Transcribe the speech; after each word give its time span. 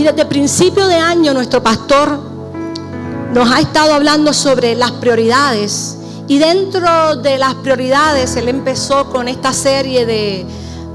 Y 0.00 0.02
desde 0.02 0.24
principio 0.24 0.88
de 0.88 0.94
año 0.94 1.34
nuestro 1.34 1.62
pastor 1.62 2.18
nos 3.34 3.52
ha 3.52 3.60
estado 3.60 3.92
hablando 3.92 4.32
sobre 4.32 4.74
las 4.74 4.92
prioridades. 4.92 5.94
Y 6.26 6.38
dentro 6.38 7.16
de 7.16 7.36
las 7.36 7.54
prioridades, 7.56 8.34
él 8.36 8.48
empezó 8.48 9.10
con 9.10 9.28
esta 9.28 9.52
serie 9.52 10.06
de 10.06 10.46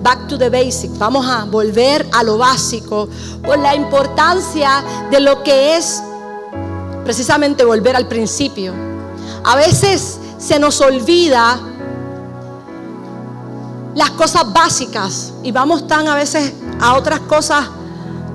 Back 0.01 0.27
to 0.27 0.39
the 0.39 0.49
Basic. 0.49 0.97
Vamos 0.97 1.23
a 1.27 1.45
volver 1.45 2.07
a 2.13 2.23
lo 2.23 2.39
básico 2.39 3.07
por 3.43 3.59
la 3.59 3.75
importancia 3.75 4.83
de 5.11 5.19
lo 5.19 5.43
que 5.43 5.77
es 5.77 6.01
precisamente 7.03 7.63
volver 7.63 7.95
al 7.95 8.07
principio. 8.07 8.73
A 9.43 9.55
veces 9.55 10.17
se 10.39 10.57
nos 10.57 10.81
olvida 10.81 11.59
las 13.93 14.09
cosas 14.09 14.51
básicas 14.51 15.31
y 15.43 15.51
vamos 15.51 15.85
tan 15.85 16.07
a 16.07 16.15
veces 16.15 16.53
a 16.81 16.95
otras 16.95 17.19
cosas 17.19 17.65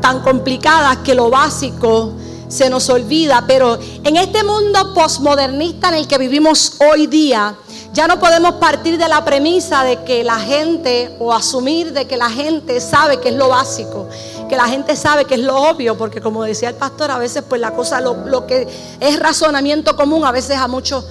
tan 0.01 0.21
complicadas 0.21 0.99
que 0.99 1.15
lo 1.15 1.31
básico 1.31 2.13
se 2.49 2.69
nos 2.69 2.89
olvida, 2.91 3.45
pero 3.47 3.79
en 4.03 4.17
este 4.17 4.43
mundo 4.43 4.93
postmodernista 4.93 5.89
en 5.89 5.95
el 5.95 6.09
que 6.09 6.19
vivimos 6.19 6.75
hoy 6.81 7.07
día, 7.07 7.55
ya 7.93 8.09
no 8.09 8.19
podemos 8.19 8.55
partir 8.55 8.99
de 8.99 9.09
la 9.09 9.25
premisa 9.25 9.85
de 9.85 10.03
que 10.03 10.25
la 10.25 10.39
gente 10.39 11.15
o 11.21 11.33
asumir 11.33 11.93
de 11.93 12.07
que 12.07 12.17
la 12.17 12.29
gente 12.29 12.81
sabe 12.81 13.21
que 13.21 13.29
es 13.29 13.37
lo 13.37 13.49
básico, 13.49 14.09
que 14.49 14.57
la 14.57 14.67
gente 14.67 14.97
sabe 14.97 15.25
que 15.25 15.35
es 15.35 15.41
lo 15.41 15.57
obvio, 15.57 15.97
porque 15.97 16.21
como 16.21 16.43
decía 16.43 16.71
el 16.71 16.75
pastor, 16.75 17.13
a 17.13 17.19
veces 17.19 17.45
pues 17.49 17.61
la 17.61 17.73
cosa, 17.73 18.01
lo, 18.01 18.15
lo 18.27 18.47
que 18.47 18.67
es 18.99 19.19
razonamiento 19.19 19.95
común, 19.95 20.25
a 20.25 20.33
veces 20.33 20.57
a 20.57 20.67
muchos 20.67 21.05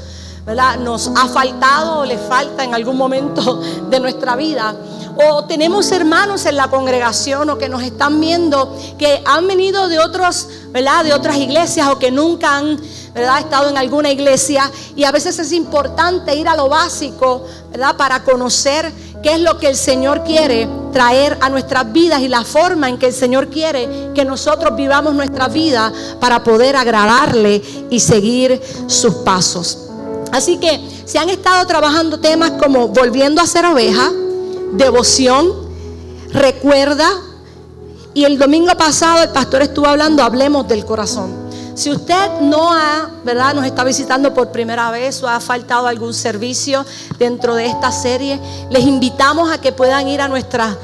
¿verdad? 0.46 0.78
nos 0.78 1.08
ha 1.16 1.28
faltado 1.28 2.00
o 2.00 2.06
le 2.06 2.18
falta 2.18 2.64
en 2.64 2.74
algún 2.74 2.98
momento 2.98 3.62
de 3.90 4.00
nuestra 4.00 4.36
vida 4.36 4.76
o 5.28 5.44
tenemos 5.44 5.92
hermanos 5.92 6.46
en 6.46 6.56
la 6.56 6.70
congregación 6.70 7.50
o 7.50 7.58
que 7.58 7.68
nos 7.68 7.84
están 7.84 8.22
viendo 8.22 8.74
que 8.98 9.22
han 9.26 9.48
venido 9.48 9.90
de 9.90 10.00
otros, 10.00 10.48
¿verdad? 10.70 11.04
De 11.04 11.14
otras 11.14 11.36
iglesias 11.36 11.90
o 11.90 12.00
que 12.00 12.10
nunca 12.10 12.56
han, 12.56 12.80
¿verdad? 13.14 13.40
estado 13.40 13.70
en 13.70 13.78
alguna 13.78 14.12
iglesia 14.12 14.72
y 14.96 15.04
a 15.04 15.12
veces 15.12 15.38
es 15.38 15.52
importante 15.52 16.34
ir 16.36 16.48
a 16.48 16.56
lo 16.56 16.70
básico, 16.70 17.44
¿verdad? 17.70 17.98
Para 17.98 18.24
conocer 18.24 18.94
qué 19.22 19.34
es 19.34 19.42
lo 19.42 19.58
que 19.58 19.68
el 19.68 19.76
Señor 19.76 20.24
quiere 20.24 20.70
traer 20.94 21.38
a 21.42 21.50
nuestras 21.50 21.92
vidas 21.92 22.22
y 22.22 22.30
la 22.30 22.46
forma 22.46 22.88
en 22.88 22.98
que 22.98 23.08
el 23.08 23.14
Señor 23.14 23.50
quiere 23.50 24.12
que 24.16 24.24
nosotros 24.24 24.74
vivamos 24.78 25.14
nuestra 25.16 25.50
vida 25.50 25.92
para 26.22 26.46
poder 26.46 26.78
agradarle 26.78 27.62
y 27.90 28.00
seguir 28.00 28.62
sus 28.88 29.16
pasos. 29.16 29.80
Así 30.32 30.58
que 30.58 30.80
se 31.04 31.20
han 31.20 31.30
estado 31.30 31.66
trabajando 31.68 32.20
temas 32.22 32.52
como 32.52 32.88
volviendo 32.88 33.42
a 33.42 33.48
ser 33.48 33.66
oveja, 33.66 34.12
devoción, 34.74 35.52
recuerda. 36.32 37.10
Y 38.14 38.26
el 38.26 38.38
domingo 38.38 38.76
pasado 38.76 39.24
el 39.24 39.30
pastor 39.30 39.62
estuvo 39.62 39.88
hablando, 39.88 40.24
hablemos 40.24 40.68
del 40.68 40.86
corazón. 40.86 41.50
Si 41.76 41.90
usted 41.90 42.42
no 42.42 42.74
ha, 42.74 43.10
¿verdad? 43.24 43.54
Nos 43.54 43.66
está 43.66 43.86
visitando 43.86 44.34
por 44.34 44.52
primera 44.52 44.92
vez 44.92 45.24
o 45.24 45.30
ha 45.30 45.40
faltado 45.40 45.88
algún 45.88 46.14
servicio 46.14 46.86
dentro 47.18 47.56
de 47.56 47.68
esta 47.68 47.92
serie, 47.92 48.38
les 48.70 48.84
invitamos 48.84 49.50
a 49.50 49.62
que 49.62 49.72
puedan 49.72 50.08
ir 50.10 50.20
a 50.20 50.28
nuestras 50.28 50.76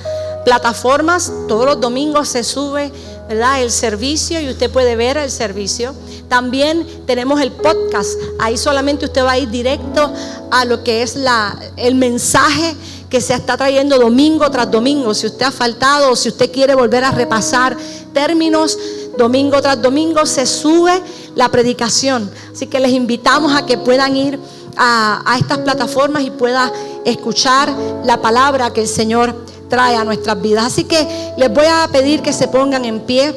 plataformas. 0.45 1.33
Todos 1.49 1.65
los 1.65 1.81
domingos 1.81 2.29
se 2.29 2.45
sube, 2.45 2.93
¿verdad? 3.27 3.61
El 3.61 3.71
servicio 3.71 4.39
y 4.39 4.49
usted 4.49 4.71
puede 4.71 4.95
ver 4.95 5.17
el 5.17 5.31
servicio. 5.31 5.93
También 6.29 6.87
tenemos 7.05 7.41
el 7.41 7.51
podcast. 7.51 8.11
Ahí 8.39 8.57
solamente 8.57 9.03
usted 9.03 9.25
va 9.25 9.33
a 9.33 9.37
ir 9.37 9.49
directo 9.49 10.13
a 10.49 10.63
lo 10.63 10.81
que 10.83 11.01
es 11.01 11.17
la, 11.17 11.59
el 11.75 11.95
mensaje 11.95 12.73
que 13.15 13.21
se 13.21 13.33
está 13.33 13.55
trayendo 13.55 13.97
domingo 13.97 14.51
tras 14.51 14.69
domingo. 14.69 15.13
Si 15.13 15.25
usted 15.25 15.45
ha 15.45 15.51
faltado 15.51 16.11
o 16.11 16.17
si 16.17 16.27
usted 16.27 16.51
quiere 16.51 16.75
volver 16.75 17.01
a 17.05 17.11
repasar 17.11 17.77
términos, 18.11 18.77
domingo 19.17 19.61
tras 19.61 19.81
domingo 19.81 20.25
se 20.25 20.45
sube 20.45 21.01
la 21.33 21.47
predicación. 21.47 22.29
Así 22.51 22.67
que 22.67 22.77
les 22.77 22.91
invitamos 22.91 23.55
a 23.55 23.65
que 23.65 23.77
puedan 23.77 24.17
ir 24.17 24.37
a, 24.75 25.33
estas 25.39 25.59
plataformas 25.59 26.23
y 26.23 26.31
puedan 26.31 26.69
escuchar 27.05 27.73
la 28.03 28.21
palabra 28.21 28.73
que 28.73 28.81
el 28.81 28.87
Señor 28.89 29.33
trae 29.69 29.95
a 29.95 30.03
nuestras 30.03 30.41
vidas. 30.41 30.65
Así 30.65 30.83
que 30.83 31.33
les 31.37 31.53
voy 31.53 31.67
a 31.67 31.87
pedir 31.89 32.21
que 32.21 32.33
se 32.33 32.49
pongan 32.49 32.83
en 32.83 32.99
pie. 32.99 33.33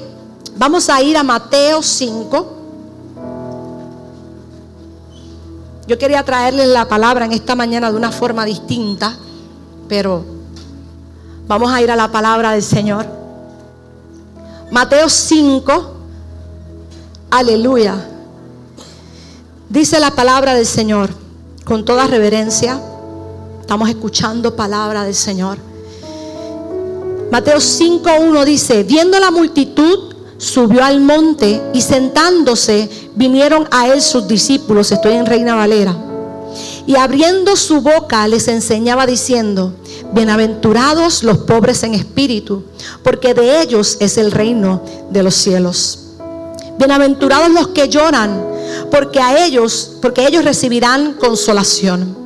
Vamos 0.57 0.91
a 0.91 1.01
ir 1.03 1.17
a 1.17 1.23
Mateo 1.23 1.85
5. 1.85 2.57
Yo 5.87 5.99
quería 5.99 6.25
traerles 6.25 6.67
la 6.67 6.89
palabra 6.89 7.27
en 7.27 7.33
esta 7.33 7.55
mañana 7.55 7.93
de 7.93 7.97
una 7.97 8.11
forma 8.11 8.45
distinta 8.45 9.17
pero 9.89 10.25
vamos 11.47 11.73
a 11.73 11.81
ir 11.81 11.91
a 11.91 11.97
la 11.97 12.13
palabra 12.13 12.53
del 12.53 12.63
Señor. 12.63 13.07
Mateo 14.71 15.09
5, 15.09 15.95
aleluya. 17.31 18.07
Dice 19.69 19.99
la 19.99 20.11
palabra 20.11 20.55
del 20.55 20.67
Señor 20.67 21.11
con 21.65 21.85
toda 21.85 22.07
reverencia. 22.07 22.81
Estamos 23.61 23.89
escuchando 23.89 24.55
palabra 24.55 25.05
del 25.05 25.15
Señor. 25.15 25.59
Mateo 27.31 27.59
5.1 27.59 28.45
dice, 28.45 28.85
viendo 28.85 29.19
la 29.19 29.31
multitud, 29.31 30.15
subió 30.39 30.83
al 30.83 31.01
monte 31.01 31.63
y 31.75 31.83
sentándose 31.83 32.89
vinieron 33.15 33.69
a 33.71 33.89
él 33.89 34.01
sus 34.01 34.27
discípulos. 34.27 34.91
Estoy 34.93 35.15
en 35.15 35.27
Reina 35.27 35.55
Valera 35.55 35.95
y 36.87 36.97
abriendo 36.97 37.55
su 37.57 37.83
boca 37.83 38.27
les 38.29 38.49
enseñaba 38.49 39.05
diciendo, 39.05 39.75
bienaventurados 40.13 41.23
los 41.23 41.39
pobres 41.39 41.83
en 41.83 41.95
espíritu, 41.95 42.65
porque 43.03 43.35
de 43.35 43.63
ellos 43.63 43.97
es 44.01 44.19
el 44.19 44.31
reino 44.31 44.83
de 45.11 45.23
los 45.23 45.35
cielos. 45.35 46.01
Bienaventurados 46.79 47.51
los 47.51 47.69
que 47.69 47.89
lloran, 47.89 48.45
porque 48.91 49.21
a 49.21 49.45
ellos, 49.45 49.93
porque 50.01 50.27
ellos 50.27 50.45
recibirán 50.45 51.15
consolación. 51.15 52.17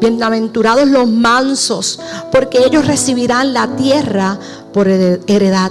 Bienaventurados 0.00 0.88
los 0.88 1.08
mansos, 1.08 1.98
porque 2.30 2.64
ellos 2.64 2.86
recibirán 2.86 3.52
la 3.52 3.76
tierra 3.76 4.38
por 4.72 4.88
heredad. 4.88 5.70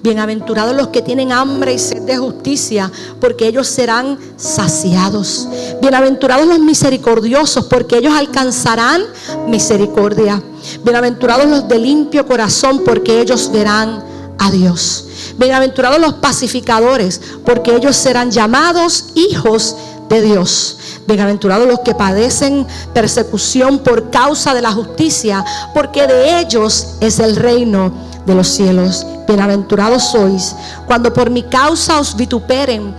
Bienaventurados 0.00 0.76
los 0.76 0.88
que 0.88 1.02
tienen 1.02 1.32
hambre 1.32 1.72
y 1.74 1.78
sed 1.78 2.02
de 2.02 2.16
justicia, 2.16 2.90
porque 3.20 3.48
ellos 3.48 3.66
serán 3.66 4.16
saciados. 4.36 5.48
Bienaventurados 5.82 6.46
los 6.46 6.60
misericordiosos, 6.60 7.64
porque 7.64 7.98
ellos 7.98 8.12
alcanzarán 8.14 9.02
misericordia. 9.48 10.40
Bienaventurados 10.84 11.46
los 11.46 11.68
de 11.68 11.80
limpio 11.80 12.26
corazón, 12.26 12.82
porque 12.84 13.20
ellos 13.20 13.50
verán 13.52 14.04
a 14.38 14.52
Dios. 14.52 15.06
Bienaventurados 15.36 16.00
los 16.00 16.14
pacificadores, 16.14 17.20
porque 17.44 17.74
ellos 17.74 17.96
serán 17.96 18.30
llamados 18.30 19.06
hijos 19.16 19.74
de 20.08 20.22
Dios. 20.22 20.76
Bienaventurados 21.08 21.66
los 21.66 21.80
que 21.80 21.96
padecen 21.96 22.68
persecución 22.94 23.80
por 23.80 24.10
causa 24.10 24.54
de 24.54 24.62
la 24.62 24.70
justicia, 24.70 25.44
porque 25.74 26.06
de 26.06 26.38
ellos 26.38 26.94
es 27.00 27.18
el 27.18 27.34
reino 27.34 28.07
de 28.28 28.34
los 28.34 28.46
cielos. 28.46 29.04
Bienaventurados 29.26 30.12
sois 30.12 30.54
cuando 30.86 31.12
por 31.12 31.30
mi 31.30 31.42
causa 31.42 31.98
os 31.98 32.14
vituperen 32.14 32.94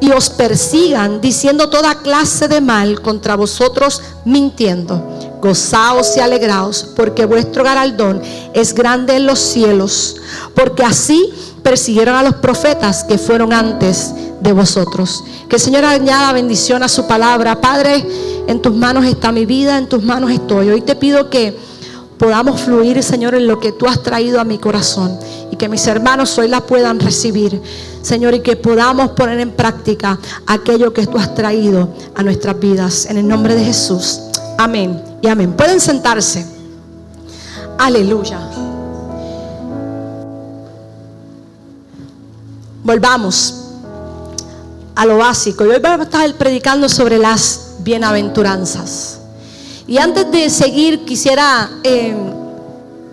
y 0.00 0.10
os 0.12 0.30
persigan, 0.30 1.20
diciendo 1.20 1.68
toda 1.68 1.96
clase 1.96 2.46
de 2.46 2.60
mal 2.60 3.00
contra 3.00 3.34
vosotros, 3.34 4.00
mintiendo. 4.24 5.40
Gozaos 5.40 6.16
y 6.16 6.20
alegraos, 6.20 6.86
porque 6.96 7.26
vuestro 7.26 7.64
galardón 7.64 8.22
es 8.54 8.74
grande 8.74 9.16
en 9.16 9.26
los 9.26 9.40
cielos, 9.40 10.16
porque 10.54 10.84
así 10.84 11.32
persiguieron 11.62 12.14
a 12.14 12.22
los 12.22 12.34
profetas 12.36 13.04
que 13.04 13.18
fueron 13.18 13.52
antes 13.52 14.14
de 14.40 14.52
vosotros. 14.52 15.24
Que 15.48 15.56
el 15.56 15.62
Señor 15.62 15.84
añada 15.84 16.32
bendición 16.32 16.82
a 16.82 16.88
su 16.88 17.06
palabra. 17.06 17.60
Padre, 17.60 18.06
en 18.46 18.60
tus 18.60 18.74
manos 18.74 19.04
está 19.04 19.32
mi 19.32 19.46
vida, 19.46 19.78
en 19.78 19.88
tus 19.88 20.02
manos 20.02 20.30
estoy. 20.30 20.70
Hoy 20.70 20.82
te 20.82 20.94
pido 20.94 21.30
que 21.30 21.73
podamos 22.18 22.62
fluir, 22.62 23.02
Señor, 23.02 23.34
en 23.34 23.46
lo 23.46 23.60
que 23.60 23.72
tú 23.72 23.86
has 23.86 24.02
traído 24.02 24.40
a 24.40 24.44
mi 24.44 24.58
corazón 24.58 25.18
y 25.50 25.56
que 25.56 25.68
mis 25.68 25.86
hermanos 25.86 26.36
hoy 26.38 26.48
la 26.48 26.60
puedan 26.60 27.00
recibir, 27.00 27.60
Señor, 28.02 28.34
y 28.34 28.40
que 28.40 28.56
podamos 28.56 29.10
poner 29.10 29.40
en 29.40 29.52
práctica 29.52 30.18
aquello 30.46 30.92
que 30.92 31.06
tú 31.06 31.18
has 31.18 31.34
traído 31.34 31.88
a 32.14 32.22
nuestras 32.22 32.58
vidas. 32.58 33.06
En 33.06 33.18
el 33.18 33.26
nombre 33.26 33.54
de 33.54 33.64
Jesús. 33.64 34.20
Amén 34.58 35.02
y 35.22 35.28
amén. 35.28 35.52
Pueden 35.52 35.80
sentarse. 35.80 36.46
Aleluya. 37.78 38.38
Volvamos 42.84 43.64
a 44.94 45.06
lo 45.06 45.18
básico. 45.18 45.64
Y 45.64 45.68
hoy 45.68 45.80
vamos 45.80 46.00
a 46.00 46.02
estar 46.04 46.34
predicando 46.34 46.88
sobre 46.88 47.18
las 47.18 47.76
bienaventuranzas. 47.80 49.20
Y 49.86 49.98
antes 49.98 50.30
de 50.30 50.48
seguir, 50.48 51.04
quisiera 51.04 51.70
eh, 51.82 52.16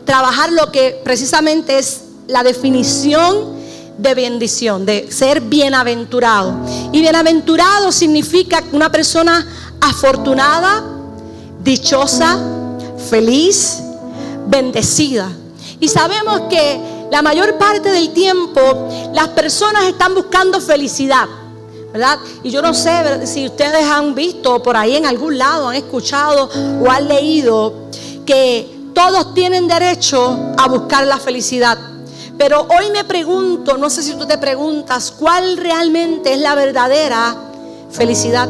trabajar 0.06 0.52
lo 0.52 0.72
que 0.72 1.02
precisamente 1.04 1.78
es 1.78 2.02
la 2.28 2.44
definición 2.44 3.60
de 3.98 4.16
bendición, 4.16 4.86
de 4.86 5.12
ser 5.12 5.42
bienaventurado. 5.42 6.56
Y 6.92 7.02
bienaventurado 7.02 7.92
significa 7.92 8.64
una 8.72 8.92
persona 8.92 9.46
afortunada, 9.82 10.84
dichosa, 11.64 12.40
feliz, 13.10 13.80
bendecida. 14.48 15.30
Y 15.80 15.88
sabemos 15.88 16.44
que 16.50 17.08
la 17.12 17.22
mayor 17.22 17.58
parte 17.58 17.90
del 17.90 18.14
tiempo 18.14 18.62
las 19.14 19.30
personas 19.30 19.84
están 19.86 20.16
buscando 20.16 20.62
felicidad. 20.62 21.28
Y 22.44 22.50
yo 22.50 22.62
no 22.62 22.74
sé 22.74 23.26
si 23.28 23.46
ustedes 23.46 23.86
han 23.86 24.16
visto 24.16 24.62
por 24.64 24.78
ahí 24.78 24.96
en 24.96 25.06
algún 25.06 25.38
lado, 25.38 25.70
han 25.70 25.76
escuchado 25.76 26.50
o 26.82 26.90
han 26.90 27.08
leído 27.08 27.74
que 28.26 28.92
todos 28.94 29.34
tienen 29.34 29.68
derecho 29.68 30.54
a 30.58 30.68
buscar 30.68 31.06
la 31.06 31.18
felicidad. 31.18 31.78
Pero 32.38 32.62
hoy 32.62 32.92
me 32.92 33.04
pregunto, 33.04 33.78
no 33.78 33.90
sé 33.90 34.02
si 34.04 34.16
tú 34.16 34.26
te 34.26 34.38
preguntas, 34.38 35.12
¿cuál 35.12 35.58
realmente 35.58 36.34
es 36.34 36.40
la 36.40 36.56
verdadera 36.56 37.36
felicidad? 37.92 38.50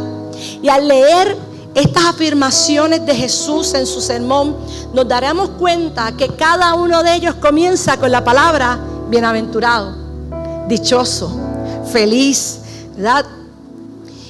Y 0.61 0.69
al 0.69 0.87
leer 0.87 1.35
estas 1.73 2.05
afirmaciones 2.05 3.05
de 3.05 3.15
Jesús 3.15 3.73
en 3.73 3.85
su 3.85 4.01
sermón, 4.01 4.55
nos 4.93 5.07
daremos 5.07 5.49
cuenta 5.51 6.11
que 6.13 6.29
cada 6.29 6.73
uno 6.75 7.01
de 7.03 7.15
ellos 7.15 7.35
comienza 7.35 7.97
con 7.97 8.11
la 8.11 8.23
palabra 8.23 8.79
bienaventurado, 9.09 9.95
dichoso, 10.67 11.31
feliz, 11.91 12.60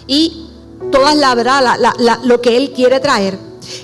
Y 0.07 0.47
todas 0.91 1.15
la 1.15 1.35
verdad, 1.35 1.77
lo 2.23 2.41
que 2.41 2.57
Él 2.57 2.71
quiere 2.71 2.99
traer. 2.99 3.37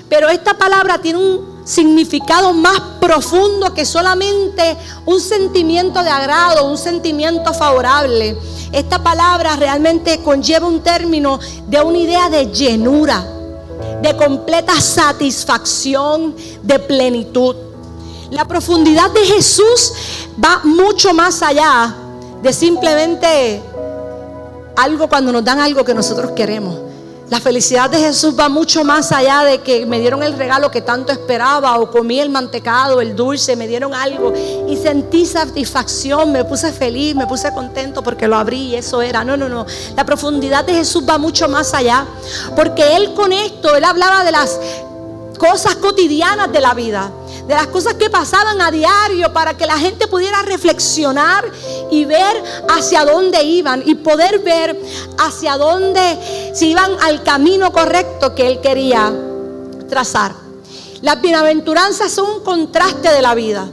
Pero 0.08 0.28
esta 0.28 0.56
palabra 0.56 0.98
tiene 0.98 1.18
un 1.18 1.58
significado 1.64 2.52
más 2.54 2.80
profundo 2.98 3.74
que 3.74 3.84
solamente 3.84 4.76
un 5.04 5.20
sentimiento 5.20 6.02
de 6.02 6.08
agrado, 6.08 6.64
un 6.64 6.78
sentimiento 6.78 7.52
favorable. 7.52 8.36
Esta 8.72 9.02
palabra 9.02 9.56
realmente 9.56 10.20
conlleva 10.22 10.66
un 10.66 10.80
término 10.80 11.38
de 11.66 11.80
una 11.80 11.98
idea 11.98 12.30
de 12.30 12.46
llenura, 12.50 13.24
de 14.02 14.16
completa 14.16 14.80
satisfacción, 14.80 16.34
de 16.62 16.78
plenitud. 16.78 17.54
La 18.30 18.46
profundidad 18.46 19.10
de 19.10 19.24
Jesús 19.24 19.92
va 20.42 20.60
mucho 20.64 21.14
más 21.14 21.42
allá 21.42 21.94
de 22.42 22.52
simplemente 22.52 23.62
algo 24.78 25.08
cuando 25.08 25.32
nos 25.32 25.44
dan 25.44 25.58
algo 25.58 25.84
que 25.84 25.94
nosotros 25.94 26.32
queremos. 26.32 26.76
La 27.30 27.40
felicidad 27.40 27.90
de 27.90 27.98
Jesús 27.98 28.34
va 28.38 28.48
mucho 28.48 28.84
más 28.84 29.12
allá 29.12 29.44
de 29.44 29.60
que 29.60 29.84
me 29.84 30.00
dieron 30.00 30.22
el 30.22 30.32
regalo 30.32 30.70
que 30.70 30.80
tanto 30.80 31.12
esperaba 31.12 31.78
o 31.78 31.90
comí 31.90 32.18
el 32.20 32.30
mantecado, 32.30 33.02
el 33.02 33.14
dulce, 33.14 33.54
me 33.54 33.68
dieron 33.68 33.92
algo 33.92 34.32
y 34.66 34.76
sentí 34.76 35.26
satisfacción, 35.26 36.32
me 36.32 36.46
puse 36.46 36.72
feliz, 36.72 37.14
me 37.14 37.26
puse 37.26 37.52
contento 37.52 38.02
porque 38.02 38.26
lo 38.26 38.36
abrí 38.36 38.68
y 38.68 38.76
eso 38.76 39.02
era. 39.02 39.24
No, 39.24 39.36
no, 39.36 39.46
no. 39.46 39.66
La 39.94 40.06
profundidad 40.06 40.64
de 40.64 40.72
Jesús 40.72 41.04
va 41.06 41.18
mucho 41.18 41.48
más 41.48 41.74
allá 41.74 42.06
porque 42.56 42.96
Él 42.96 43.12
con 43.12 43.30
esto, 43.30 43.76
Él 43.76 43.84
hablaba 43.84 44.24
de 44.24 44.32
las 44.32 44.58
cosas 45.38 45.76
cotidianas 45.76 46.50
de 46.50 46.60
la 46.60 46.72
vida 46.72 47.10
de 47.48 47.54
las 47.54 47.68
cosas 47.68 47.94
que 47.94 48.10
pasaban 48.10 48.60
a 48.60 48.70
diario 48.70 49.32
para 49.32 49.56
que 49.56 49.64
la 49.64 49.78
gente 49.78 50.06
pudiera 50.06 50.42
reflexionar 50.42 51.50
y 51.90 52.04
ver 52.04 52.44
hacia 52.68 53.06
dónde 53.06 53.42
iban 53.42 53.82
y 53.86 53.94
poder 53.94 54.40
ver 54.40 54.78
hacia 55.16 55.56
dónde 55.56 56.52
si 56.54 56.68
iban 56.72 56.92
al 57.00 57.22
camino 57.22 57.72
correcto 57.72 58.34
que 58.34 58.46
él 58.46 58.60
quería 58.60 59.10
trazar. 59.88 60.32
Las 61.00 61.22
bienaventuranzas 61.22 62.12
son 62.12 62.30
un 62.32 62.40
contraste 62.44 63.10
de 63.10 63.22
la 63.22 63.34
vida. 63.34 63.66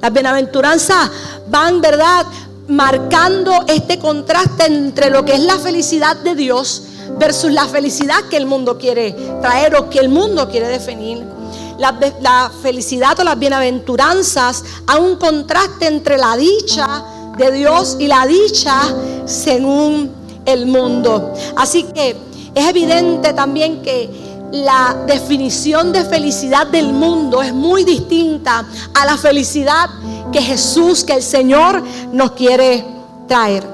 Las 0.00 0.12
bienaventuranzas 0.12 1.10
van, 1.48 1.80
¿verdad? 1.80 2.26
Marcando 2.68 3.64
este 3.66 3.98
contraste 3.98 4.66
entre 4.66 5.10
lo 5.10 5.24
que 5.24 5.32
es 5.32 5.40
la 5.40 5.58
felicidad 5.58 6.14
de 6.16 6.36
Dios 6.36 6.82
versus 7.18 7.50
la 7.50 7.66
felicidad 7.66 8.20
que 8.30 8.36
el 8.36 8.46
mundo 8.46 8.78
quiere 8.78 9.16
traer 9.40 9.74
o 9.74 9.90
que 9.90 9.98
el 9.98 10.10
mundo 10.10 10.48
quiere 10.48 10.68
definir 10.68 11.35
la, 11.78 12.50
felicidad 12.62 13.18
o 13.20 13.24
las 13.24 13.38
bienaventuranzas 13.38 14.64
a 14.86 14.98
un 14.98 15.16
contraste 15.16 15.86
entre 15.86 16.18
la 16.18 16.36
dicha 16.36 17.04
de 17.36 17.52
Dios 17.52 17.96
y 17.98 18.06
la 18.06 18.26
dicha 18.26 18.82
según 19.26 20.10
el 20.44 20.66
mundo. 20.66 21.34
Así 21.56 21.84
que 21.84 22.16
es 22.54 22.68
evidente 22.68 23.32
también 23.32 23.82
que 23.82 24.08
la 24.52 24.96
definición 25.06 25.92
de 25.92 26.04
felicidad 26.04 26.66
del 26.68 26.92
mundo 26.92 27.42
es 27.42 27.52
muy 27.52 27.84
distinta 27.84 28.64
a 28.94 29.04
la 29.04 29.16
felicidad 29.16 29.90
que 30.32 30.40
Jesús, 30.40 31.04
que 31.04 31.14
el 31.14 31.22
Señor 31.22 31.82
nos 32.12 32.32
quiere 32.32 32.84
traer. 33.26 33.66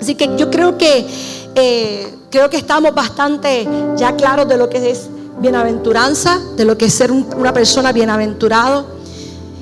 Así 0.00 0.14
que 0.14 0.30
yo 0.36 0.50
creo 0.50 0.76
que 0.76 1.06
eh, 1.54 2.14
creo 2.30 2.50
que 2.50 2.58
estamos 2.58 2.94
bastante 2.94 3.66
ya 3.96 4.14
claros 4.16 4.48
de 4.48 4.56
lo 4.56 4.68
que 4.68 4.90
es 4.90 5.08
bienaventuranza, 5.40 6.38
de 6.56 6.64
lo 6.64 6.76
que 6.76 6.86
es 6.86 6.94
ser 6.94 7.12
una 7.12 7.52
persona 7.52 7.92
bienaventurado. 7.92 8.86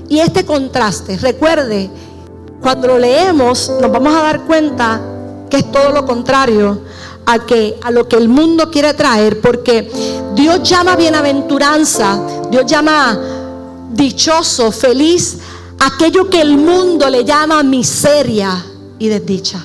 Y 0.09 0.21
este 0.21 0.45
contraste, 0.45 1.17
recuerde, 1.19 1.91
cuando 2.61 2.89
lo 2.89 2.99
leemos 2.99 3.71
nos 3.81 3.91
vamos 3.91 4.15
a 4.15 4.23
dar 4.23 4.45
cuenta 4.45 5.01
que 5.51 5.59
es 5.59 5.71
todo 5.71 5.91
lo 5.91 6.05
contrario 6.05 6.81
a, 7.27 7.41
que, 7.41 7.79
a 7.83 7.91
lo 7.91 8.09
que 8.09 8.17
el 8.17 8.29
mundo 8.29 8.71
quiere 8.71 8.95
traer, 8.95 9.41
porque 9.41 9.91
Dios 10.35 10.63
llama 10.63 10.97
bienaventuranza, 10.97 12.19
Dios 12.51 12.67
llama 12.67 13.19
dichoso, 13.93 14.71
feliz, 14.71 15.39
aquello 15.81 16.29
que 16.31 16.41
el 16.41 16.57
mundo 16.57 17.09
le 17.09 17.25
llama 17.25 17.63
miseria 17.63 18.65
y 18.99 19.09
desdicha. 19.09 19.65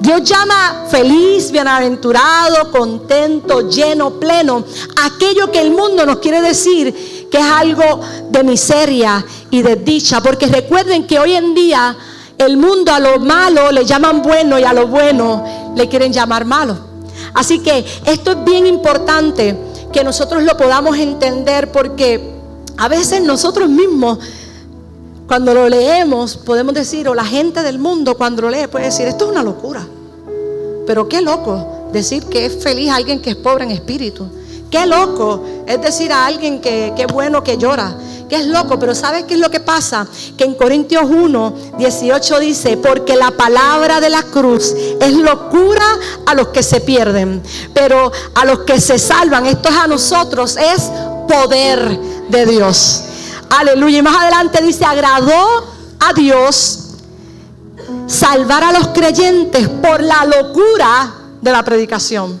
Dios 0.00 0.22
llama 0.24 0.84
feliz, 0.88 1.50
bienaventurado, 1.50 2.70
contento, 2.70 3.68
lleno, 3.68 4.20
pleno, 4.20 4.64
aquello 5.04 5.50
que 5.50 5.60
el 5.60 5.70
mundo 5.70 6.04
nos 6.04 6.18
quiere 6.18 6.42
decir 6.42 7.28
que 7.30 7.38
es 7.38 7.44
algo 7.44 8.00
de 8.30 8.44
miseria 8.44 9.24
y 9.50 9.62
de 9.62 9.76
dicha. 9.76 10.20
Porque 10.20 10.46
recuerden 10.46 11.06
que 11.06 11.18
hoy 11.18 11.32
en 11.32 11.54
día 11.54 11.96
el 12.38 12.56
mundo 12.56 12.92
a 12.92 13.00
lo 13.00 13.18
malo 13.18 13.72
le 13.72 13.84
llaman 13.84 14.22
bueno 14.22 14.58
y 14.58 14.64
a 14.64 14.72
lo 14.72 14.86
bueno 14.86 15.72
le 15.74 15.88
quieren 15.88 16.12
llamar 16.12 16.44
malo. 16.44 16.76
Así 17.34 17.60
que 17.60 17.84
esto 18.04 18.32
es 18.32 18.44
bien 18.44 18.66
importante 18.66 19.56
que 19.92 20.04
nosotros 20.04 20.42
lo 20.42 20.56
podamos 20.56 20.96
entender 20.98 21.72
porque 21.72 22.34
a 22.76 22.88
veces 22.88 23.22
nosotros 23.22 23.68
mismos 23.68 24.18
cuando 25.26 25.52
lo 25.54 25.68
leemos, 25.68 26.36
podemos 26.36 26.74
decir, 26.74 27.08
o 27.08 27.14
la 27.14 27.24
gente 27.24 27.62
del 27.62 27.78
mundo 27.78 28.16
cuando 28.16 28.42
lo 28.42 28.50
lee 28.50 28.68
puede 28.70 28.86
decir, 28.86 29.06
esto 29.06 29.24
es 29.24 29.30
una 29.32 29.42
locura. 29.42 29.86
Pero 30.86 31.08
qué 31.08 31.20
loco 31.20 31.88
decir 31.92 32.24
que 32.24 32.46
es 32.46 32.62
feliz 32.62 32.90
alguien 32.90 33.20
que 33.20 33.30
es 33.30 33.36
pobre 33.36 33.64
en 33.64 33.72
espíritu. 33.72 34.28
Qué 34.70 34.86
loco 34.86 35.42
es 35.66 35.80
decir 35.80 36.12
a 36.12 36.26
alguien 36.26 36.60
que, 36.60 36.92
es 36.96 37.06
bueno 37.12 37.42
que 37.42 37.56
llora. 37.56 37.96
Que 38.28 38.36
es 38.36 38.46
loco, 38.46 38.76
pero 38.78 38.92
¿sabes 38.92 39.24
qué 39.24 39.34
es 39.34 39.40
lo 39.40 39.50
que 39.50 39.60
pasa? 39.60 40.06
Que 40.36 40.44
en 40.44 40.54
Corintios 40.54 41.04
1, 41.04 41.54
18 41.78 42.40
dice, 42.40 42.76
porque 42.76 43.14
la 43.14 43.30
palabra 43.30 44.00
de 44.00 44.10
la 44.10 44.22
cruz 44.22 44.74
es 45.00 45.12
locura 45.12 45.86
a 46.26 46.34
los 46.34 46.48
que 46.48 46.64
se 46.64 46.80
pierden, 46.80 47.40
pero 47.72 48.10
a 48.34 48.44
los 48.44 48.60
que 48.60 48.80
se 48.80 48.98
salvan, 48.98 49.46
esto 49.46 49.68
es 49.68 49.76
a 49.76 49.86
nosotros, 49.86 50.56
es 50.56 50.90
poder 51.28 52.00
de 52.28 52.46
Dios. 52.46 53.04
Aleluya. 53.50 53.98
Y 53.98 54.02
más 54.02 54.16
adelante 54.22 54.62
dice, 54.62 54.84
agradó 54.84 55.64
a 56.00 56.12
Dios 56.12 56.86
salvar 58.06 58.64
a 58.64 58.72
los 58.72 58.88
creyentes 58.88 59.68
por 59.68 60.02
la 60.02 60.24
locura 60.24 61.14
de 61.40 61.52
la 61.52 61.62
predicación. 61.62 62.40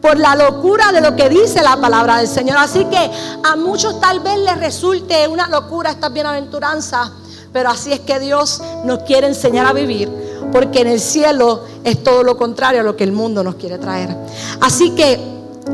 Por 0.00 0.18
la 0.18 0.36
locura 0.36 0.92
de 0.92 1.00
lo 1.00 1.16
que 1.16 1.28
dice 1.28 1.62
la 1.62 1.76
palabra 1.76 2.18
del 2.18 2.28
Señor. 2.28 2.58
Así 2.58 2.84
que 2.84 3.10
a 3.44 3.56
muchos 3.56 4.00
tal 4.00 4.20
vez 4.20 4.38
les 4.38 4.58
resulte 4.58 5.26
una 5.26 5.48
locura 5.48 5.90
esta 5.90 6.08
bienaventuranza. 6.08 7.12
Pero 7.52 7.70
así 7.70 7.92
es 7.92 8.00
que 8.00 8.20
Dios 8.20 8.62
nos 8.84 9.00
quiere 9.00 9.26
enseñar 9.26 9.66
a 9.66 9.72
vivir. 9.72 10.10
Porque 10.52 10.80
en 10.80 10.88
el 10.88 11.00
cielo 11.00 11.64
es 11.82 12.02
todo 12.04 12.22
lo 12.22 12.36
contrario 12.36 12.80
a 12.80 12.84
lo 12.84 12.96
que 12.96 13.04
el 13.04 13.12
mundo 13.12 13.42
nos 13.42 13.56
quiere 13.56 13.78
traer. 13.78 14.14
Así 14.60 14.90
que 14.90 15.18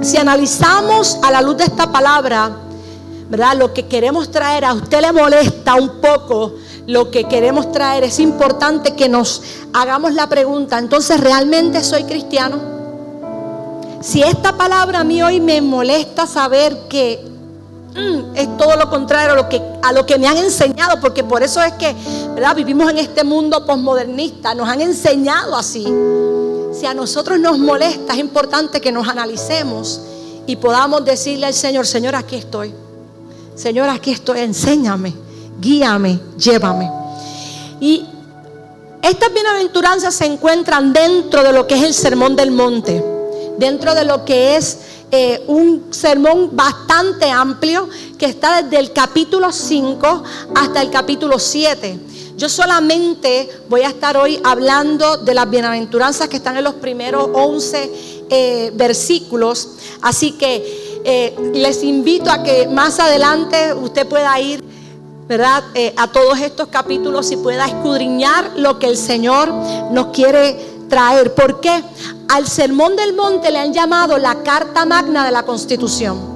si 0.01 0.17
analizamos 0.17 1.19
a 1.23 1.31
la 1.31 1.43
luz 1.43 1.59
de 1.59 1.65
esta 1.65 1.93
palabra, 1.93 2.51
Lo 3.57 3.73
que 3.73 3.87
queremos 3.87 4.31
traer 4.31 4.65
a 4.67 4.75
usted 4.75 5.01
le 5.01 5.11
molesta 5.11 5.75
un 5.75 6.01
poco 6.03 6.53
lo 6.87 7.11
que 7.11 7.25
queremos 7.25 7.73
traer. 7.73 8.05
Es 8.05 8.19
importante 8.19 8.95
que 8.95 9.09
nos 9.09 9.43
hagamos 9.73 10.13
la 10.13 10.29
pregunta, 10.29 10.79
entonces, 10.79 11.19
¿realmente 11.19 11.83
soy 11.83 12.05
cristiano? 12.05 12.73
Si 14.03 14.23
esta 14.23 14.57
palabra 14.57 15.01
a 15.01 15.05
mí 15.05 15.23
hoy 15.23 15.41
me 15.41 15.63
molesta 15.63 16.27
saber 16.27 16.77
que 16.91 17.25
mm, 17.95 18.37
es 18.37 18.57
todo 18.59 18.77
lo 18.77 18.91
contrario 18.91 19.33
a 19.33 19.93
lo, 19.93 20.05
que, 20.07 20.19
me 20.19 20.27
han 20.27 20.37
enseñado, 20.37 21.01
porque 21.01 21.25
por 21.25 21.43
eso 21.43 21.63
es 21.63 21.73
que 21.75 21.95
vivimos 22.55 22.91
en 22.91 22.99
este 22.99 23.25
mundo 23.25 23.65
posmodernista, 23.65 24.55
nos 24.55 24.69
han 24.69 24.83
enseñado 24.83 25.57
así. 25.57 25.85
Si 26.75 26.85
a 26.85 26.93
nosotros 26.93 27.39
nos 27.39 27.59
molesta, 27.59 28.13
es 28.13 28.19
importante 28.19 28.81
que 28.81 28.93
nos 28.93 29.09
analicemos 29.09 30.01
y 30.47 30.57
podamos 30.57 31.05
decirle 31.05 31.47
al 31.47 31.55
Señor, 31.55 31.87
Señor, 31.87 32.15
aquí 32.15 32.37
estoy. 32.37 32.82
Señor, 33.55 33.89
aquí 33.89 34.11
estoy, 34.11 34.41
enséñame, 34.41 35.13
guíame, 35.61 36.19
llévame. 36.37 36.91
Y 37.81 38.05
estas 39.03 39.33
bienaventuranzas 39.33 40.15
se 40.15 40.27
encuentran 40.27 40.93
dentro 40.93 41.43
de 41.43 41.53
lo 41.53 41.67
que 41.67 41.75
es 41.75 41.83
el 41.83 41.95
sermón 41.95 42.37
del 42.37 42.51
monte, 42.51 43.05
dentro 43.59 43.95
de 43.95 44.05
lo 44.05 44.25
que 44.25 44.57
es 44.57 44.79
eh, 45.11 45.45
un 45.47 45.89
sermón 45.91 46.51
bastante 46.53 47.29
amplio 47.31 47.89
que 48.17 48.27
está 48.27 48.63
desde 48.63 48.79
el 48.79 48.93
capítulo 48.93 49.53
5 49.53 50.23
hasta 50.55 50.81
el 50.81 50.91
capítulo 50.91 51.39
7. 51.39 51.99
Yo 52.37 52.49
solamente 52.49 53.49
voy 53.69 53.83
a 53.83 53.89
estar 53.89 54.17
hoy 54.17 54.41
hablando 54.43 55.19
de 55.19 55.35
las 55.35 55.51
bienaventuranzas 55.51 56.29
que 56.29 56.37
están 56.37 56.57
en 56.57 56.65
los 56.65 56.75
primeros 56.75 57.29
11 57.33 57.93
eh, 58.31 58.73
versículos. 58.75 59.69
Así 60.01 60.33
que 60.33 60.92
eh, 61.05 61.35
les 61.55 61.83
invito 61.83 62.31
a 62.31 62.43
que 62.43 62.69
más 62.69 63.01
adelante 63.01 63.75
usted 63.75 64.07
pueda 64.07 64.39
ir, 64.41 64.63
¿verdad? 65.27 65.65
Eh, 65.75 65.93
a 65.97 66.09
todos 66.09 66.39
estos 66.41 66.69
capítulos 66.69 67.31
y 67.31 67.37
pueda 67.37 67.67
escudriñar 67.67 68.53
lo 68.57 68.79
que 68.79 68.87
el 68.87 68.97
Señor 68.97 69.53
nos 69.91 70.09
quiere 70.09 70.59
traer. 70.89 71.35
¿Por 71.35 71.61
qué? 71.61 71.83
Al 72.29 72.47
Sermón 72.47 72.97
del 72.97 73.15
Monte 73.15 73.51
le 73.51 73.59
han 73.59 73.73
llamado 73.73 74.19
la 74.19 74.43
Carta 74.43 74.85
Magna 74.85 75.25
de 75.25 75.31
la 75.33 75.45
Constitución. 75.45 76.33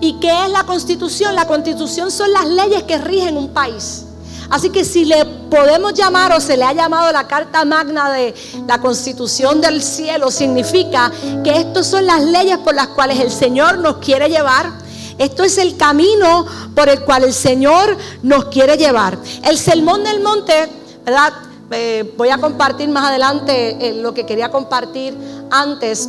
¿Y 0.00 0.14
qué 0.14 0.46
es 0.46 0.50
la 0.50 0.64
constitución? 0.64 1.34
La 1.34 1.46
constitución 1.46 2.10
son 2.10 2.32
las 2.32 2.46
leyes 2.46 2.84
que 2.84 2.96
rigen 2.96 3.36
un 3.36 3.50
país. 3.50 4.06
Así 4.48 4.70
que 4.70 4.84
si 4.84 5.04
le 5.04 5.39
podemos 5.50 5.92
llamar 5.94 6.32
o 6.32 6.40
se 6.40 6.56
le 6.56 6.64
ha 6.64 6.72
llamado 6.72 7.12
la 7.12 7.26
Carta 7.26 7.64
Magna 7.64 8.10
de 8.10 8.34
la 8.66 8.80
Constitución 8.80 9.60
del 9.60 9.82
Cielo, 9.82 10.30
significa 10.30 11.10
que 11.42 11.50
estas 11.50 11.86
son 11.88 12.06
las 12.06 12.22
leyes 12.22 12.58
por 12.58 12.74
las 12.74 12.88
cuales 12.88 13.18
el 13.18 13.30
Señor 13.30 13.78
nos 13.78 13.96
quiere 13.96 14.28
llevar. 14.28 14.70
Esto 15.18 15.44
es 15.44 15.58
el 15.58 15.76
camino 15.76 16.46
por 16.74 16.88
el 16.88 17.00
cual 17.04 17.24
el 17.24 17.34
Señor 17.34 17.96
nos 18.22 18.46
quiere 18.46 18.78
llevar. 18.78 19.18
El 19.44 19.58
Sermón 19.58 20.02
del 20.02 20.20
Monte, 20.20 20.70
¿verdad? 21.04 21.32
Eh, 21.72 22.14
voy 22.16 22.30
a 22.30 22.38
compartir 22.38 22.88
más 22.88 23.10
adelante 23.10 23.76
eh, 23.80 23.94
lo 23.94 24.14
que 24.14 24.24
quería 24.24 24.50
compartir 24.50 25.14
antes. 25.50 26.08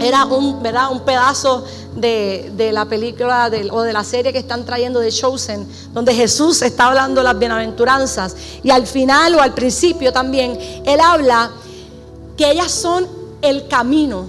Era 0.00 0.24
un, 0.26 0.62
¿verdad? 0.62 0.92
un 0.92 1.00
pedazo 1.00 1.64
de, 1.94 2.70
la 2.72 2.84
película 2.84 3.50
o 3.70 3.82
de 3.82 3.92
la 3.92 4.04
serie 4.04 4.32
que 4.32 4.38
están 4.38 4.64
trayendo 4.64 5.00
de 5.00 5.10
Chosen, 5.10 5.66
donde 5.92 6.14
Jesús 6.14 6.62
está 6.62 6.86
hablando 6.86 7.22
las 7.22 7.38
bienaventuranzas. 7.38 8.36
Y 8.62 8.70
al 8.70 8.86
final 8.86 9.34
o 9.34 9.40
al 9.40 9.54
principio 9.54 10.12
también, 10.12 10.58
Él 10.84 11.00
habla 11.00 11.50
que 12.36 12.50
ellas 12.50 12.70
son 12.70 13.06
el 13.42 13.66
camino. 13.68 14.28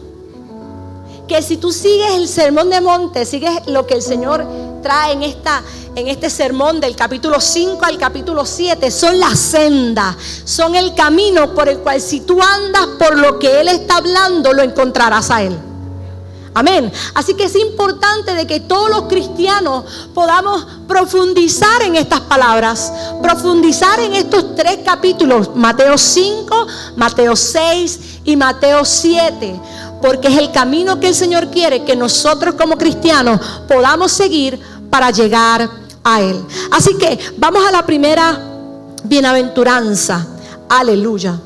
Que 1.28 1.42
si 1.42 1.58
tú 1.58 1.74
sigues 1.74 2.14
el 2.14 2.28
sermón 2.28 2.70
de 2.70 2.80
monte, 2.80 3.26
sigues 3.26 3.68
lo 3.68 3.86
que 3.86 3.96
el 3.96 4.02
Señor 4.02 4.46
trae 4.82 5.14
en, 5.14 5.24
esta, 5.24 5.62
en 5.96 6.08
este 6.08 6.30
sermón 6.30 6.80
del 6.80 6.96
capítulo 6.96 7.40
5 7.40 7.84
al 7.86 7.98
capítulo 7.98 8.46
7, 8.46 8.90
son 8.92 9.20
la 9.20 9.36
senda, 9.36 10.16
son 10.46 10.76
el 10.76 10.94
camino 10.94 11.54
por 11.54 11.70
el 11.70 11.80
cual 11.80 12.02
si 12.02 12.22
tú 12.22 12.42
andas 12.42 12.88
por 13.00 13.18
lo 13.18 13.40
que 13.40 13.62
Él 13.62 13.68
está 13.68 13.98
hablando, 13.98 14.54
lo 14.54 14.64
encontrarás 14.64 15.30
a 15.32 15.44
Él. 15.44 15.58
Amén. 16.58 16.92
Así 17.14 17.36
que 17.36 17.44
es 17.44 17.56
importante 17.56 18.34
de 18.34 18.48
que 18.48 18.60
todos 18.60 18.90
los 18.90 19.04
cristianos 19.04 19.86
podamos 20.16 20.66
profundizar 20.88 21.84
en 21.84 21.96
estas 21.96 22.22
palabras, 22.22 22.92
profundizar 23.22 24.00
en 24.00 24.16
estos 24.16 24.56
tres 24.56 24.80
capítulos, 24.84 25.52
Mateo 25.54 25.96
5, 25.96 26.68
Mateo 26.96 27.36
6 27.36 28.00
y 28.24 28.36
Mateo 28.36 28.84
7, 28.86 29.60
porque 30.02 30.28
es 30.28 30.38
el 30.38 30.52
camino 30.52 31.00
que 31.00 31.08
el 31.10 31.16
Señor 31.16 31.50
quiere 31.50 31.84
que 31.84 31.96
nosotros 31.96 32.56
como 32.56 32.78
cristianos 32.78 33.40
podamos 33.68 34.12
seguir 34.12 34.60
para 34.90 35.12
llegar 35.12 35.70
a 36.04 36.22
Él. 36.22 36.42
Así 36.72 36.96
que 36.98 37.20
vamos 37.38 37.66
a 37.66 37.72
la 37.72 37.86
primera 37.86 38.40
bienaventuranza. 39.04 40.26
Aleluya. 40.70 41.40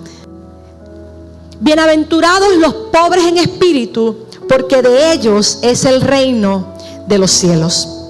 Bienaventurados 1.60 2.55
los 2.55 2.74
pobres 2.91 3.25
en 3.25 3.38
espíritu 3.38 4.25
porque 4.50 4.81
de 4.81 5.13
ellos 5.13 5.60
es 5.62 5.86
el 5.86 6.01
reino 6.01 6.74
de 7.08 7.17
los 7.17 7.31
cielos. 7.31 8.00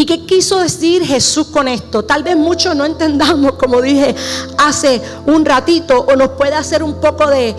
¿Y 0.00 0.06
qué 0.06 0.24
quiso 0.24 0.60
decir 0.60 1.04
Jesús 1.04 1.48
con 1.48 1.68
esto? 1.68 2.02
Tal 2.02 2.22
vez 2.22 2.34
muchos 2.34 2.74
no 2.74 2.86
entendamos, 2.86 3.52
como 3.56 3.82
dije 3.82 4.16
hace 4.56 4.98
un 5.26 5.44
ratito, 5.44 6.06
o 6.08 6.16
nos 6.16 6.30
puede 6.30 6.54
hacer 6.54 6.82
un 6.82 6.94
poco 7.02 7.26
de, 7.26 7.54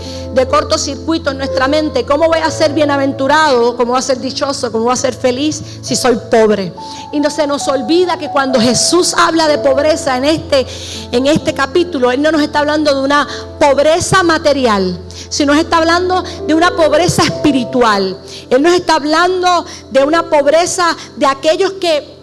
cortocircuito 0.50 1.30
en 1.30 1.38
nuestra 1.38 1.68
mente. 1.68 2.04
¿Cómo 2.04 2.26
voy 2.28 2.40
a 2.40 2.50
ser 2.50 2.74
bienaventurado? 2.74 3.78
¿Cómo 3.78 3.92
voy 3.92 4.00
a 4.00 4.02
ser 4.02 4.20
dichoso? 4.20 4.72
¿Cómo 4.72 4.86
voy 4.86 4.94
a 4.94 4.96
ser 4.96 5.14
feliz 5.14 5.62
si 5.84 5.96
soy 5.96 6.18
pobre? 6.32 6.74
Y 7.12 7.20
no 7.20 7.30
se 7.30 7.46
nos 7.46 7.68
olvida 7.68 8.18
que 8.18 8.32
cuando 8.32 8.60
Jesús 8.60 9.14
habla 9.16 9.48
de 9.48 9.60
pobreza 9.60 10.18
en 10.18 10.26
este, 10.26 10.66
en 11.12 11.28
este 11.28 11.54
capítulo, 11.54 12.12
Él 12.12 12.24
no 12.24 12.32
nos 12.32 12.42
está 12.42 12.62
hablando 12.62 12.96
de 12.96 13.04
una 13.04 13.28
pobreza 13.60 14.24
material, 14.24 15.00
sino 15.30 15.54
nos 15.54 15.62
está 15.62 15.78
hablando 15.78 16.24
de 16.48 16.56
una 16.56 16.76
pobreza 16.76 17.22
espiritual. 17.22 18.18
Él 18.50 18.64
nos 18.64 18.74
está 18.74 18.96
hablando 18.96 19.64
de 19.92 20.04
una 20.04 20.28
pobreza 20.28 20.98
de 21.18 21.28
aquellos 21.28 21.74
que 21.74 22.20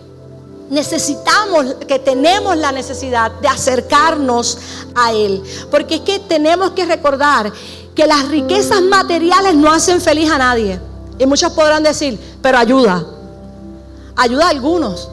necesitamos, 0.71 1.75
que 1.87 1.99
tenemos 1.99 2.57
la 2.57 2.73
necesidad 2.73 3.33
de 3.41 3.49
acercarnos 3.49 4.59
a 4.95 5.13
Él. 5.13 5.43
Porque 5.71 5.97
es 5.97 6.01
que 6.03 6.19
tenemos 6.19 6.73
que 6.73 6.85
recordar 6.85 7.53
que 7.95 8.07
las 8.07 8.29
riquezas 8.29 8.83
materiales 8.83 9.55
no 9.55 9.73
hacen 9.73 10.01
feliz 10.01 10.31
a 10.31 10.39
nadie. 10.39 10.79
Y 11.19 11.27
muchos 11.27 11.53
podrán 11.53 11.83
decir, 11.83 12.19
pero 12.41 12.59
ayuda. 12.59 13.05
Ayuda 14.17 14.47
a 14.47 14.51
algunos. 14.51 15.09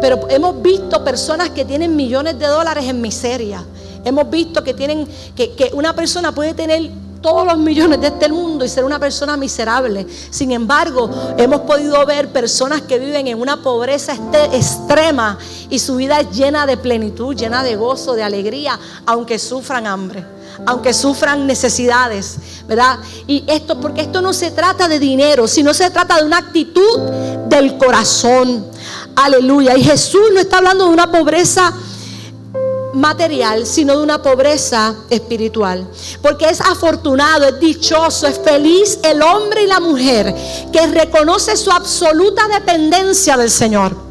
Pero 0.00 0.26
hemos 0.28 0.60
visto 0.60 1.02
personas 1.04 1.50
que 1.50 1.64
tienen 1.64 1.94
millones 1.94 2.38
de 2.38 2.46
dólares 2.46 2.84
en 2.84 3.00
miseria. 3.00 3.64
Hemos 4.04 4.28
visto 4.28 4.62
que 4.62 4.74
tienen, 4.74 5.08
que, 5.34 5.52
que 5.52 5.70
una 5.72 5.94
persona 5.94 6.32
puede 6.32 6.54
tener 6.54 6.90
todos 7.20 7.46
los 7.46 7.58
millones 7.58 8.00
de 8.00 8.08
este 8.08 8.28
mundo 8.28 8.64
y 8.64 8.68
ser 8.68 8.84
una 8.84 8.98
persona 8.98 9.36
miserable. 9.36 10.06
Sin 10.30 10.52
embargo, 10.52 11.10
hemos 11.36 11.60
podido 11.62 12.04
ver 12.06 12.32
personas 12.32 12.82
que 12.82 12.98
viven 12.98 13.26
en 13.26 13.40
una 13.40 13.62
pobreza 13.62 14.12
este, 14.12 14.56
extrema 14.56 15.38
y 15.70 15.78
su 15.78 15.96
vida 15.96 16.20
es 16.20 16.30
llena 16.30 16.66
de 16.66 16.76
plenitud, 16.76 17.34
llena 17.34 17.62
de 17.62 17.76
gozo, 17.76 18.14
de 18.14 18.22
alegría, 18.22 18.78
aunque 19.06 19.38
sufran 19.38 19.86
hambre, 19.86 20.24
aunque 20.66 20.94
sufran 20.94 21.46
necesidades, 21.46 22.36
¿verdad? 22.66 22.98
Y 23.26 23.44
esto, 23.46 23.80
porque 23.80 24.02
esto 24.02 24.20
no 24.20 24.32
se 24.32 24.50
trata 24.50 24.88
de 24.88 24.98
dinero, 24.98 25.48
sino 25.48 25.74
se 25.74 25.90
trata 25.90 26.16
de 26.16 26.24
una 26.24 26.38
actitud 26.38 27.00
del 27.48 27.76
corazón. 27.76 28.66
Aleluya. 29.16 29.76
Y 29.76 29.82
Jesús 29.82 30.20
no 30.32 30.40
está 30.40 30.58
hablando 30.58 30.84
de 30.84 30.90
una 30.90 31.10
pobreza 31.10 31.72
material, 32.98 33.66
sino 33.66 33.96
de 33.96 34.02
una 34.02 34.20
pobreza 34.22 34.94
espiritual. 35.08 35.88
Porque 36.20 36.46
es 36.46 36.60
afortunado, 36.60 37.46
es 37.46 37.60
dichoso, 37.60 38.26
es 38.26 38.38
feliz 38.38 38.98
el 39.02 39.22
hombre 39.22 39.62
y 39.62 39.66
la 39.66 39.80
mujer 39.80 40.34
que 40.72 40.86
reconoce 40.88 41.56
su 41.56 41.70
absoluta 41.70 42.46
dependencia 42.48 43.36
del 43.36 43.50
Señor. 43.50 44.08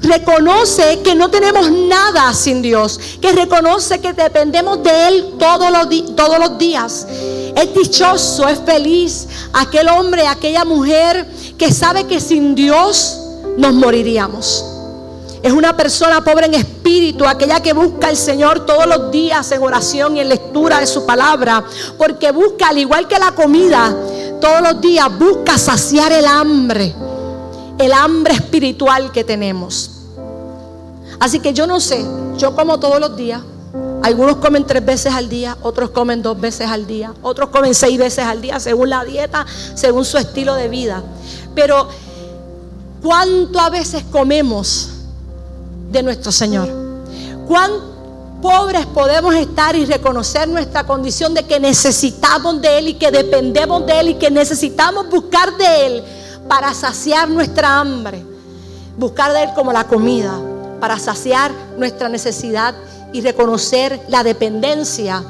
Reconoce 0.00 1.00
que 1.00 1.16
no 1.16 1.28
tenemos 1.28 1.70
nada 1.70 2.32
sin 2.32 2.62
Dios, 2.62 3.00
que 3.20 3.32
reconoce 3.32 4.00
que 4.00 4.12
dependemos 4.12 4.82
de 4.82 5.08
Él 5.08 5.34
todos 5.38 5.70
los, 5.72 6.14
todos 6.14 6.38
los 6.38 6.56
días. 6.56 7.06
Es 7.56 7.74
dichoso, 7.74 8.46
es 8.46 8.60
feliz 8.60 9.26
aquel 9.52 9.88
hombre, 9.88 10.26
aquella 10.26 10.64
mujer 10.64 11.26
que 11.58 11.72
sabe 11.72 12.06
que 12.06 12.20
sin 12.20 12.54
Dios 12.54 13.18
nos 13.56 13.74
moriríamos. 13.74 14.64
Es 15.42 15.52
una 15.52 15.76
persona 15.76 16.22
pobre 16.24 16.46
en 16.46 16.54
espíritu, 16.54 17.24
aquella 17.24 17.60
que 17.60 17.72
busca 17.72 18.08
al 18.08 18.16
Señor 18.16 18.66
todos 18.66 18.86
los 18.86 19.10
días 19.10 19.50
en 19.52 19.62
oración 19.62 20.16
y 20.16 20.20
en 20.20 20.28
lectura 20.28 20.80
de 20.80 20.86
su 20.86 21.06
palabra, 21.06 21.64
porque 21.96 22.32
busca, 22.32 22.68
al 22.68 22.78
igual 22.78 23.06
que 23.06 23.18
la 23.18 23.32
comida, 23.32 23.94
todos 24.40 24.60
los 24.62 24.80
días 24.80 25.06
busca 25.16 25.56
saciar 25.56 26.12
el 26.12 26.26
hambre, 26.26 26.92
el 27.78 27.92
hambre 27.92 28.34
espiritual 28.34 29.12
que 29.12 29.22
tenemos. 29.22 29.90
Así 31.20 31.40
que 31.40 31.52
yo 31.52 31.66
no 31.66 31.80
sé, 31.80 32.04
yo 32.36 32.54
como 32.54 32.78
todos 32.78 33.00
los 33.00 33.16
días. 33.16 33.42
Algunos 34.02 34.36
comen 34.36 34.64
tres 34.64 34.84
veces 34.84 35.12
al 35.12 35.28
día, 35.28 35.56
otros 35.60 35.90
comen 35.90 36.22
dos 36.22 36.40
veces 36.40 36.68
al 36.68 36.86
día, 36.86 37.12
otros 37.20 37.50
comen 37.50 37.74
seis 37.74 37.98
veces 37.98 38.24
al 38.24 38.40
día, 38.40 38.60
según 38.60 38.90
la 38.90 39.04
dieta, 39.04 39.44
según 39.74 40.04
su 40.04 40.16
estilo 40.18 40.54
de 40.54 40.68
vida. 40.68 41.02
Pero, 41.54 41.88
¿cuánto 43.02 43.58
a 43.58 43.70
veces 43.70 44.04
comemos? 44.10 44.97
De 45.90 46.02
nuestro 46.02 46.32
Señor. 46.32 46.68
Cuán 47.46 47.70
pobres 48.40 48.86
podemos 48.86 49.34
estar 49.34 49.74
y 49.74 49.84
reconocer 49.84 50.48
nuestra 50.48 50.84
condición 50.84 51.34
de 51.34 51.44
que 51.44 51.58
necesitamos 51.58 52.60
de 52.60 52.78
Él 52.78 52.88
y 52.88 52.94
que 52.94 53.10
dependemos 53.10 53.84
de 53.86 54.00
Él 54.00 54.08
y 54.10 54.14
que 54.14 54.30
necesitamos 54.30 55.08
buscar 55.08 55.56
de 55.56 55.86
Él 55.86 56.04
para 56.48 56.72
saciar 56.74 57.28
nuestra 57.28 57.80
hambre. 57.80 58.24
Buscar 58.96 59.32
de 59.32 59.44
Él 59.44 59.50
como 59.54 59.72
la 59.72 59.84
comida, 59.84 60.32
para 60.80 60.98
saciar 60.98 61.52
nuestra 61.76 62.08
necesidad 62.08 62.74
y 63.12 63.20
reconocer 63.20 64.00
la 64.08 64.22
dependencia 64.22 65.24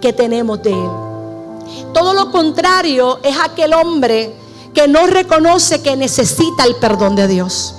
que 0.00 0.12
tenemos 0.12 0.62
de 0.62 0.72
Él. 0.72 0.90
Todo 1.92 2.14
lo 2.14 2.30
contrario 2.30 3.20
es 3.22 3.36
aquel 3.42 3.74
hombre 3.74 4.34
que 4.74 4.88
no 4.88 5.06
reconoce 5.06 5.82
que 5.82 5.96
necesita 5.96 6.64
el 6.64 6.76
perdón 6.76 7.14
de 7.16 7.28
Dios. 7.28 7.74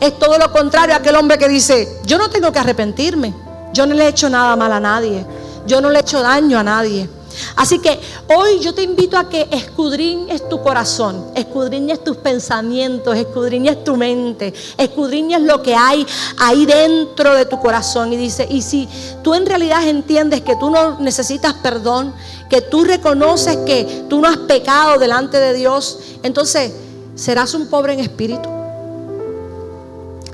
Es 0.00 0.18
todo 0.18 0.38
lo 0.38 0.52
contrario 0.52 0.94
a 0.94 0.98
aquel 0.98 1.16
hombre 1.16 1.38
que 1.38 1.48
dice, 1.48 2.00
yo 2.04 2.18
no 2.18 2.28
tengo 2.28 2.52
que 2.52 2.58
arrepentirme, 2.58 3.34
yo 3.72 3.86
no 3.86 3.94
le 3.94 4.04
he 4.04 4.08
hecho 4.08 4.28
nada 4.28 4.56
mal 4.56 4.72
a 4.72 4.80
nadie, 4.80 5.24
yo 5.66 5.80
no 5.80 5.90
le 5.90 5.98
he 5.98 6.02
hecho 6.02 6.22
daño 6.22 6.58
a 6.58 6.62
nadie. 6.62 7.08
Así 7.54 7.78
que 7.78 8.00
hoy 8.34 8.60
yo 8.60 8.74
te 8.74 8.82
invito 8.82 9.16
a 9.16 9.28
que 9.28 9.46
escudriñes 9.50 10.48
tu 10.48 10.62
corazón, 10.62 11.32
escudriñes 11.34 12.02
tus 12.02 12.16
pensamientos, 12.16 13.16
escudriñes 13.16 13.84
tu 13.84 13.96
mente, 13.96 14.54
escudriñes 14.76 15.42
lo 15.42 15.62
que 15.62 15.74
hay 15.74 16.06
ahí 16.38 16.66
dentro 16.66 17.34
de 17.34 17.46
tu 17.46 17.60
corazón. 17.60 18.12
Y 18.12 18.16
dice, 18.16 18.46
y 18.50 18.62
si 18.62 18.88
tú 19.22 19.34
en 19.34 19.46
realidad 19.46 19.86
entiendes 19.86 20.42
que 20.42 20.56
tú 20.56 20.70
no 20.70 20.98
necesitas 20.98 21.54
perdón, 21.54 22.14
que 22.48 22.62
tú 22.62 22.84
reconoces 22.84 23.56
que 23.58 24.04
tú 24.08 24.20
no 24.20 24.28
has 24.28 24.38
pecado 24.38 24.98
delante 24.98 25.38
de 25.38 25.54
Dios, 25.54 25.98
entonces 26.22 26.72
serás 27.14 27.54
un 27.54 27.68
pobre 27.68 27.94
en 27.94 28.00
espíritu. 28.00 28.55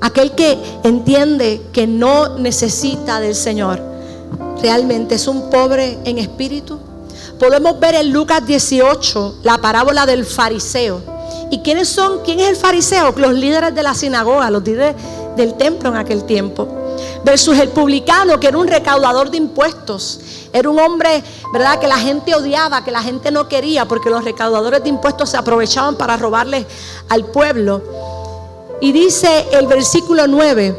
Aquel 0.03 0.33
que 0.33 0.59
entiende 0.83 1.63
que 1.73 1.87
no 1.87 2.37
necesita 2.37 3.21
del 3.21 3.37
Señor, 3.37 3.81
realmente 4.61 5.15
es 5.15 5.29
un 5.29 5.49
pobre 5.49 5.97
en 6.05 6.19
espíritu. 6.19 6.81
Podemos 7.39 7.79
ver 7.79 7.95
en 7.95 8.13
Lucas 8.13 8.45
18 8.45 9.37
la 9.45 9.59
parábola 9.59 10.05
del 10.05 10.25
fariseo. 10.27 11.01
¿Y 11.53 11.61
quiénes 11.61 11.89
son? 11.89 12.21
¿Quién 12.25 12.41
es 12.41 12.49
el 12.49 12.57
fariseo? 12.57 13.15
Los 13.17 13.35
líderes 13.35 13.77
de 13.77 13.83
la 13.85 13.95
sinagoga, 13.95 14.51
los 14.51 14.65
líderes 14.65 14.97
del 15.37 15.55
templo 15.55 15.91
en 15.91 15.97
aquel 15.97 16.25
tiempo. 16.25 16.67
Versus 17.25 17.57
el 17.59 17.69
publicano, 17.69 18.41
que 18.41 18.49
era 18.49 18.59
un 18.59 18.67
recaudador 18.67 19.31
de 19.31 19.37
impuestos. 19.37 20.19
Era 20.53 20.69
un 20.69 20.81
hombre, 20.81 21.23
¿verdad?, 21.53 21.79
que 21.79 21.87
la 21.87 21.99
gente 21.99 22.35
odiaba, 22.35 22.83
que 22.83 22.91
la 22.91 23.03
gente 23.03 23.31
no 23.31 23.47
quería, 23.47 23.87
porque 23.87 24.11
los 24.11 24.25
recaudadores 24.25 24.83
de 24.83 24.89
impuestos 24.89 25.31
se 25.31 25.37
aprovechaban 25.37 25.95
para 25.95 26.17
robarles 26.17 26.67
al 27.09 27.25
pueblo. 27.27 27.83
Y 28.83 28.93
dice 28.93 29.47
el 29.53 29.67
versículo 29.67 30.27
9, 30.27 30.77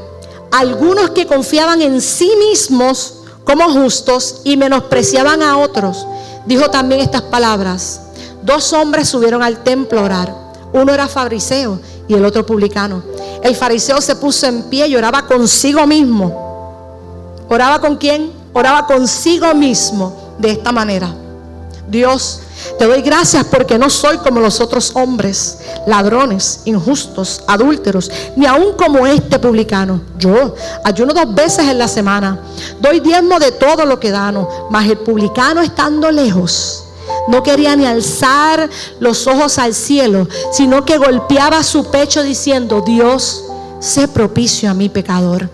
algunos 0.52 1.10
que 1.10 1.26
confiaban 1.26 1.82
en 1.82 2.02
sí 2.02 2.32
mismos 2.38 3.16
como 3.44 3.68
justos 3.72 4.42
y 4.44 4.58
menospreciaban 4.58 5.42
a 5.42 5.58
otros, 5.58 6.06
dijo 6.46 6.70
también 6.70 7.02
estas 7.02 7.24
palabras. 7.24 8.02
Dos 8.44 8.72
hombres 8.74 9.10
subieron 9.10 9.42
al 9.42 9.64
templo 9.64 10.00
a 10.00 10.04
orar. 10.04 10.36
Uno 10.74 10.94
era 10.94 11.08
fariseo 11.08 11.80
y 12.08 12.14
el 12.14 12.26
otro 12.26 12.46
publicano. 12.46 13.02
El 13.42 13.56
fariseo 13.56 14.00
se 14.02 14.16
puso 14.18 14.46
en 14.46 14.64
pie 14.64 14.88
y 14.88 14.96
oraba 14.96 15.26
consigo 15.26 15.88
mismo. 15.88 17.46
¿Oraba 17.50 17.80
con 17.80 17.98
quién? 17.98 18.44
oraba 18.54 18.86
consigo 18.86 19.54
mismo 19.56 20.36
de 20.38 20.52
esta 20.52 20.72
manera. 20.72 21.14
Dios, 21.88 22.42
te 22.78 22.86
doy 22.86 23.02
gracias 23.02 23.46
porque 23.46 23.78
no 23.78 23.90
soy 23.90 24.18
como 24.18 24.40
los 24.40 24.60
otros 24.60 24.92
hombres, 24.96 25.60
ladrones, 25.88 26.62
injustos, 26.66 27.44
adúlteros, 27.48 28.12
ni 28.36 28.46
aun 28.46 28.74
como 28.74 29.06
este 29.06 29.40
publicano. 29.40 30.02
Yo 30.18 30.56
ayuno 30.84 31.14
dos 31.14 31.34
veces 31.34 31.68
en 31.68 31.78
la 31.78 31.88
semana, 31.88 32.40
doy 32.80 33.00
diezmo 33.00 33.40
de 33.40 33.52
todo 33.52 33.86
lo 33.86 34.00
que 34.00 34.12
dano, 34.12 34.48
mas 34.70 34.90
el 34.90 34.98
publicano 34.98 35.62
estando 35.62 36.12
lejos, 36.12 36.84
no 37.28 37.44
quería 37.44 37.76
ni 37.76 37.86
alzar 37.86 38.70
los 39.00 39.28
ojos 39.28 39.58
al 39.58 39.74
cielo, 39.74 40.28
sino 40.52 40.86
que 40.86 40.98
golpeaba 40.98 41.64
su 41.64 41.90
pecho 41.90 42.24
diciendo, 42.24 42.82
Dios, 42.86 43.44
sé 43.80 44.08
propicio 44.08 44.70
a 44.70 44.74
mi 44.74 44.90
pecador. 44.90 45.50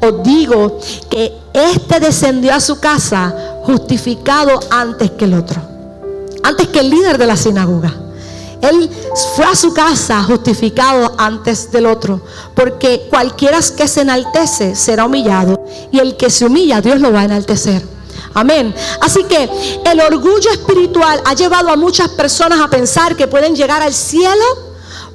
Os 0.00 0.22
digo 0.22 0.78
que 1.08 1.32
este 1.52 2.00
descendió 2.00 2.54
a 2.54 2.60
su 2.60 2.80
casa 2.80 3.34
justificado 3.62 4.58
antes 4.70 5.12
que 5.12 5.26
el 5.26 5.34
otro, 5.34 5.60
antes 6.42 6.68
que 6.68 6.80
el 6.80 6.90
líder 6.90 7.18
de 7.18 7.26
la 7.26 7.36
sinagoga. 7.36 7.94
Él 8.62 8.88
fue 9.34 9.44
a 9.44 9.56
su 9.56 9.74
casa 9.74 10.22
justificado 10.22 11.14
antes 11.18 11.70
del 11.72 11.86
otro, 11.86 12.20
porque 12.54 13.08
cualquiera 13.10 13.58
que 13.76 13.88
se 13.88 14.02
enaltece 14.02 14.76
será 14.76 15.04
humillado, 15.04 15.64
y 15.90 15.98
el 15.98 16.16
que 16.16 16.30
se 16.30 16.46
humilla, 16.46 16.80
Dios 16.80 17.00
lo 17.00 17.12
va 17.12 17.22
a 17.22 17.24
enaltecer. 17.24 17.82
Amén. 18.34 18.74
Así 19.00 19.24
que 19.24 19.50
el 19.84 20.00
orgullo 20.00 20.50
espiritual 20.50 21.20
ha 21.24 21.34
llevado 21.34 21.70
a 21.70 21.76
muchas 21.76 22.08
personas 22.10 22.60
a 22.60 22.70
pensar 22.70 23.16
que 23.16 23.26
pueden 23.26 23.54
llegar 23.54 23.82
al 23.82 23.92
cielo 23.92 24.44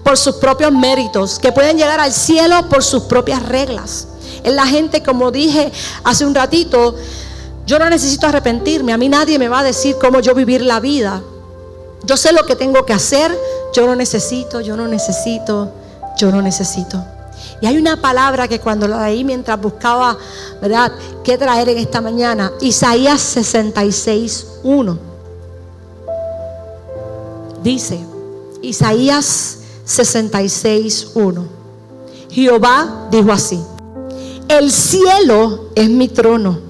por 0.04 0.18
sus 0.18 0.36
propios 0.36 0.72
méritos, 0.72 1.40
que 1.40 1.52
pueden 1.52 1.78
llegar 1.78 2.00
al 2.00 2.14
cielo 2.14 2.68
por 2.70 2.84
sus 2.84 3.04
propias 3.04 3.42
reglas. 3.44 4.08
Es 4.44 4.54
la 4.54 4.68
gente, 4.68 5.02
como 5.02 5.32
dije 5.32 5.72
hace 6.04 6.26
un 6.26 6.36
ratito, 6.36 6.96
yo 7.68 7.78
no 7.78 7.90
necesito 7.90 8.26
arrepentirme. 8.26 8.94
A 8.94 8.98
mí 8.98 9.10
nadie 9.10 9.38
me 9.38 9.50
va 9.50 9.60
a 9.60 9.64
decir 9.64 9.98
cómo 10.00 10.22
yo 10.22 10.34
vivir 10.34 10.62
la 10.62 10.80
vida. 10.80 11.22
Yo 12.04 12.16
sé 12.16 12.32
lo 12.32 12.46
que 12.46 12.56
tengo 12.56 12.86
que 12.86 12.94
hacer. 12.94 13.38
Yo 13.74 13.86
no 13.86 13.96
necesito, 13.96 14.62
yo 14.62 14.78
no 14.78 14.88
necesito, 14.88 15.72
yo 16.18 16.32
no 16.32 16.42
necesito. 16.42 17.04
Y 17.62 17.66
hay 17.66 17.78
una 17.78 18.00
palabra 18.02 18.48
que 18.48 18.60
cuando 18.60 18.88
la 18.88 19.08
leí 19.08 19.24
mientras 19.24 19.60
buscaba, 19.60 20.18
¿verdad?, 20.62 20.92
qué 21.24 21.38
traer 21.38 21.70
en 21.70 21.78
esta 21.80 22.02
mañana. 22.02 22.52
Isaías 22.62 23.20
66, 23.20 24.48
1. 24.64 25.00
Dice, 27.62 28.00
Isaías 28.62 29.58
66, 29.84 31.10
1. 31.16 31.46
Jehová 32.32 33.08
dijo 33.12 33.32
así. 33.32 33.62
El 34.48 34.72
cielo 34.72 35.70
es 35.76 35.90
mi 35.90 36.08
trono, 36.08 36.67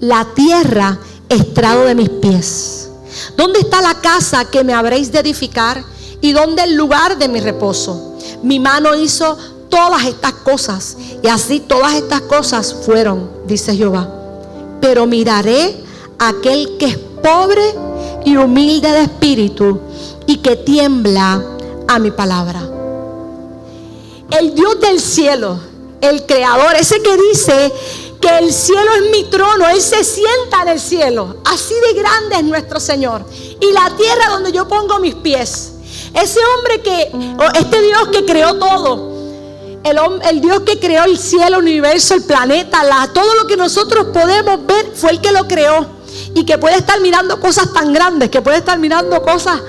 la 0.00 0.26
tierra 0.34 0.98
estrado 1.28 1.84
de 1.84 1.94
mis 1.94 2.08
pies. 2.08 2.90
¿Dónde 3.36 3.60
está 3.60 3.80
la 3.80 3.94
casa 4.00 4.50
que 4.50 4.64
me 4.64 4.74
habréis 4.74 5.10
de 5.10 5.20
edificar? 5.20 5.82
¿Y 6.20 6.32
dónde 6.32 6.62
el 6.62 6.74
lugar 6.74 7.18
de 7.18 7.28
mi 7.28 7.40
reposo? 7.40 8.16
Mi 8.42 8.60
mano 8.60 8.94
hizo 8.94 9.36
todas 9.68 10.04
estas 10.04 10.32
cosas 10.32 10.96
y 11.22 11.28
así 11.28 11.60
todas 11.60 11.94
estas 11.94 12.22
cosas 12.22 12.74
fueron, 12.84 13.30
dice 13.46 13.74
Jehová. 13.76 14.08
Pero 14.80 15.06
miraré 15.06 15.76
a 16.18 16.28
aquel 16.28 16.76
que 16.78 16.86
es 16.86 16.98
pobre 17.22 17.62
y 18.24 18.36
humilde 18.36 18.90
de 18.90 19.02
espíritu 19.02 19.80
y 20.26 20.38
que 20.38 20.56
tiembla 20.56 21.42
a 21.88 21.98
mi 21.98 22.10
palabra. 22.10 22.60
El 24.30 24.54
Dios 24.54 24.80
del 24.80 25.00
cielo 25.00 25.60
el 26.00 26.24
creador, 26.26 26.74
ese 26.78 27.00
que 27.02 27.16
dice 27.16 27.72
que 28.26 28.38
el 28.38 28.52
cielo 28.52 28.90
es 28.96 29.10
mi 29.12 29.24
trono, 29.30 29.68
Él 29.68 29.80
se 29.80 30.02
sienta 30.02 30.62
en 30.62 30.68
el 30.68 30.80
cielo. 30.80 31.36
Así 31.44 31.74
de 31.74 32.00
grande 32.00 32.36
es 32.36 32.44
nuestro 32.44 32.80
Señor. 32.80 33.24
Y 33.60 33.72
la 33.72 33.94
tierra 33.96 34.30
donde 34.30 34.50
yo 34.50 34.66
pongo 34.66 34.98
mis 34.98 35.14
pies. 35.14 35.74
Ese 36.12 36.40
hombre 36.56 36.82
que, 36.82 37.12
este 37.56 37.80
Dios 37.82 38.08
que 38.08 38.24
creó 38.24 38.58
todo. 38.58 39.14
El, 39.84 39.98
el, 40.28 40.40
Dios 40.40 40.60
que 40.62 40.80
creó 40.80 41.04
el 41.04 41.16
cielo, 41.18 41.58
el 41.58 41.62
universo, 41.62 42.14
el 42.14 42.24
planeta, 42.24 42.82
la, 42.82 43.08
todo 43.12 43.32
lo 43.34 43.46
que 43.46 43.56
nosotros 43.56 44.06
podemos 44.12 44.66
ver 44.66 44.90
fue 44.94 45.12
el 45.12 45.20
que 45.20 45.30
lo 45.30 45.46
creó. 45.46 45.86
Y 46.34 46.44
que 46.44 46.58
puede 46.58 46.78
estar 46.78 47.00
mirando 47.00 47.38
cosas 47.38 47.72
tan 47.72 47.92
grandes, 47.92 48.28
que 48.30 48.42
puede 48.42 48.58
estar 48.58 48.76
mirando 48.78 49.22
cosas 49.22 49.60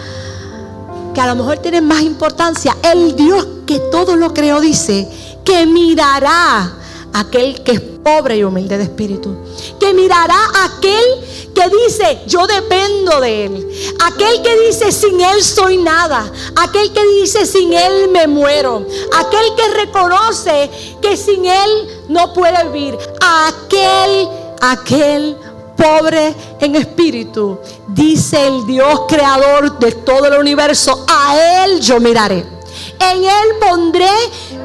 que 1.14 1.22
a 1.22 1.28
lo 1.28 1.36
mejor 1.36 1.60
tienen 1.60 1.86
más 1.86 2.02
importancia. 2.02 2.76
El 2.82 3.16
Dios 3.16 3.46
que 3.68 3.78
todo 3.92 4.16
lo 4.16 4.34
creó 4.34 4.60
dice 4.62 5.08
que 5.46 5.68
mirará 5.68 6.74
aquel 7.14 7.64
que 7.64 7.97
pobre 8.08 8.38
y 8.38 8.44
humilde 8.44 8.78
de 8.78 8.86
espíritu. 8.86 9.36
Que 9.78 9.94
mirará 9.94 10.40
aquel 10.64 11.54
que 11.54 11.64
dice, 11.84 12.20
yo 12.26 12.48
dependo 12.48 13.20
de 13.20 13.46
Él. 13.46 13.70
Aquel 14.06 14.42
que 14.42 14.68
dice, 14.68 14.94
sin 14.94 15.20
Él 15.20 15.44
soy 15.44 15.78
nada. 15.78 16.32
Aquel 16.56 16.94
que 16.94 17.06
dice, 17.20 17.46
sin 17.46 17.74
Él 17.74 18.10
me 18.10 18.28
muero. 18.28 18.86
Aquel 19.14 19.56
que 19.58 19.86
reconoce 19.86 20.70
que 21.02 21.18
sin 21.18 21.46
Él 21.46 22.06
no 22.08 22.32
puede 22.32 22.64
vivir. 22.70 22.98
Aquel, 23.20 24.30
aquel 24.62 25.36
pobre 25.76 26.34
en 26.62 26.78
espíritu, 26.78 27.60
dice 27.90 28.48
el 28.48 28.66
Dios 28.66 29.02
creador 29.10 29.78
de 29.80 29.92
todo 29.92 30.26
el 30.28 30.40
universo, 30.40 31.06
a 31.10 31.66
Él 31.66 31.82
yo 31.82 32.00
miraré. 32.00 32.57
En 33.00 33.24
Él 33.24 33.60
pondré 33.60 34.10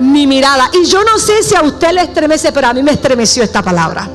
mi 0.00 0.26
mirada. 0.26 0.70
Y 0.72 0.84
yo 0.84 1.04
no 1.04 1.18
sé 1.18 1.42
si 1.42 1.54
a 1.54 1.62
usted 1.62 1.92
le 1.92 2.02
estremece, 2.02 2.52
pero 2.52 2.68
a 2.68 2.74
mí 2.74 2.82
me 2.82 2.92
estremeció 2.92 3.42
esta 3.42 3.62
palabra. 3.62 4.08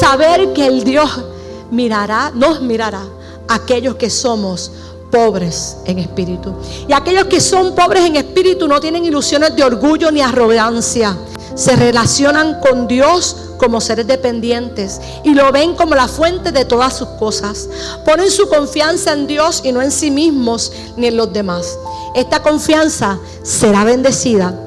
Saber 0.00 0.52
que 0.52 0.66
el 0.66 0.84
Dios 0.84 1.24
mirará, 1.70 2.30
nos 2.34 2.60
mirará 2.60 3.02
a 3.48 3.54
aquellos 3.54 3.96
que 3.96 4.10
somos 4.10 4.70
pobres 5.10 5.76
en 5.84 5.98
espíritu. 5.98 6.54
Y 6.88 6.92
aquellos 6.92 7.24
que 7.24 7.40
son 7.40 7.74
pobres 7.74 8.04
en 8.04 8.16
espíritu 8.16 8.68
no 8.68 8.80
tienen 8.80 9.04
ilusiones 9.04 9.54
de 9.56 9.64
orgullo 9.64 10.10
ni 10.10 10.20
arrogancia. 10.20 11.16
Se 11.54 11.74
relacionan 11.74 12.60
con 12.60 12.86
Dios 12.86 13.36
como 13.58 13.80
seres 13.80 14.06
dependientes 14.06 15.00
y 15.24 15.34
lo 15.34 15.50
ven 15.50 15.74
como 15.74 15.94
la 15.94 16.06
fuente 16.06 16.52
de 16.52 16.64
todas 16.64 16.96
sus 16.96 17.08
cosas. 17.18 17.68
Ponen 18.04 18.30
su 18.30 18.48
confianza 18.48 19.12
en 19.12 19.26
Dios 19.26 19.62
y 19.64 19.72
no 19.72 19.82
en 19.82 19.90
sí 19.90 20.10
mismos 20.10 20.72
ni 20.96 21.08
en 21.08 21.16
los 21.16 21.32
demás 21.32 21.78
esta 22.14 22.42
confianza 22.42 23.18
será 23.42 23.84
bendecida 23.84 24.58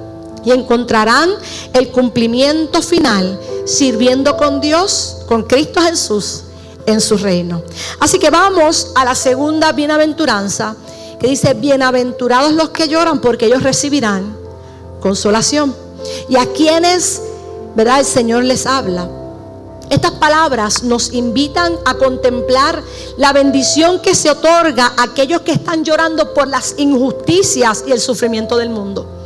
y 0.43 0.51
encontrarán 0.51 1.29
el 1.73 1.91
cumplimiento 1.91 2.81
final 2.81 3.39
sirviendo 3.65 4.37
con 4.37 4.61
Dios, 4.61 5.17
con 5.27 5.43
Cristo 5.43 5.81
Jesús 5.81 6.43
en 6.85 7.01
su 7.01 7.17
reino. 7.17 7.61
Así 7.99 8.19
que 8.19 8.29
vamos 8.29 8.91
a 8.95 9.05
la 9.05 9.15
segunda 9.15 9.71
bienaventuranza 9.71 10.75
que 11.19 11.27
dice, 11.27 11.53
bienaventurados 11.53 12.53
los 12.53 12.69
que 12.69 12.87
lloran 12.87 13.21
porque 13.21 13.45
ellos 13.45 13.61
recibirán 13.61 14.35
consolación. 14.99 15.75
Y 16.29 16.35
a 16.35 16.47
quienes, 16.47 17.21
¿verdad? 17.75 17.99
El 17.99 18.05
Señor 18.05 18.43
les 18.43 18.65
habla. 18.65 19.07
estas 19.89 20.11
palabras 20.11 20.83
nos 20.83 21.11
invitan 21.11 21.75
a 21.85 21.95
contemplar 21.95 22.81
la 23.17 23.33
bendición 23.33 23.99
que 23.99 24.15
se 24.15 24.29
otorga 24.29 24.93
a 24.97 25.03
aquellos 25.03 25.41
que 25.41 25.51
están 25.51 25.83
llorando 25.83 26.33
por 26.33 26.47
las 26.47 26.75
injusticias 26.77 27.83
y 27.85 27.91
el 27.91 27.99
sufrimiento 27.99 28.57
del 28.57 28.69
mundo. 28.69 29.20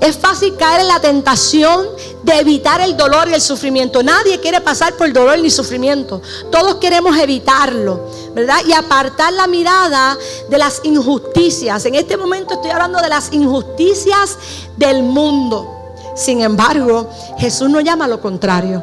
Es 0.00 0.16
fácil 0.16 0.56
caer 0.56 0.80
en 0.80 0.88
la 0.88 0.98
tentación 1.00 1.86
de 2.22 2.32
evitar 2.38 2.80
el 2.80 2.96
dolor 2.96 3.28
y 3.28 3.34
el 3.34 3.40
sufrimiento. 3.40 4.02
Nadie 4.02 4.40
quiere 4.40 4.60
pasar 4.62 4.96
por 4.96 5.12
dolor 5.12 5.38
ni 5.38 5.50
sufrimiento. 5.50 6.22
Todos 6.50 6.76
queremos 6.76 7.16
evitarlo, 7.18 8.08
¿verdad? 8.34 8.60
Y 8.66 8.72
apartar 8.72 9.32
la 9.34 9.46
mirada 9.46 10.16
de 10.48 10.58
las 10.58 10.80
injusticias. 10.84 11.84
En 11.84 11.96
este 11.96 12.16
momento 12.16 12.54
estoy 12.54 12.70
hablando 12.70 13.00
de 13.00 13.10
las 13.10 13.30
injusticias 13.32 14.38
del 14.76 15.02
mundo. 15.02 15.94
Sin 16.16 16.40
embargo, 16.40 17.08
Jesús 17.38 17.68
nos 17.68 17.84
llama 17.84 18.06
a 18.06 18.08
lo 18.08 18.20
contrario. 18.22 18.82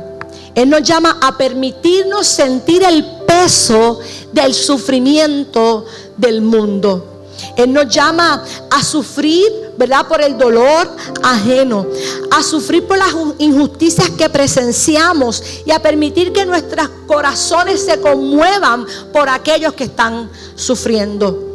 Él 0.53 0.69
nos 0.69 0.83
llama 0.83 1.17
a 1.21 1.37
permitirnos 1.37 2.27
sentir 2.27 2.83
el 2.83 3.05
peso 3.27 3.99
del 4.31 4.53
sufrimiento 4.53 5.85
del 6.15 6.41
mundo. 6.41 7.16
Él 7.55 7.73
nos 7.73 7.87
llama 7.87 8.43
a 8.69 8.83
sufrir, 8.83 9.45
¿verdad? 9.77 10.07
Por 10.07 10.21
el 10.21 10.37
dolor 10.37 10.89
ajeno, 11.23 11.85
a 12.31 12.43
sufrir 12.43 12.85
por 12.87 12.97
las 12.97 13.13
injusticias 13.39 14.09
que 14.11 14.29
presenciamos 14.29 15.43
y 15.65 15.71
a 15.71 15.79
permitir 15.79 16.33
que 16.33 16.45
nuestros 16.45 16.89
corazones 17.05 17.83
se 17.85 17.99
conmuevan 17.99 18.85
por 19.11 19.29
aquellos 19.29 19.73
que 19.73 19.85
están 19.85 20.29
sufriendo. 20.55 21.45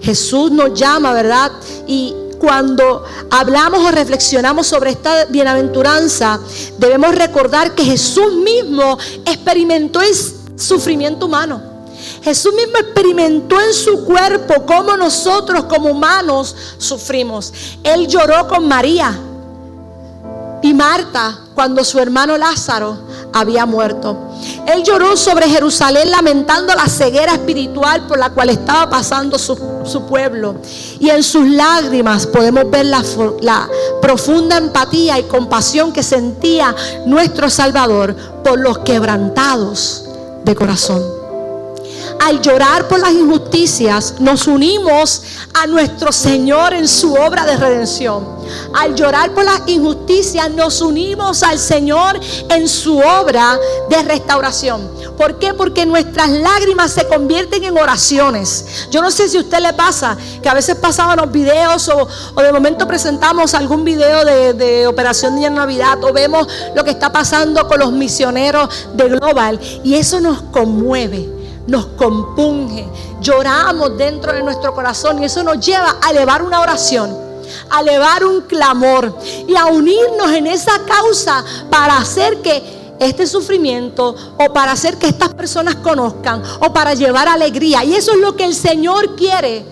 Jesús 0.00 0.50
nos 0.50 0.74
llama, 0.74 1.12
¿verdad? 1.12 1.52
Y 1.86 2.14
cuando 2.38 3.04
hablamos 3.30 3.80
o 3.84 3.90
reflexionamos 3.90 4.66
sobre 4.66 4.90
esta 4.90 5.24
bienaventuranza, 5.26 6.38
debemos 6.78 7.14
recordar 7.14 7.74
que 7.74 7.84
Jesús 7.84 8.32
mismo 8.34 8.96
experimentó 9.24 10.00
el 10.00 10.14
sufrimiento 10.56 11.26
humano. 11.26 11.77
Jesús 12.22 12.52
mismo 12.54 12.78
experimentó 12.78 13.60
en 13.60 13.72
su 13.72 14.04
cuerpo 14.04 14.66
cómo 14.66 14.96
nosotros 14.96 15.64
como 15.64 15.90
humanos 15.90 16.54
sufrimos. 16.78 17.52
Él 17.82 18.06
lloró 18.06 18.48
con 18.48 18.66
María 18.66 19.18
y 20.62 20.74
Marta 20.74 21.38
cuando 21.54 21.84
su 21.84 21.98
hermano 21.98 22.36
Lázaro 22.36 22.98
había 23.32 23.66
muerto. 23.66 24.16
Él 24.66 24.82
lloró 24.82 25.16
sobre 25.16 25.48
Jerusalén 25.48 26.10
lamentando 26.10 26.74
la 26.74 26.86
ceguera 26.86 27.32
espiritual 27.32 28.06
por 28.06 28.18
la 28.18 28.30
cual 28.30 28.50
estaba 28.50 28.88
pasando 28.88 29.38
su, 29.38 29.56
pueblo. 30.08 30.56
Y 31.00 31.10
en 31.10 31.22
sus 31.22 31.48
lágrimas 31.48 32.26
podemos 32.26 32.70
ver 32.70 32.86
la, 32.86 33.02
la 33.40 33.68
profunda 34.00 34.56
empatía 34.56 35.18
y 35.18 35.24
compasión 35.24 35.92
que 35.92 36.02
sentía 36.02 36.74
nuestro 37.06 37.50
Salvador 37.50 38.14
por 38.44 38.58
los 38.60 38.78
quebrantados 38.78 40.04
de 40.44 40.54
corazón 40.54 41.17
al 42.20 42.40
llorar 42.42 42.88
por 42.88 43.00
las 43.00 43.12
injusticias, 43.12 44.14
nos 44.18 44.46
unimos 44.46 45.22
a 45.54 45.66
nuestro 45.66 46.12
Señor 46.12 46.74
en 46.74 46.88
su 46.88 47.14
obra 47.14 47.44
de 47.44 47.56
redención. 47.56 48.38
Al 48.74 48.94
llorar 48.94 49.32
por 49.32 49.44
las 49.44 49.62
injusticias, 49.66 50.50
nos 50.50 50.80
unimos 50.80 51.42
al 51.42 51.58
Señor 51.58 52.18
en 52.48 52.68
su 52.68 52.98
obra 52.98 53.58
de 53.88 54.02
restauración. 54.02 54.90
¿Por 55.16 55.38
qué? 55.38 55.54
Porque 55.54 55.84
nuestras 55.84 56.30
lágrimas 56.30 56.92
se 56.92 57.06
convierten 57.06 57.64
en 57.64 57.76
oraciones. 57.76 58.88
Yo 58.90 59.02
no 59.02 59.10
sé 59.10 59.28
si 59.28 59.36
a 59.36 59.40
usted 59.40 59.58
le 59.60 59.72
pasa, 59.72 60.16
que 60.42 60.48
a 60.48 60.54
veces 60.54 60.76
pasamos 60.76 61.16
los 61.16 61.30
videos 61.30 61.88
o, 61.88 62.08
de 62.40 62.52
momento 62.52 62.86
presentamos 62.86 63.54
algún 63.54 63.84
video 63.84 64.24
de, 64.24 64.54
de 64.54 64.86
Operación 64.86 65.36
Día 65.36 65.50
de 65.50 65.56
Navidad 65.56 66.02
o 66.02 66.12
vemos 66.12 66.46
lo 66.74 66.84
que 66.84 66.90
está 66.90 67.12
pasando 67.12 67.66
con 67.68 67.80
los 67.80 67.92
misioneros 67.92 68.68
de 68.94 69.08
Global 69.08 69.60
y 69.84 69.94
eso 69.94 70.20
nos 70.20 70.42
conmueve 70.42 71.37
nos 71.68 71.84
compunge, 71.98 72.88
lloramos 73.20 73.96
dentro 73.98 74.32
de 74.32 74.42
nuestro 74.42 74.74
corazón 74.74 75.22
y 75.22 75.26
eso 75.26 75.42
nos 75.42 75.64
lleva 75.64 75.96
a 76.02 76.10
elevar 76.10 76.42
una 76.42 76.60
oración, 76.60 77.14
a 77.70 77.82
elevar 77.82 78.24
un 78.24 78.40
clamor 78.40 79.14
y 79.46 79.54
a 79.54 79.66
unirnos 79.66 80.30
en 80.32 80.46
esa 80.46 80.80
causa 80.86 81.44
para 81.70 81.98
hacer 81.98 82.40
que 82.40 82.96
este 82.98 83.26
sufrimiento 83.26 84.16
o 84.38 84.52
para 84.52 84.72
hacer 84.72 84.96
que 84.96 85.08
estas 85.08 85.28
personas 85.34 85.76
conozcan 85.76 86.42
o 86.60 86.72
para 86.72 86.94
llevar 86.94 87.28
alegría. 87.28 87.84
Y 87.84 87.94
eso 87.94 88.12
es 88.12 88.18
lo 88.18 88.34
que 88.34 88.44
el 88.44 88.54
Señor 88.54 89.14
quiere 89.14 89.64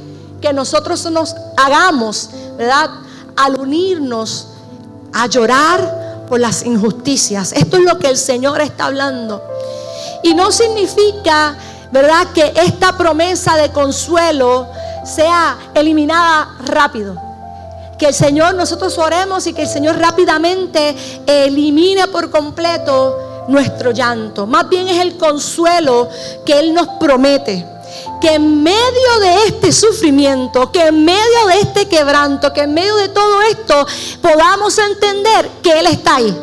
que 0.43 0.53
nosotros 0.53 1.11
nos 1.11 1.35
hagamos, 1.57 2.29
¿verdad? 2.59 2.91
Al 3.37 3.59
unirnos 3.59 4.49
a 5.15 5.29
llorar 5.29 6.27
por 6.29 6.41
las 6.41 6.63
injusticias. 6.67 7.53
Esto 7.53 7.79
es 7.79 7.85
lo 7.85 7.99
que 7.99 8.09
el 8.09 8.19
Señor 8.19 8.61
está 8.61 8.85
hablando. 8.85 9.43
Y 10.23 10.35
no 10.35 10.53
significa 10.53 11.57
¿verdad? 11.91 12.29
Que 12.35 12.53
esta 12.57 12.97
promesa 12.97 13.57
de 13.57 13.71
consuelo 13.71 14.69
sea 15.05 15.57
eliminada 15.75 16.57
rápido. 16.65 17.17
Que 17.99 18.07
el 18.07 18.15
Señor, 18.15 18.55
nosotros 18.55 18.99
oremos 18.99 19.47
y 19.47 19.53
que 19.53 19.63
el 19.63 19.69
Señor 19.69 19.99
rápidamente 19.99 20.95
elimine 21.27 22.09
por 22.09 22.31
completo 22.31 23.45
nuestro 23.49 23.93
llanto. 23.93 24.47
Más 24.47 24.69
bien 24.69 24.89
es 24.89 25.01
el 25.01 25.17
consuelo 25.17 26.09
que 26.45 26.59
Él 26.59 26.75
nos 26.75 26.89
promete. 27.01 27.65
Que 28.21 28.35
en 28.35 28.63
medio 28.63 29.21
de 29.21 29.47
este 29.47 29.73
sufrimiento, 29.73 30.71
que 30.73 30.87
en 30.87 31.05
medio 31.05 31.47
de 31.49 31.61
este 31.61 31.89
quebranto, 31.89 32.53
que 32.53 32.63
en 32.63 32.75
medio 32.75 32.95
de 32.97 33.09
todo 33.09 33.41
esto 33.43 33.87
podamos 34.21 34.77
entender 34.79 35.49
que 35.63 35.79
Él 35.79 35.87
está 35.87 36.17
ahí 36.17 36.37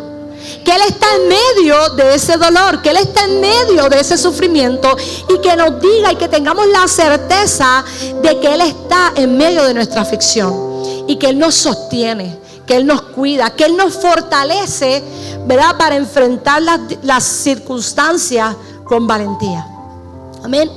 que 0.64 0.72
Él 0.72 0.82
está 0.88 1.08
en 1.16 1.28
medio 1.28 1.90
de 1.90 2.16
ese 2.16 2.38
dolor, 2.38 2.82
que 2.82 2.90
Él 2.90 2.98
está 2.98 3.26
en 3.26 3.42
medio 3.42 3.90
de 3.90 4.00
ese 4.00 4.18
sufrimiento 4.18 4.96
y 5.30 5.40
que 5.40 5.56
nos 5.56 5.80
diga 5.80 6.12
y 6.12 6.16
que 6.16 6.28
tengamos 6.28 6.68
la 6.68 6.88
certeza 6.88 7.84
de 8.22 8.40
que 8.40 8.54
Él 8.54 8.62
está 8.62 9.14
en 9.16 9.38
medio 9.38 9.64
de 9.64 9.74
nuestra 9.74 10.02
aflicción 10.02 10.54
y 11.08 11.18
que 11.18 11.30
Él 11.30 11.40
nos 11.40 11.56
sostiene, 11.56 12.40
que 12.66 12.76
Él 12.76 12.86
nos 12.86 13.02
cuida, 13.02 13.52
que 13.52 13.66
Él 13.66 13.76
nos 13.76 13.94
fortalece, 13.94 15.04
¿verdad? 15.46 15.78
Para 15.78 15.96
enfrentar 15.96 16.62
las, 16.62 16.80
las 17.04 17.24
circunstancias 17.24 18.56
con 18.86 19.08
valentía. 19.08 19.68
Amén. 20.44 20.70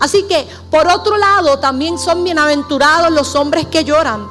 Así 0.00 0.24
que, 0.24 0.46
por 0.70 0.86
otro 0.86 1.16
lado, 1.16 1.58
también 1.58 1.98
son 1.98 2.22
bienaventurados 2.24 3.10
los 3.10 3.34
hombres 3.34 3.66
que 3.66 3.84
lloran. 3.84 4.26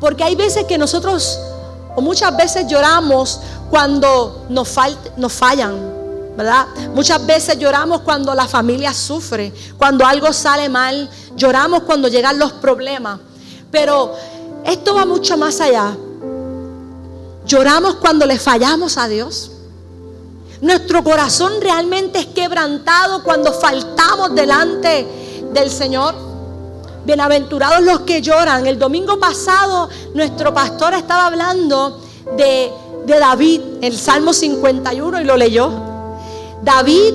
Porque 0.00 0.24
hay 0.24 0.34
veces 0.34 0.64
que 0.64 0.78
nosotros, 0.78 1.38
o 1.94 2.00
muchas 2.00 2.34
veces 2.36 2.66
lloramos 2.68 3.40
cuando 3.70 4.46
nos, 4.48 4.74
nos 5.16 5.32
fallan, 5.32 5.76
¿verdad? 6.36 6.66
Muchas 6.94 7.24
veces 7.26 7.58
lloramos 7.58 8.02
cuando 8.02 8.34
la 8.34 8.46
familia 8.46 8.94
sufre, 8.94 9.52
cuando 9.76 10.06
algo 10.06 10.32
sale 10.32 10.68
mal, 10.68 11.08
lloramos 11.36 11.82
cuando 11.82 12.08
llegan 12.08 12.38
los 12.38 12.52
problemas. 12.52 13.20
Pero 13.70 14.14
esto 14.64 14.94
va 14.94 15.04
mucho 15.04 15.36
más 15.36 15.60
allá. 15.60 15.96
Lloramos 17.46 17.96
cuando 17.96 18.26
le 18.26 18.38
fallamos 18.38 18.98
a 18.98 19.08
Dios. 19.08 19.52
Nuestro 20.60 21.04
corazón 21.04 21.52
realmente 21.60 22.18
es 22.18 22.26
quebrantado 22.26 23.22
cuando 23.22 23.52
faltamos 23.52 24.34
delante 24.34 25.06
del 25.52 25.70
Señor. 25.70 26.14
Bienaventurados 27.04 27.82
los 27.82 28.00
que 28.00 28.20
lloran. 28.20 28.66
El 28.66 28.78
domingo 28.78 29.18
pasado 29.18 29.88
nuestro 30.14 30.52
pastor 30.52 30.94
estaba 30.94 31.26
hablando 31.26 32.00
de 32.36 32.70
de 33.08 33.18
David, 33.18 33.60
el 33.80 33.96
Salmo 33.98 34.32
51, 34.32 35.20
y 35.20 35.24
lo 35.24 35.36
leyó. 35.36 35.72
David 36.62 37.14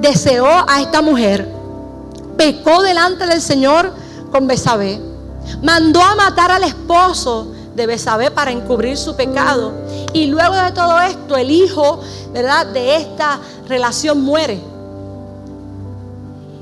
deseó 0.00 0.46
a 0.46 0.80
esta 0.80 1.02
mujer, 1.02 1.48
pecó 2.36 2.82
delante 2.82 3.26
del 3.26 3.40
Señor 3.40 3.92
con 4.30 4.46
Besabé, 4.46 5.00
mandó 5.62 6.02
a 6.02 6.14
matar 6.14 6.52
al 6.52 6.64
esposo 6.64 7.48
de 7.74 7.86
Besabé 7.86 8.30
para 8.30 8.50
encubrir 8.50 8.96
su 8.96 9.16
pecado. 9.16 9.72
Y 10.12 10.26
luego 10.26 10.54
de 10.54 10.72
todo 10.72 11.00
esto, 11.00 11.36
el 11.36 11.50
hijo, 11.50 12.00
¿verdad?, 12.32 12.66
de 12.66 12.96
esta 12.96 13.40
relación 13.68 14.20
muere. 14.20 14.60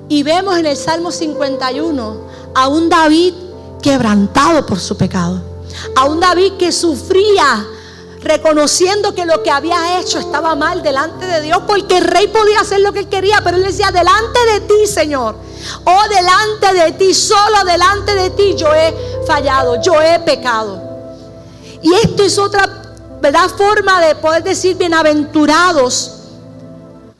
Y 0.09 0.22
vemos 0.22 0.57
en 0.57 0.66
el 0.66 0.77
Salmo 0.77 1.11
51 1.11 2.16
a 2.55 2.68
un 2.68 2.88
David 2.88 3.35
quebrantado 3.83 4.64
por 4.64 4.79
su 4.79 4.96
pecado. 4.96 5.40
A 5.96 6.05
un 6.05 6.20
David 6.20 6.53
que 6.59 6.72
sufría 6.72 7.66
reconociendo 8.20 9.14
que 9.14 9.24
lo 9.24 9.42
que 9.42 9.50
había 9.50 10.00
hecho 10.00 10.18
estaba 10.18 10.54
mal 10.54 10.83
delante 10.83 11.26
de 11.26 11.40
Dios, 11.42 11.62
porque 11.66 11.98
el 11.98 12.04
rey 12.04 12.28
podía 12.28 12.61
hacer 12.61 12.81
lo 12.81 12.92
que 12.92 13.00
él 13.00 13.09
quería, 13.09 13.40
pero 13.44 13.57
él 13.57 13.64
decía, 13.64 13.90
delante 13.90 14.40
de 14.52 14.61
ti, 14.61 14.87
Señor, 14.87 15.37
o 15.85 15.90
oh, 15.90 16.09
delante 16.09 16.85
de 16.85 16.92
ti, 16.92 17.14
solo 17.14 17.64
delante 17.64 18.14
de 18.14 18.31
ti 18.31 18.54
yo 18.57 18.72
he 18.74 18.94
fallado, 19.26 19.81
yo 19.81 20.00
he 20.00 20.18
pecado. 20.20 20.83
Y 21.83 21.94
esto 21.94 22.24
es 22.24 22.38
otra 22.38 22.68
¿verdad? 23.20 23.48
forma 23.57 24.00
de 24.00 24.14
poder 24.16 24.42
decir 24.42 24.76
bienaventurados 24.76 26.17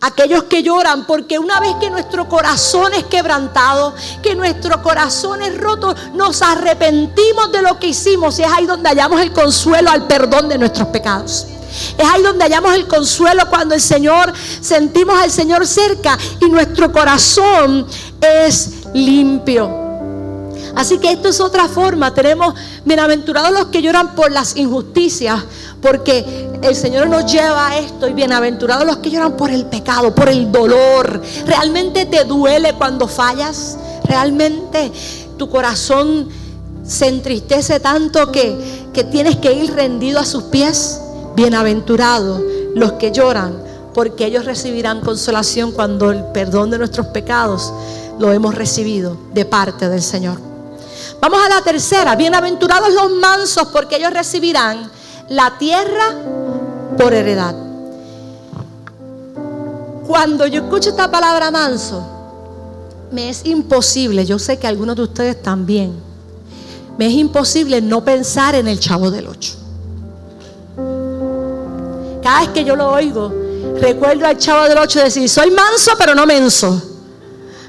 aquellos 0.00 0.44
que 0.44 0.62
lloran, 0.62 1.06
porque 1.06 1.38
una 1.38 1.61
vez 1.61 1.74
que 1.80 1.90
nuestro 1.90 2.28
corazón 2.28 2.94
es 2.94 3.04
quebrantado, 3.04 3.94
que 4.22 4.34
nuestro 4.34 4.82
corazón 4.82 5.42
es 5.42 5.58
roto, 5.58 5.94
nos 6.14 6.42
arrepentimos 6.42 7.50
de 7.52 7.62
lo 7.62 7.78
que 7.78 7.88
hicimos 7.88 8.38
y 8.38 8.42
es 8.42 8.52
ahí 8.52 8.66
donde 8.66 8.88
hallamos 8.88 9.20
el 9.20 9.32
consuelo 9.32 9.90
al 9.90 10.06
perdón 10.06 10.48
de 10.48 10.58
nuestros 10.58 10.88
pecados. 10.88 11.46
Es 11.96 12.06
ahí 12.06 12.22
donde 12.22 12.44
hallamos 12.44 12.74
el 12.74 12.87
consuelo 12.87 13.48
cuando 13.50 13.74
el 13.74 13.80
Señor, 13.80 14.32
sentimos 14.61 15.18
al 15.18 15.30
Señor 15.30 15.66
cerca 15.66 16.16
y 16.40 16.48
nuestro 16.48 16.92
corazón 16.92 17.87
es 18.20 18.87
limpio. 18.94 19.88
Así 20.79 20.99
que 20.99 21.11
esto 21.11 21.29
es 21.29 21.41
otra 21.41 21.67
forma. 21.67 22.14
Tenemos 22.14 22.55
bienaventurados 22.85 23.51
los 23.51 23.67
que 23.67 23.83
lloran 23.83 24.14
por 24.14 24.31
las 24.31 24.57
injusticias, 24.57 25.43
porque 25.83 26.49
el 26.62 26.77
Señor 26.77 27.09
nos 27.09 27.27
lleva 27.27 27.71
a 27.71 27.79
esto. 27.81 28.07
Y 28.07 28.12
bienaventurados 28.12 28.87
los 28.87 28.99
que 28.99 29.11
lloran 29.11 29.37
por 29.37 29.51
el 29.51 29.67
pecado, 29.67 30.14
por 30.14 30.29
el 30.29 30.53
dolor. 30.53 31.21
¿Realmente 31.47 32.07
te 32.07 32.23
duele 32.23 32.75
cuando 32.75 33.09
fallas? 33.09 33.77
¿Realmente 34.05 34.93
tu 35.37 35.51
corazón 35.51 36.29
se 36.87 37.09
entristece 37.09 37.81
tanto 37.81 38.31
que, 38.31 38.87
que 38.95 39.03
tienes 39.03 39.35
que 39.38 39.53
ir 39.53 39.75
rendido 39.75 40.21
a 40.21 40.25
sus 40.25 40.45
pies? 40.45 41.01
Bienaventurados 41.35 42.41
los 42.77 42.93
que 42.93 43.11
lloran, 43.11 43.61
porque 43.95 44.27
ellos 44.27 44.45
recibirán 44.45 45.01
consolación 45.01 45.73
cuando 45.73 46.12
el 46.12 46.23
perdón 46.27 46.71
de 46.71 46.79
nuestros 46.79 47.09
pecados 47.09 47.73
lo 48.21 48.33
hemos 48.33 48.55
recibido 48.55 49.17
de 49.35 49.45
parte 49.45 49.88
del 49.88 50.03
Señor. 50.03 50.47
Vamos 51.20 51.40
a 51.44 51.48
la 51.48 51.62
tercera. 51.62 52.14
Bienaventurados 52.14 52.92
los 52.92 53.11
mansos 53.11 53.68
porque 53.68 53.96
ellos 53.96 54.12
recibirán 54.12 54.90
la 55.28 55.59
tierra 55.59 56.14
por 56.96 57.12
heredad. 57.12 57.54
Cuando 60.07 60.46
yo 60.46 60.62
escucho 60.62 60.90
esta 60.90 61.11
palabra 61.11 61.50
manso, 61.50 62.02
me 63.11 63.28
es 63.28 63.44
imposible, 63.44 64.24
yo 64.24 64.38
sé 64.38 64.59
que 64.59 64.66
algunos 64.66 64.96
de 64.96 65.02
ustedes 65.02 65.42
también, 65.42 65.94
me 66.96 67.07
es 67.07 67.12
imposible 67.12 67.81
no 67.81 68.04
pensar 68.04 68.54
en 68.54 68.68
el 68.68 68.81
chavo 68.81 69.11
del 69.11 69.26
ocho. 69.26 69.54
Cada 72.22 72.40
vez 72.40 72.48
que 72.50 72.64
yo 72.64 72.74
lo 72.74 72.90
oigo, 72.90 73.33
recuerdo 73.81 74.26
al 74.26 74.38
chavo 74.38 74.68
del 74.68 74.78
ocho 74.78 75.00
decir, 75.00 75.28
soy 75.28 75.50
manso 75.50 75.92
pero 75.98 76.14
no 76.14 76.26
menso. 76.26 76.81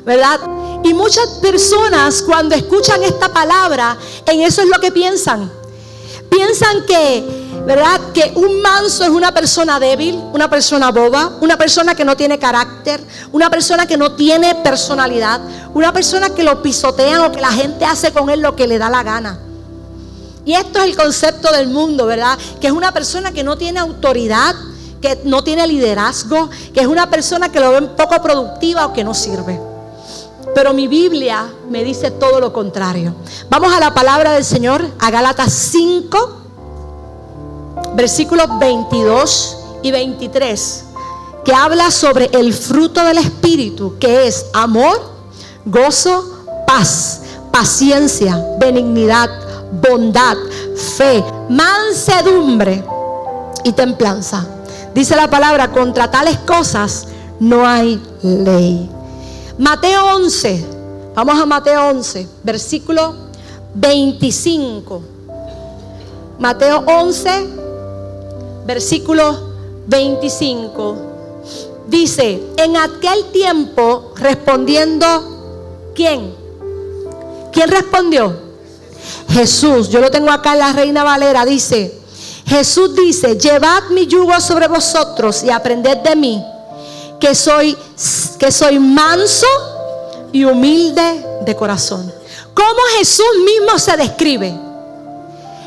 ¿Verdad? 0.06 0.40
Y 0.84 0.94
muchas 0.94 1.28
personas 1.42 2.22
cuando 2.22 2.56
escuchan 2.56 3.04
esta 3.04 3.30
palabra, 3.30 3.98
en 4.26 4.42
eso 4.42 4.62
es 4.62 4.68
lo 4.68 4.80
que 4.80 4.92
piensan. 4.92 5.52
Piensan 6.30 6.86
que, 6.86 7.24
¿verdad? 7.66 8.00
Que 8.14 8.32
un 8.36 8.62
manso 8.62 9.04
es 9.04 9.10
una 9.10 9.34
persona 9.34 9.80
débil, 9.80 10.16
una 10.32 10.50
persona 10.50 10.92
boba, 10.92 11.38
una 11.42 11.58
persona 11.58 11.96
que 11.96 12.06
no 12.06 12.16
tiene 12.16 12.40
carácter, 12.40 13.04
una 13.32 13.50
persona 13.50 13.86
que 13.88 13.98
no 13.98 14.14
tiene 14.14 14.56
personalidad, 14.56 15.42
una 15.74 15.92
persona 15.92 16.30
que 16.30 16.44
lo 16.44 16.62
pisotean 16.62 17.22
o 17.22 17.32
que 17.32 17.42
la 17.42 17.52
gente 17.52 17.84
hace 17.84 18.14
con 18.14 18.30
él 18.30 18.42
lo 18.42 18.56
que 18.56 18.68
le 18.68 18.78
da 18.78 18.90
la 18.90 19.04
gana. 19.04 19.40
Y 20.46 20.54
esto 20.54 20.80
es 20.80 20.86
el 20.86 20.96
concepto 20.96 21.52
del 21.52 21.68
mundo, 21.68 22.06
¿verdad? 22.06 22.38
Que 22.62 22.68
es 22.68 22.74
una 22.74 22.94
persona 22.94 23.32
que 23.32 23.44
no 23.44 23.58
tiene 23.58 23.80
autoridad, 23.80 24.56
que 25.02 25.20
no 25.26 25.44
tiene 25.44 25.68
liderazgo, 25.68 26.50
que 26.74 26.82
es 26.82 26.88
una 26.88 27.10
persona 27.10 27.52
que 27.52 27.60
lo 27.60 27.72
ven 27.72 27.96
poco 27.96 28.22
productiva 28.22 28.86
o 28.86 28.94
que 28.94 29.04
no 29.04 29.14
sirve. 29.14 29.69
Pero 30.56 30.74
mi 30.74 30.88
Biblia 30.88 31.52
me 31.70 31.84
dice 31.84 32.12
todo 32.12 32.40
lo 32.40 32.52
contrario. 32.52 33.14
Vamos 33.50 33.74
a 33.74 33.80
la 33.80 33.94
palabra 33.94 34.34
del 34.34 34.44
Señor, 34.44 34.86
a 35.00 35.12
Gálatas 35.12 35.54
5, 35.54 36.42
versículos 37.96 38.48
22 38.60 39.58
y 39.84 39.92
23, 39.92 40.86
que 41.46 41.54
habla 41.54 41.92
sobre 41.92 42.30
el 42.34 42.54
fruto 42.54 43.04
del 43.04 43.20
Espíritu, 43.20 43.98
que 44.00 44.28
es 44.28 44.48
amor, 44.54 45.00
gozo, 45.66 46.46
paz, 46.66 47.22
paciencia, 47.52 48.44
benignidad, 48.60 49.30
bondad, 49.72 50.38
fe, 50.98 51.24
mansedumbre 51.50 52.84
y 53.64 53.72
templanza. 53.74 54.48
Dice 54.94 55.16
la 55.16 55.30
palabra, 55.30 55.72
contra 55.72 56.10
tales 56.10 56.38
cosas 56.40 57.08
no 57.40 57.66
hay 57.66 58.02
ley. 58.22 58.90
Mateo 59.60 60.16
11, 60.16 60.66
vamos 61.14 61.38
a 61.38 61.46
Mateo 61.46 61.90
11, 61.90 62.26
versículo 62.44 63.14
25. 63.74 65.02
Mateo 66.40 66.82
11, 66.88 67.30
versículo 68.66 69.38
25. 69.86 70.96
Dice, 71.88 72.42
en 72.56 72.78
aquel 72.78 73.26
tiempo 73.34 74.14
respondiendo, 74.16 75.92
¿quién? 75.94 76.34
¿Quién 77.52 77.70
respondió? 77.70 78.34
Jesús. 79.28 79.90
Yo 79.90 80.00
lo 80.00 80.10
tengo 80.10 80.32
acá 80.32 80.54
en 80.54 80.60
la 80.60 80.72
Reina 80.72 81.04
Valera. 81.04 81.44
Dice, 81.46 82.00
Jesús 82.46 82.96
dice, 82.96 83.38
llevad 83.38 83.90
mi 83.90 84.08
yugo 84.08 84.40
sobre 84.40 84.70
vosotros 84.70 85.44
y 85.44 85.50
aprended 85.50 85.98
de 85.98 86.16
mí 86.16 86.46
que 87.20 87.36
soy, 87.36 87.78
que 88.40 88.52
soy 88.52 88.80
manso 88.80 89.48
y 90.32 90.44
humilde 90.46 91.26
de 91.42 91.56
corazón. 91.56 92.12
¿Cómo 92.54 92.80
Jesús 92.98 93.26
mismo 93.46 93.78
se 93.78 93.98
describe? 93.98 94.54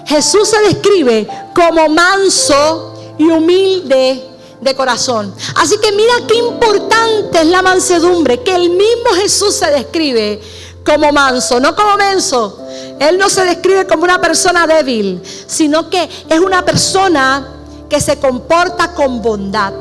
Jesús 0.06 0.48
se 0.48 0.60
describe 0.60 1.26
como 1.54 1.88
manso 1.88 3.14
y 3.18 3.24
humilde 3.24 4.28
de 4.60 4.74
corazón. 4.74 5.34
Así 5.56 5.76
que 5.78 5.92
mira 5.92 6.14
qué 6.28 6.36
importante 6.36 7.40
es 7.40 7.46
la 7.46 7.62
mansedumbre, 7.62 8.42
que 8.42 8.54
el 8.54 8.70
mismo 8.70 9.10
Jesús 9.20 9.54
se 9.54 9.70
describe 9.70 10.40
como 10.84 11.12
manso, 11.12 11.60
no 11.60 11.74
como 11.74 11.96
menso. 11.96 12.58
Él 12.98 13.18
no 13.18 13.28
se 13.28 13.44
describe 13.44 13.86
como 13.86 14.04
una 14.04 14.20
persona 14.20 14.66
débil, 14.66 15.22
sino 15.46 15.88
que 15.90 16.08
es 16.28 16.40
una 16.40 16.64
persona 16.64 17.48
que 17.88 18.00
se 18.00 18.18
comporta 18.18 18.94
con 18.94 19.20
bondad. 19.22 19.72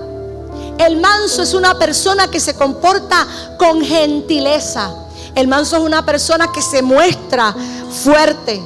El 0.82 1.00
manso 1.00 1.44
es 1.44 1.54
una 1.54 1.78
persona 1.78 2.28
que 2.32 2.40
se 2.40 2.56
comporta 2.56 3.28
con 3.60 3.82
gentileza. 3.82 4.92
El 5.36 5.48
manso 5.48 5.78
es 5.78 5.84
una 5.84 6.04
persona 6.04 6.52
que 6.52 6.62
se 6.62 6.82
muestra 6.82 7.56
fuerte, 8.04 8.60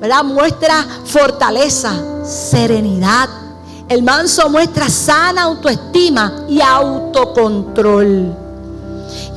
¿verdad? 0.00 0.24
Muestra 0.24 0.86
fortaleza, 1.04 1.92
serenidad. 2.24 3.28
El 3.86 4.02
manso 4.02 4.48
muestra 4.48 4.88
sana 4.88 5.42
autoestima 5.42 6.46
y 6.48 6.62
autocontrol. 6.62 8.47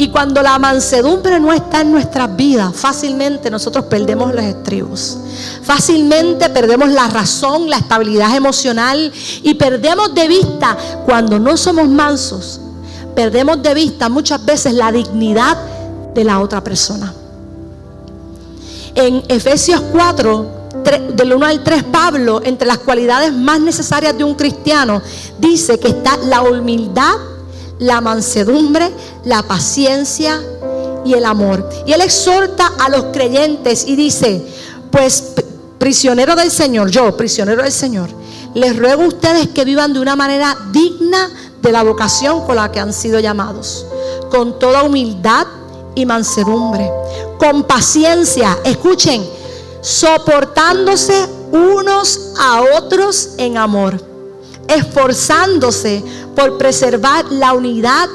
Y 0.02 0.10
cuando 0.10 0.42
la 0.42 0.58
mansedumbre 0.58 1.40
no 1.40 1.54
está 1.54 1.82
en 1.82 1.92
nuestras 1.92 2.36
vidas, 2.36 2.76
fácilmente 2.76 3.52
nosotros 3.52 3.86
perdemos 3.86 4.34
los 4.34 4.44
estribos. 4.44 5.20
Fácilmente 5.62 6.50
perdemos 6.50 6.90
la 6.90 7.08
razón, 7.08 7.70
la 7.70 7.78
estabilidad 7.78 8.36
emocional 8.36 9.14
y 9.44 9.54
perdemos 9.54 10.16
de 10.16 10.28
vista 10.28 10.76
cuando 11.06 11.38
no 11.38 11.56
somos 11.56 11.88
mansos. 11.88 12.60
Perdemos 13.14 13.62
de 13.62 13.76
vista 13.76 14.10
muchas 14.10 14.44
veces 14.44 14.74
la 14.74 14.92
dignidad 14.92 15.56
de 16.16 16.24
la 16.24 16.40
otra 16.40 16.64
persona. 16.64 17.14
En 18.96 19.22
Efesios 19.28 19.82
4, 19.92 20.46
del 21.14 21.32
1 21.32 21.46
al 21.46 21.64
3, 21.64 21.84
Pablo, 21.84 22.42
entre 22.44 22.68
las 22.68 22.80
cualidades 22.80 23.32
más 23.34 23.60
necesarias 23.60 24.18
de 24.18 24.24
un 24.24 24.34
cristiano, 24.34 25.00
dice 25.38 25.80
que 25.80 25.90
está 25.90 26.18
la 26.18 26.42
humildad 26.42 27.14
la 27.82 28.00
mansedumbre, 28.00 28.92
la 29.26 29.42
paciencia 29.44 30.40
y 31.04 31.14
el 31.14 31.26
amor. 31.26 31.68
Y 31.86 31.94
él 31.94 32.02
exhorta 32.02 32.72
a 32.80 32.90
los 32.90 33.06
creyentes 33.06 33.86
y 33.88 33.96
dice, 33.96 34.46
pues 34.92 35.34
prisionero 35.80 36.36
del 36.36 36.52
Señor, 36.52 36.92
yo, 36.92 37.18
prisionero 37.18 37.64
del 37.64 37.72
Señor, 37.72 38.10
les 38.54 38.78
ruego 38.78 39.04
a 39.04 39.08
ustedes 39.08 39.50
que 39.50 39.66
vivan 39.66 39.94
de 39.94 40.00
una 40.00 40.16
manera 40.16 40.56
digna 40.72 41.32
de 41.60 41.72
la 41.72 41.84
vocación 41.84 42.46
con 42.46 42.56
la 42.56 42.72
que 42.72 42.80
han 42.80 42.94
sido 42.94 43.20
llamados, 43.20 43.86
con 44.30 44.60
toda 44.60 44.84
humildad 44.84 45.48
y 45.96 46.06
mansedumbre, 46.06 46.88
con 47.40 47.64
paciencia, 47.64 48.60
escuchen, 48.64 49.28
soportándose 49.82 51.28
unos 51.52 52.34
a 52.40 52.62
otros 52.78 53.32
en 53.38 53.58
amor 53.58 54.11
esforzándose 54.76 56.04
por 56.36 56.58
preservar 56.58 57.26
la 57.32 57.54
unidad 57.54 58.08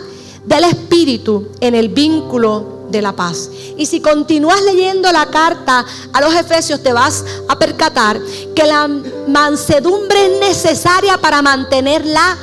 del 0.45 0.65
Espíritu 0.65 1.49
en 1.61 1.75
el 1.75 1.89
vínculo 1.89 2.77
de 2.91 3.03
la 3.03 3.13
paz. 3.13 3.51
Y 3.77 3.87
si 3.87 4.01
continúas 4.01 4.63
leyendo 4.63 5.11
la 5.13 5.27
carta 5.27 5.85
a 6.13 6.21
los 6.21 6.35
Efesios, 6.35 6.83
te 6.83 6.93
vas 6.93 7.25
a 7.49 7.59
percatar 7.59 8.21
que 8.55 8.65
la 8.65 8.89
mansedumbre 9.29 10.27
es 10.27 10.41
necesaria 10.41 11.19
para 11.19 11.43
mantener 11.43 12.07
la 12.07 12.37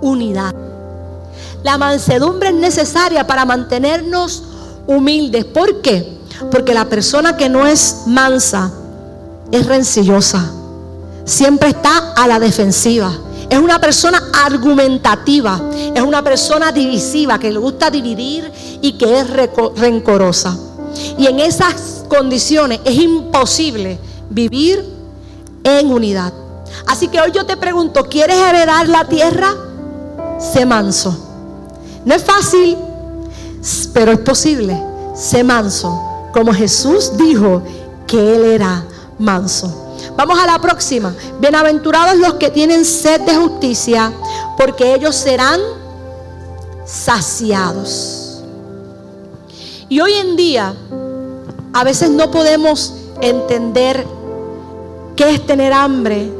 unidad. 0.00 0.54
La 1.62 1.78
mansedumbre 1.78 2.48
es 2.48 2.54
necesaria 2.54 3.26
para 3.26 3.44
mantenernos 3.44 4.42
humildes. 4.86 5.44
¿Por 5.44 5.82
qué? 5.82 6.16
Porque 6.50 6.74
la 6.74 6.86
persona 6.86 7.36
que 7.36 7.48
no 7.48 7.66
es 7.66 8.02
mansa 8.06 8.72
es 9.50 9.66
rencillosa. 9.66 10.50
Siempre 11.24 11.70
está 11.70 12.12
a 12.12 12.26
la 12.28 12.38
defensiva. 12.38 13.12
Es 13.48 13.58
una 13.58 13.80
persona 13.80 14.20
argumentativa, 14.44 15.60
es 15.94 16.02
una 16.02 16.22
persona 16.22 16.72
divisiva, 16.72 17.38
que 17.38 17.52
le 17.52 17.58
gusta 17.58 17.90
dividir 17.90 18.50
y 18.82 18.92
que 18.92 19.20
es 19.20 19.26
rencorosa. 19.76 20.56
Y 21.18 21.26
en 21.26 21.40
esas 21.40 22.04
condiciones 22.08 22.80
es 22.84 22.96
imposible 22.96 23.98
vivir 24.30 24.84
en 25.62 25.90
unidad. 25.90 26.32
Así 26.86 27.08
que 27.08 27.20
hoy 27.20 27.32
yo 27.32 27.46
te 27.46 27.56
pregunto, 27.56 28.04
¿quieres 28.04 28.36
heredar 28.36 28.88
la 28.88 29.04
tierra? 29.04 29.54
Sé 30.38 30.66
manso. 30.66 31.16
No 32.04 32.14
es 32.14 32.22
fácil, 32.22 32.76
pero 33.92 34.12
es 34.12 34.18
posible. 34.18 34.80
Sé 35.14 35.42
manso, 35.42 35.98
como 36.32 36.52
Jesús 36.52 37.16
dijo 37.16 37.62
que 38.06 38.36
Él 38.36 38.44
era 38.44 38.84
manso. 39.18 39.85
Vamos 40.16 40.38
a 40.38 40.46
la 40.46 40.58
próxima. 40.58 41.14
Bienaventurados 41.40 42.16
los 42.16 42.34
que 42.34 42.50
tienen 42.50 42.86
sed 42.86 43.20
de 43.20 43.36
justicia, 43.36 44.10
porque 44.56 44.94
ellos 44.94 45.14
serán 45.14 45.60
saciados. 46.86 48.42
Y 49.90 50.00
hoy 50.00 50.14
en 50.14 50.34
día, 50.36 50.74
a 51.74 51.84
veces 51.84 52.08
no 52.08 52.30
podemos 52.30 52.94
entender 53.20 54.06
qué 55.16 55.34
es 55.34 55.44
tener 55.44 55.74
hambre, 55.74 56.32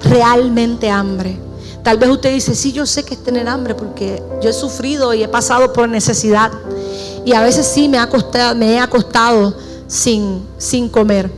realmente 0.00 0.90
hambre. 0.90 1.38
Tal 1.82 1.96
vez 1.96 2.10
usted 2.10 2.32
dice, 2.32 2.54
sí, 2.54 2.72
yo 2.72 2.84
sé 2.84 3.02
que 3.02 3.14
es 3.14 3.24
tener 3.24 3.48
hambre 3.48 3.74
porque 3.74 4.22
yo 4.42 4.50
he 4.50 4.52
sufrido 4.52 5.14
y 5.14 5.22
he 5.22 5.28
pasado 5.28 5.72
por 5.72 5.88
necesidad. 5.88 6.52
Y 7.24 7.32
a 7.32 7.40
veces 7.40 7.66
sí 7.66 7.88
me, 7.88 7.98
ha 7.98 8.10
costado, 8.10 8.54
me 8.54 8.74
he 8.74 8.78
acostado 8.78 9.54
sin, 9.86 10.46
sin 10.58 10.90
comer. 10.90 11.30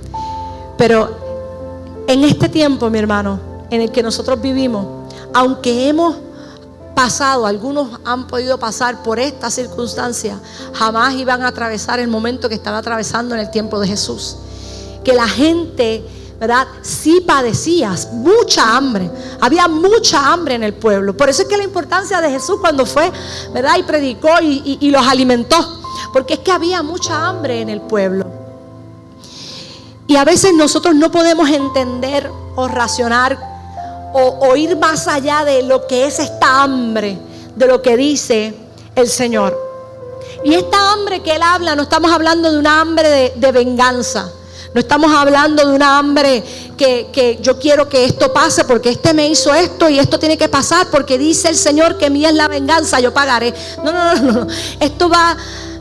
Pero 0.77 1.26
en 2.07 2.25
este 2.25 2.49
tiempo, 2.49 2.89
mi 2.91 2.99
hermano, 2.99 3.41
en 3.71 3.81
el 3.81 3.91
que 3.91 4.03
nosotros 4.03 4.41
vivimos, 4.41 4.87
aunque 5.35 5.89
hemos 5.89 6.17
pasado, 6.95 7.47
algunos 7.47 8.01
han 8.05 8.27
podido 8.27 8.59
pasar 8.59 9.03
por 9.03 9.19
esta 9.19 9.51
circunstancia, 9.51 10.39
jamás 10.73 11.15
iban 11.15 11.43
a 11.43 11.49
atravesar 11.49 11.99
el 12.01 12.09
momento 12.09 12.49
que 12.49 12.55
estaba 12.55 12.79
atravesando 12.79 13.35
en 13.35 13.41
el 13.41 13.51
tiempo 13.51 13.79
de 13.79 13.89
Jesús. 13.89 14.37
Que 15.05 15.13
la 15.13 15.29
gente, 15.29 16.05
¿verdad? 16.41 16.67
Sí 16.83 17.23
padecía 17.27 17.95
mucha 18.13 18.77
hambre. 18.77 19.11
Había 19.41 19.69
mucha 19.69 20.33
hambre 20.33 20.55
en 20.55 20.63
el 20.63 20.75
pueblo. 20.75 21.17
Por 21.17 21.29
eso 21.29 21.43
es 21.43 21.49
que 21.49 21.57
la 21.57 21.65
importancia 21.65 22.21
de 22.21 22.31
Jesús 22.31 22.57
cuando 22.61 22.87
fue, 22.87 23.13
¿verdad? 23.53 23.77
Y 23.79 23.83
predicó 23.83 24.31
y 24.41 24.91
los 24.91 25.07
alimentó. 25.07 25.57
Porque 26.13 26.35
es 26.35 26.41
que 26.41 26.53
había 26.53 26.83
mucha 26.83 27.27
hambre 27.27 27.61
en 27.61 27.69
el 27.69 27.83
pueblo. 27.83 28.46
Y 30.07 30.17
a 30.17 30.25
veces 30.25 30.55
nosotros 30.55 30.95
no 30.95 31.11
podemos 31.11 31.49
entender 31.51 32.31
o 32.55 32.69
racionar 32.69 33.39
o, 34.19 34.57
ir 34.57 34.77
más 34.79 35.09
allá 35.09 35.45
de 35.45 35.63
lo 35.63 35.87
que 35.87 36.07
es 36.07 36.19
esta 36.19 36.63
hambre, 36.63 37.19
de 37.55 37.67
lo 37.67 37.83
que 37.83 37.97
dice 37.97 38.55
el 38.95 39.09
Señor. 39.09 39.59
Y 40.43 40.55
esta 40.55 40.93
hambre 40.93 41.23
que 41.23 41.37
Él 41.37 41.43
habla, 41.43 41.75
no 41.77 41.83
estamos 41.83 42.11
hablando 42.11 42.51
de 42.51 42.59
una 42.59 42.81
hambre 42.81 43.09
de, 43.09 43.33
de 43.37 43.53
venganza. 43.53 44.31
No 44.73 44.81
estamos 44.81 45.13
hablando 45.13 45.67
de 45.67 45.75
una 45.75 45.99
hambre 45.99 46.43
que, 46.77 47.09
que, 47.13 47.39
yo 47.41 47.59
quiero 47.59 47.89
que 47.89 48.05
esto 48.05 48.33
pase 48.33 48.65
porque 48.65 48.91
este 48.91 49.15
me 49.15 49.29
hizo 49.29 49.53
esto 49.55 49.89
y 49.89 49.99
esto 49.99 50.19
tiene 50.19 50.37
que 50.37 50.49
pasar 50.49 50.89
porque 50.91 51.19
dice 51.19 51.49
el 51.49 51.57
Señor 51.57 51.97
que 51.97 52.11
mía 52.11 52.29
es 52.29 52.35
la 52.35 52.49
venganza, 52.49 53.01
yo 53.01 53.13
pagaré. 53.13 53.55
No, 53.83 53.93
no, 53.93 54.15
no, 54.15 54.33
no. 54.33 54.47
Esto 54.81 55.09
va 55.09 55.37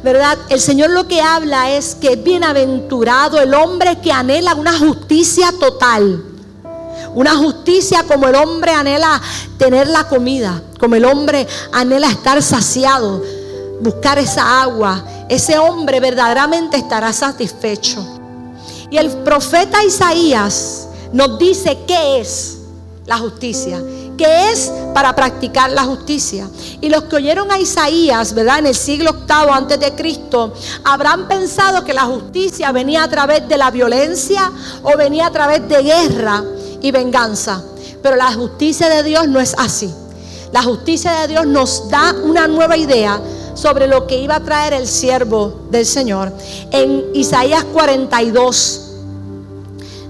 ¿verdad? 0.05 0.37
El 0.49 0.61
Señor 0.61 0.91
lo 0.91 1.07
que 1.07 1.19
habla 1.19 1.71
es 1.71 1.95
que 1.95 2.13
es 2.13 2.23
bienaventurado 2.23 3.41
el 3.41 3.55
hombre 3.55 3.99
que 4.01 4.11
anhela 4.11 4.53
una 4.53 4.77
justicia 4.77 5.51
total. 5.59 6.23
Una 7.15 7.35
justicia 7.35 8.03
como 8.03 8.27
el 8.27 8.35
hombre 8.35 8.71
anhela 8.71 9.19
tener 9.57 9.87
la 9.87 10.07
comida, 10.07 10.61
como 10.79 10.93
el 10.93 11.05
hombre 11.05 11.47
anhela 11.73 12.11
estar 12.11 12.39
saciado, 12.43 13.23
buscar 13.81 14.19
esa 14.19 14.61
agua. 14.61 15.03
Ese 15.27 15.57
hombre 15.57 15.99
verdaderamente 15.99 16.77
estará 16.77 17.11
satisfecho. 17.11 18.05
Y 18.91 18.97
el 18.97 19.09
profeta 19.09 19.83
Isaías 19.83 20.87
nos 21.13 21.39
dice 21.39 21.79
qué 21.87 22.19
es 22.19 22.59
la 23.07 23.17
justicia 23.17 23.81
que 24.17 24.51
es 24.51 24.71
para 24.93 25.15
practicar 25.15 25.71
la 25.71 25.83
justicia. 25.83 26.47
Y 26.81 26.89
los 26.89 27.03
que 27.05 27.17
oyeron 27.17 27.51
a 27.51 27.59
Isaías, 27.59 28.33
¿verdad? 28.33 28.59
En 28.59 28.67
el 28.67 28.75
siglo 28.75 29.11
octavo 29.11 29.51
antes 29.51 29.79
de 29.79 29.93
Cristo, 29.93 30.53
habrán 30.83 31.27
pensado 31.27 31.83
que 31.83 31.93
la 31.93 32.03
justicia 32.03 32.71
venía 32.71 33.03
a 33.03 33.09
través 33.09 33.47
de 33.47 33.57
la 33.57 33.71
violencia 33.71 34.51
o 34.83 34.97
venía 34.97 35.27
a 35.27 35.31
través 35.31 35.67
de 35.67 35.83
guerra 35.83 36.43
y 36.81 36.91
venganza. 36.91 37.63
Pero 38.01 38.15
la 38.15 38.31
justicia 38.33 38.89
de 38.89 39.03
Dios 39.03 39.27
no 39.27 39.39
es 39.39 39.55
así. 39.57 39.93
La 40.51 40.63
justicia 40.63 41.11
de 41.21 41.27
Dios 41.27 41.45
nos 41.45 41.89
da 41.89 42.15
una 42.23 42.47
nueva 42.47 42.77
idea 42.77 43.19
sobre 43.55 43.87
lo 43.87 44.05
que 44.05 44.17
iba 44.17 44.35
a 44.35 44.39
traer 44.39 44.73
el 44.73 44.87
siervo 44.87 45.61
del 45.71 45.85
Señor. 45.85 46.31
En 46.71 47.05
Isaías 47.13 47.63
42 47.73 48.81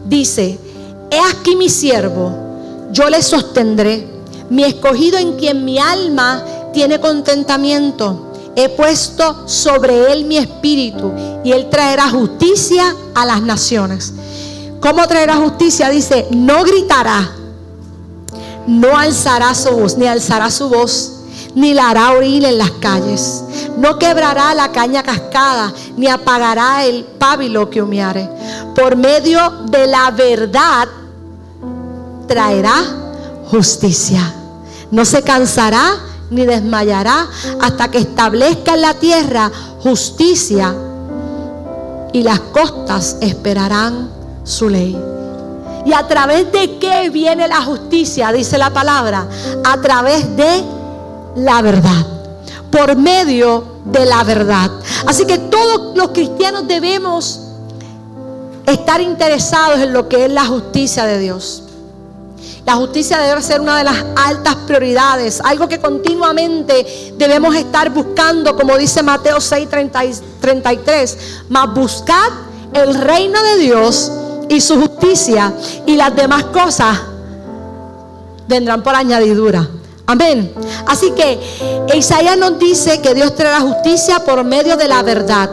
dice, 0.06 0.60
he 1.10 1.20
aquí 1.20 1.56
mi 1.56 1.70
siervo 1.70 2.45
yo 2.96 3.10
le 3.10 3.22
sostendré. 3.22 4.08
Mi 4.50 4.64
escogido 4.64 5.18
en 5.18 5.34
quien 5.34 5.66
mi 5.66 5.78
alma 5.78 6.44
tiene 6.74 7.00
contentamiento. 7.00 8.32
He 8.56 8.70
puesto 8.70 9.48
sobre 9.50 10.14
él 10.14 10.24
mi 10.26 10.38
espíritu 10.38 11.12
y 11.44 11.52
él 11.52 11.70
traerá 11.70 12.10
justicia 12.10 12.96
a 13.14 13.26
las 13.26 13.42
naciones. 13.42 14.14
¿Cómo 14.80 15.06
traerá 15.08 15.36
justicia? 15.36 15.90
Dice, 15.90 16.28
no 16.32 16.64
gritará, 16.64 17.32
no 18.66 18.98
alzará 18.98 19.54
su 19.54 19.72
voz, 19.72 19.98
ni 19.98 20.08
alzará 20.08 20.50
su 20.50 20.70
voz, 20.70 21.12
ni 21.54 21.74
la 21.74 21.90
hará 21.90 22.12
oír 22.14 22.46
en 22.46 22.58
las 22.58 22.72
calles. 22.72 23.44
No 23.78 24.00
quebrará 24.00 24.54
la 24.54 24.72
caña 24.72 25.04
cascada, 25.04 25.74
ni 25.98 26.08
apagará 26.08 26.86
el 26.86 27.04
pábilo 27.04 27.70
que 27.70 27.82
humeare. 27.82 28.30
Por 28.74 28.96
medio 28.96 29.66
de 29.70 29.88
la 29.88 30.12
verdad 30.12 30.88
traerá 32.28 32.76
justicia. 33.50 34.34
No 34.92 35.06
se 35.06 35.22
cansará 35.22 36.00
ni 36.30 36.46
desmayará 36.46 37.28
hasta 37.62 37.90
que 37.90 38.00
establezca 38.00 38.74
en 38.74 38.82
la 38.82 38.94
tierra 38.96 39.52
justicia 39.82 40.74
y 42.14 42.24
las 42.24 42.40
costas 42.40 43.18
esperarán 43.22 44.10
su 44.44 44.70
ley. 44.70 44.98
¿Y 45.86 45.94
a 45.94 46.08
través 46.08 46.52
de 46.52 46.80
qué 46.80 47.10
viene 47.10 47.48
la 47.48 47.62
justicia? 47.62 48.32
Dice 48.32 48.58
la 48.58 48.72
palabra. 48.72 49.28
A 49.64 49.80
través 49.82 50.36
de 50.36 50.64
la 51.36 51.62
verdad. 51.62 52.06
Por 52.72 52.96
medio 52.96 53.64
de 53.86 54.06
la 54.06 54.24
verdad. 54.24 54.72
Así 55.06 55.26
que 55.26 55.38
todos 55.38 55.96
los 55.96 56.10
cristianos 56.10 56.68
debemos 56.68 57.42
estar 58.66 59.00
interesados 59.00 59.80
en 59.80 59.94
lo 59.94 60.10
que 60.10 60.26
es 60.26 60.32
la 60.32 60.46
justicia 60.46 61.06
de 61.06 61.20
Dios. 61.20 61.65
La 62.66 62.76
justicia 62.76 63.20
debe 63.20 63.42
ser 63.44 63.62
una 63.62 63.78
de 63.78 63.84
las 63.84 64.04
altas 64.16 64.56
prioridades, 64.68 65.40
algo 65.42 65.68
que 65.68 65.80
continuamente 65.80 67.14
debemos 67.16 67.56
estar 67.56 67.92
buscando, 67.92 68.56
como 68.56 68.76
dice 68.78 69.04
Mateo 69.04 69.40
6, 69.40 69.70
33, 70.42 71.18
más 71.50 71.74
buscad 71.74 72.32
el 72.74 72.96
reino 72.96 73.42
de 73.44 73.58
Dios 73.58 74.12
y 74.50 74.60
su 74.62 74.80
justicia 74.82 75.54
y 75.86 75.96
las 75.96 76.16
demás 76.16 76.46
cosas 76.46 76.98
vendrán 78.48 78.82
por 78.82 78.96
añadidura. 78.96 79.68
Amén. 80.08 80.54
Así 80.88 81.12
que 81.12 81.40
Isaías 81.94 82.38
nos 82.38 82.58
dice 82.60 83.00
que 83.02 83.14
Dios 83.14 83.36
traerá 83.36 83.62
justicia 83.62 84.20
por 84.20 84.44
medio 84.44 84.76
de 84.76 84.88
la 84.88 85.04
verdad. 85.04 85.50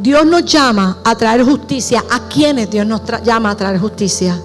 Dios 0.00 0.24
nos 0.24 0.46
llama 0.46 0.96
a 1.04 1.14
traer 1.14 1.44
justicia. 1.44 2.02
¿A 2.10 2.20
quiénes 2.20 2.70
Dios 2.70 2.86
nos 2.86 3.02
llama 3.22 3.50
a 3.50 3.54
traer 3.54 3.78
justicia? 3.78 4.40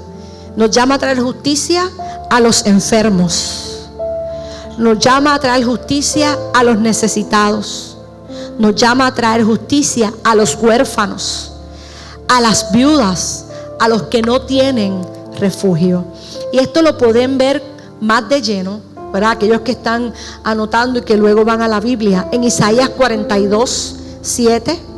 Nos 0.58 0.70
llama 0.70 0.96
a 0.96 1.00
traer 1.00 1.22
justicia 1.22 1.90
a 2.30 2.42
los 2.42 2.66
enfermos. 2.66 3.88
Nos 4.78 5.00
llama 5.00 5.34
a 5.34 5.40
traer 5.40 5.64
justicia 5.64 6.38
a 6.54 6.62
los 6.62 6.78
necesitados. 6.78 7.98
Nos 8.60 8.76
llama 8.76 9.08
a 9.08 9.14
traer 9.14 9.46
justicia 9.46 10.14
a 10.26 10.36
los 10.36 10.56
huérfanos, 10.56 11.54
a 12.28 12.42
las 12.42 12.74
viudas, 12.74 13.46
a 13.80 13.88
los 13.88 14.04
que 14.04 14.22
no 14.22 14.42
tienen 14.42 15.08
refugio. 15.40 16.04
Y 16.52 16.60
esto 16.60 16.82
lo 16.82 16.98
pueden 16.98 17.38
ver 17.38 17.64
más 18.02 18.28
de 18.28 18.42
lleno, 18.42 18.82
¿verdad? 19.14 19.32
Aquellos 19.32 19.62
que 19.62 19.72
están 19.72 20.14
anotando 20.44 21.00
y 21.00 21.04
que 21.04 21.16
luego 21.16 21.46
van 21.46 21.62
a 21.62 21.70
la 21.70 21.80
Biblia. 21.80 22.28
En 22.34 22.44
Isaías 22.44 22.90
42, 22.90 23.96
7 24.22 24.95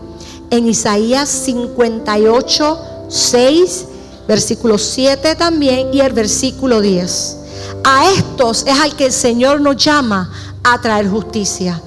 en 0.50 0.68
Isaías 0.68 1.30
58, 1.30 2.80
6, 3.10 3.86
versículo 4.28 4.78
7 4.78 5.36
también 5.36 5.94
y 5.94 6.02
el 6.02 6.14
versículo 6.14 6.82
10. 6.82 7.38
A 7.84 8.12
estos 8.12 8.66
es 8.68 8.80
al 8.80 8.96
que 8.96 9.06
el 9.06 9.12
Señor 9.12 9.62
nos 9.62 9.78
llama 9.78 10.32
a 10.64 10.80
traer 10.82 11.10
justicia. 11.10 11.82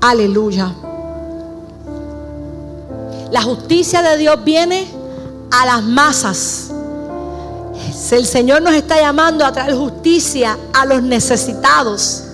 Aleluya. 0.00 0.72
La 3.30 3.42
justicia 3.42 4.02
de 4.02 4.16
Dios 4.16 4.42
viene 4.44 4.88
a 5.50 5.66
las 5.66 5.82
masas. 5.82 6.70
El 8.10 8.26
Señor 8.26 8.62
nos 8.62 8.74
está 8.74 9.00
llamando 9.00 9.44
a 9.44 9.52
traer 9.52 9.74
justicia 9.74 10.58
a 10.72 10.84
los 10.84 11.02
necesitados 11.02 12.24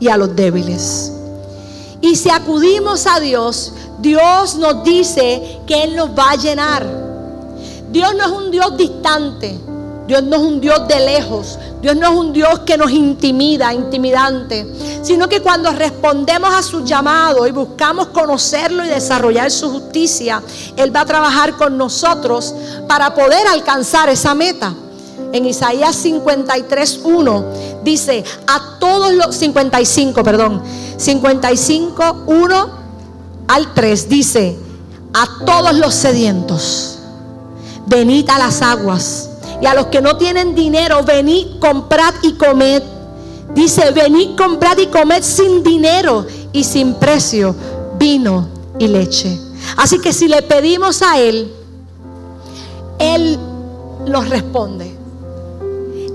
y 0.00 0.08
a 0.08 0.16
los 0.16 0.34
débiles. 0.34 1.12
Y 2.00 2.16
si 2.16 2.30
acudimos 2.30 3.06
a 3.06 3.20
Dios, 3.20 3.72
Dios 3.98 4.56
nos 4.56 4.84
dice 4.84 5.60
que 5.66 5.84
Él 5.84 5.96
nos 5.96 6.10
va 6.10 6.30
a 6.32 6.36
llenar. 6.36 6.86
Dios 7.90 8.14
no 8.14 8.24
es 8.24 8.30
un 8.30 8.50
Dios 8.50 8.76
distante. 8.76 9.58
Dios 10.06 10.22
no 10.22 10.36
es 10.36 10.42
un 10.42 10.60
Dios 10.60 10.86
de 10.86 11.00
lejos. 11.00 11.58
Dios 11.80 11.96
no 11.96 12.06
es 12.06 12.12
un 12.14 12.32
Dios 12.32 12.60
que 12.60 12.76
nos 12.76 12.90
intimida, 12.90 13.72
intimidante. 13.72 14.66
Sino 15.02 15.28
que 15.28 15.40
cuando 15.40 15.72
respondemos 15.72 16.54
a 16.54 16.62
su 16.62 16.84
llamado 16.84 17.46
y 17.46 17.50
buscamos 17.50 18.08
conocerlo 18.08 18.84
y 18.84 18.88
desarrollar 18.88 19.50
su 19.50 19.70
justicia, 19.70 20.42
Él 20.76 20.94
va 20.94 21.00
a 21.00 21.06
trabajar 21.06 21.56
con 21.56 21.76
nosotros 21.76 22.54
para 22.86 23.14
poder 23.14 23.46
alcanzar 23.48 24.08
esa 24.08 24.34
meta. 24.34 24.74
En 25.32 25.44
Isaías 25.44 25.96
53, 25.96 27.00
1 27.04 27.44
dice, 27.82 28.24
a 28.46 28.78
todos 28.78 29.12
los 29.12 29.34
55, 29.36 30.22
perdón, 30.22 30.62
55, 30.96 32.24
1 32.26 32.70
al 33.48 33.74
3 33.74 34.08
dice, 34.08 34.56
a 35.12 35.44
todos 35.44 35.74
los 35.74 35.94
sedientos, 35.94 36.98
venid 37.86 38.28
a 38.30 38.38
las 38.38 38.62
aguas 38.62 39.30
y 39.60 39.66
a 39.66 39.74
los 39.74 39.86
que 39.86 40.00
no 40.00 40.16
tienen 40.16 40.54
dinero, 40.54 41.02
venid, 41.02 41.58
comprad 41.60 42.14
y 42.22 42.34
comed. 42.34 42.82
Dice, 43.54 43.90
venid, 43.92 44.36
comprad 44.36 44.78
y 44.78 44.86
comed 44.86 45.22
sin 45.22 45.62
dinero 45.62 46.26
y 46.52 46.64
sin 46.64 46.94
precio 46.94 47.54
vino 47.98 48.48
y 48.78 48.88
leche. 48.88 49.38
Así 49.76 49.98
que 49.98 50.12
si 50.12 50.28
le 50.28 50.42
pedimos 50.42 51.02
a 51.02 51.18
Él, 51.18 51.52
Él 52.98 53.38
nos 54.06 54.28
responde. 54.28 54.95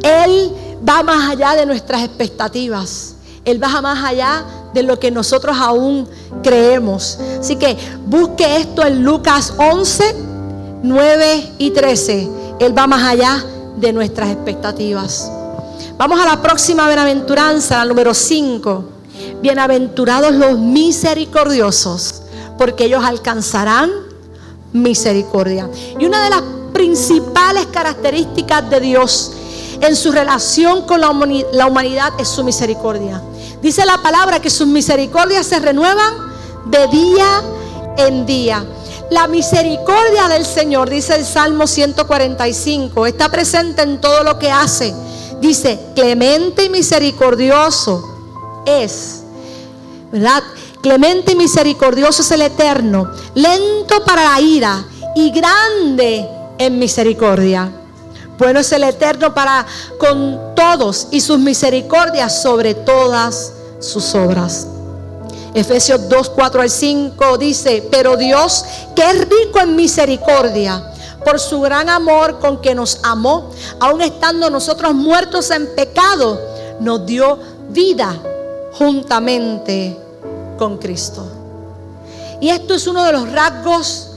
Él 0.04 0.52
va 0.88 1.04
más 1.04 1.32
allá 1.32 1.56
de 1.56 1.66
nuestras 1.66 2.04
expectativas. 2.04 3.16
Él 3.45 3.64
va 3.64 3.82
más 3.82 4.04
allá 4.04 4.45
de 4.74 4.84
lo 4.84 4.99
que 4.99 5.12
nosotros 5.12 5.58
aún 5.60 6.08
creemos. 6.43 7.18
Así 7.39 7.56
que 7.56 7.78
busque 8.06 8.58
esto 8.58 8.86
en 8.86 9.04
Lucas 9.04 9.54
11, 9.58 10.16
9 10.84 11.52
y 11.58 11.72
13 11.72 12.41
él 12.62 12.78
va 12.78 12.86
más 12.86 13.02
allá 13.04 13.43
de 13.78 13.91
nuestras 13.91 14.30
expectativas. 14.30 15.32
Vamos 15.97 16.20
a 16.20 16.26
la 16.26 16.41
próxima 16.43 16.86
bienaventuranza, 16.86 17.80
la 17.80 17.86
número 17.86 18.14
5. 18.14 18.86
Bienaventurados 19.41 20.36
los 20.36 20.60
misericordiosos, 20.60 22.22
porque 22.60 22.86
ellos 22.86 23.04
alcanzarán 23.04 23.89
misericordia. 24.74 25.68
Y 25.99 26.06
una 26.06 26.24
de 26.24 26.30
las 26.30 26.43
principales 26.72 27.66
características 27.68 28.70
de 28.70 28.80
Dios 28.80 29.32
en 29.82 29.96
su 29.96 30.12
relación 30.12 30.86
con 30.86 31.02
la 31.02 31.10
humanidad 31.10 32.14
es 32.20 32.28
su 32.28 32.44
misericordia. 32.44 33.22
Dice 33.62 33.86
la 33.86 34.02
palabra 34.02 34.40
que 34.40 34.50
sus 34.50 34.68
misericordias 34.68 35.46
se 35.46 35.60
renuevan 35.60 36.14
de 36.66 36.88
día 36.88 37.42
en 37.98 38.26
día. 38.26 38.66
La 39.10 39.28
misericordia 39.28 40.28
del 40.30 40.46
Señor, 40.46 40.90
dice 40.90 41.16
el 41.16 41.26
Salmo 41.26 41.68
145, 41.68 43.06
está 43.08 43.30
presente 43.30 43.82
en 43.82 44.00
todo 44.00 44.24
lo 44.24 44.40
que 44.40 44.50
hace. 44.50 44.94
Dice, 45.42 45.80
clemente 45.96 46.66
y 46.66 46.70
misericordioso 46.70 48.04
es, 48.66 49.24
¿verdad? 50.12 50.44
Clemente 50.82 51.34
y 51.34 51.36
misericordioso 51.36 52.22
es 52.22 52.32
el 52.32 52.44
Eterno, 52.44 53.12
lento 53.36 54.04
para 54.06 54.24
la 54.24 54.42
ira 54.42 54.86
y 55.16 55.32
grande 55.32 56.28
en 56.58 56.80
misericordia. 56.80 57.81
Bueno 58.38 58.60
es 58.60 58.72
el 58.72 58.84
Eterno 58.84 59.34
para 59.34 59.66
con 60.00 60.56
todos 60.56 61.08
y 61.12 61.22
sus 61.22 61.40
misericordias 61.40 62.42
sobre 62.42 62.74
todas 62.74 63.54
sus 63.80 64.16
obras. 64.16 64.68
Efesios 65.54 66.08
2, 66.08 66.30
4 66.30 66.62
al 66.62 66.70
5 66.70 67.38
dice, 67.38 67.88
pero 67.92 68.16
Dios, 68.16 68.64
que 68.96 69.04
es 69.04 69.20
rico 69.28 69.60
en 69.62 69.76
misericordia, 69.76 70.92
por 71.26 71.40
su 71.40 71.62
gran 71.62 71.90
amor 71.90 72.40
con 72.40 72.62
que 72.62 72.74
nos 72.74 73.00
amó, 73.04 73.52
aun 73.80 74.02
estando 74.02 74.50
nosotros 74.50 74.94
muertos 74.94 75.52
en 75.52 75.76
pecado, 75.76 76.40
nos 76.80 77.06
dio 77.06 77.38
vida 77.70 78.18
juntamente 78.74 79.98
con 80.58 80.78
Cristo. 80.78 81.26
Y 82.40 82.50
esto 82.50 82.74
es 82.74 82.88
uno 82.88 83.04
de 83.04 83.12
los 83.12 83.32
rasgos 83.32 84.11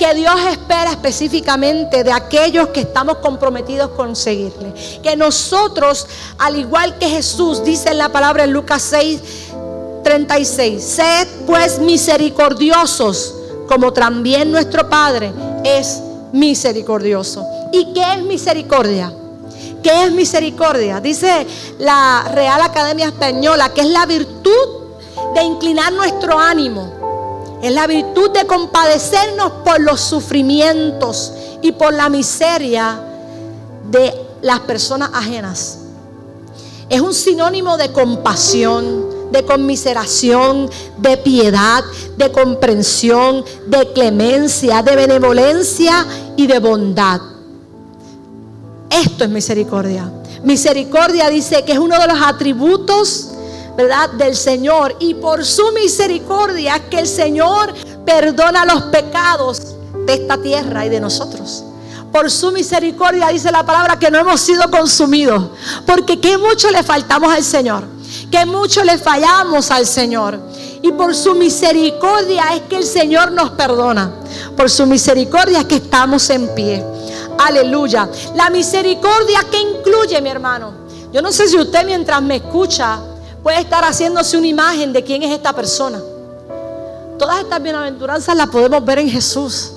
que 0.00 0.14
Dios 0.14 0.34
espera 0.50 0.92
específicamente 0.92 2.02
de 2.02 2.10
aquellos 2.10 2.68
que 2.68 2.80
estamos 2.80 3.18
comprometidos 3.18 3.90
con 3.90 4.16
seguirle. 4.16 4.72
Que 5.02 5.14
nosotros, 5.14 6.06
al 6.38 6.56
igual 6.56 6.96
que 6.96 7.06
Jesús, 7.06 7.62
dice 7.62 7.90
en 7.90 7.98
la 7.98 8.08
palabra 8.08 8.44
en 8.44 8.52
Lucas 8.54 8.80
6, 8.80 9.20
36. 10.02 10.82
Sed 10.82 11.28
pues 11.46 11.78
misericordiosos, 11.80 13.34
como 13.68 13.92
también 13.92 14.50
nuestro 14.50 14.88
Padre 14.88 15.32
es 15.64 16.00
misericordioso. 16.32 17.44
¿Y 17.70 17.92
qué 17.92 18.14
es 18.14 18.22
misericordia? 18.22 19.12
¿Qué 19.82 20.04
es 20.04 20.12
misericordia? 20.12 20.98
Dice 21.00 21.46
la 21.78 22.24
Real 22.32 22.62
Academia 22.62 23.08
Española 23.08 23.70
que 23.74 23.82
es 23.82 23.88
la 23.88 24.06
virtud 24.06 24.80
de 25.34 25.42
inclinar 25.42 25.92
nuestro 25.92 26.38
ánimo. 26.38 26.99
Es 27.62 27.72
la 27.72 27.86
virtud 27.86 28.30
de 28.30 28.46
compadecernos 28.46 29.52
por 29.64 29.80
los 29.80 30.00
sufrimientos 30.00 31.32
y 31.62 31.72
por 31.72 31.92
la 31.92 32.08
miseria 32.08 33.00
de 33.90 34.14
las 34.42 34.60
personas 34.60 35.10
ajenas. 35.12 35.78
Es 36.88 37.00
un 37.00 37.14
sinónimo 37.14 37.76
de 37.76 37.92
compasión, 37.92 39.30
de 39.30 39.44
conmiseración, 39.44 40.70
de 40.98 41.16
piedad, 41.18 41.84
de 42.16 42.32
comprensión, 42.32 43.44
de 43.66 43.92
clemencia, 43.92 44.82
de 44.82 44.96
benevolencia 44.96 46.06
y 46.36 46.46
de 46.46 46.58
bondad. 46.58 47.20
Esto 48.90 49.24
es 49.24 49.30
misericordia. 49.30 50.10
Misericordia 50.42 51.28
dice 51.28 51.64
que 51.64 51.72
es 51.72 51.78
uno 51.78 51.98
de 51.98 52.06
los 52.06 52.20
atributos, 52.20 53.28
¿verdad?, 53.76 54.10
del 54.10 54.36
Señor. 54.36 54.96
Y 54.98 55.14
por 55.14 55.44
su 55.44 55.72
misericordia 55.72 56.80
que 56.90 57.00
el 57.00 57.06
Señor 57.06 57.72
perdona 58.04 58.64
los 58.64 58.82
pecados 58.84 59.76
de 60.06 60.14
esta 60.14 60.40
tierra 60.40 60.86
y 60.86 60.88
de 60.88 61.00
nosotros. 61.00 61.64
Por 62.12 62.30
su 62.30 62.50
misericordia 62.50 63.28
dice 63.28 63.52
la 63.52 63.64
palabra 63.64 63.98
que 63.98 64.10
no 64.10 64.18
hemos 64.18 64.40
sido 64.40 64.70
consumidos. 64.70 65.50
Porque 65.86 66.20
qué 66.20 66.36
mucho 66.36 66.70
le 66.70 66.82
faltamos 66.82 67.32
al 67.32 67.44
Señor 67.44 68.00
que 68.30 68.46
mucho 68.46 68.84
le 68.84 68.98
fallamos 68.98 69.70
al 69.70 69.86
Señor. 69.86 70.38
Y 70.82 70.92
por 70.92 71.14
su 71.14 71.34
misericordia 71.34 72.54
es 72.54 72.62
que 72.62 72.76
el 72.76 72.84
Señor 72.84 73.32
nos 73.32 73.50
perdona. 73.50 74.12
Por 74.56 74.70
su 74.70 74.86
misericordia 74.86 75.60
es 75.60 75.64
que 75.66 75.76
estamos 75.76 76.28
en 76.30 76.54
pie. 76.54 76.84
Aleluya. 77.38 78.08
La 78.34 78.50
misericordia 78.50 79.44
que 79.50 79.60
incluye, 79.60 80.20
mi 80.22 80.30
hermano. 80.30 80.72
Yo 81.12 81.20
no 81.20 81.32
sé 81.32 81.48
si 81.48 81.58
usted 81.58 81.84
mientras 81.84 82.22
me 82.22 82.36
escucha 82.36 83.00
puede 83.42 83.60
estar 83.60 83.84
haciéndose 83.84 84.36
una 84.36 84.46
imagen 84.46 84.92
de 84.92 85.02
quién 85.02 85.22
es 85.22 85.32
esta 85.32 85.52
persona. 85.52 86.00
Todas 87.18 87.40
estas 87.40 87.62
bienaventuranzas 87.62 88.36
las 88.36 88.48
podemos 88.48 88.84
ver 88.84 88.98
en 88.98 89.10
Jesús, 89.10 89.72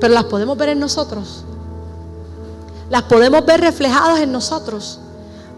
pero 0.00 0.14
las 0.14 0.24
podemos 0.24 0.56
ver 0.56 0.70
en 0.70 0.80
nosotros. 0.80 1.44
Las 2.90 3.02
podemos 3.02 3.44
ver 3.44 3.60
reflejadas 3.60 4.20
en 4.20 4.32
nosotros. 4.32 4.98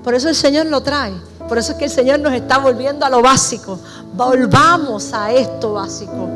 Por 0.02 0.14
eso 0.14 0.28
el 0.28 0.34
Señor 0.34 0.66
lo 0.66 0.80
trae. 0.80 1.12
Por 1.48 1.58
eso 1.58 1.72
es 1.72 1.78
que 1.78 1.84
el 1.84 1.90
Señor 1.90 2.18
nos 2.20 2.32
está 2.32 2.58
volviendo 2.58 3.06
a 3.06 3.10
lo 3.10 3.22
básico. 3.22 3.78
Volvamos 4.14 5.12
a 5.12 5.32
esto 5.32 5.74
básico. 5.74 6.28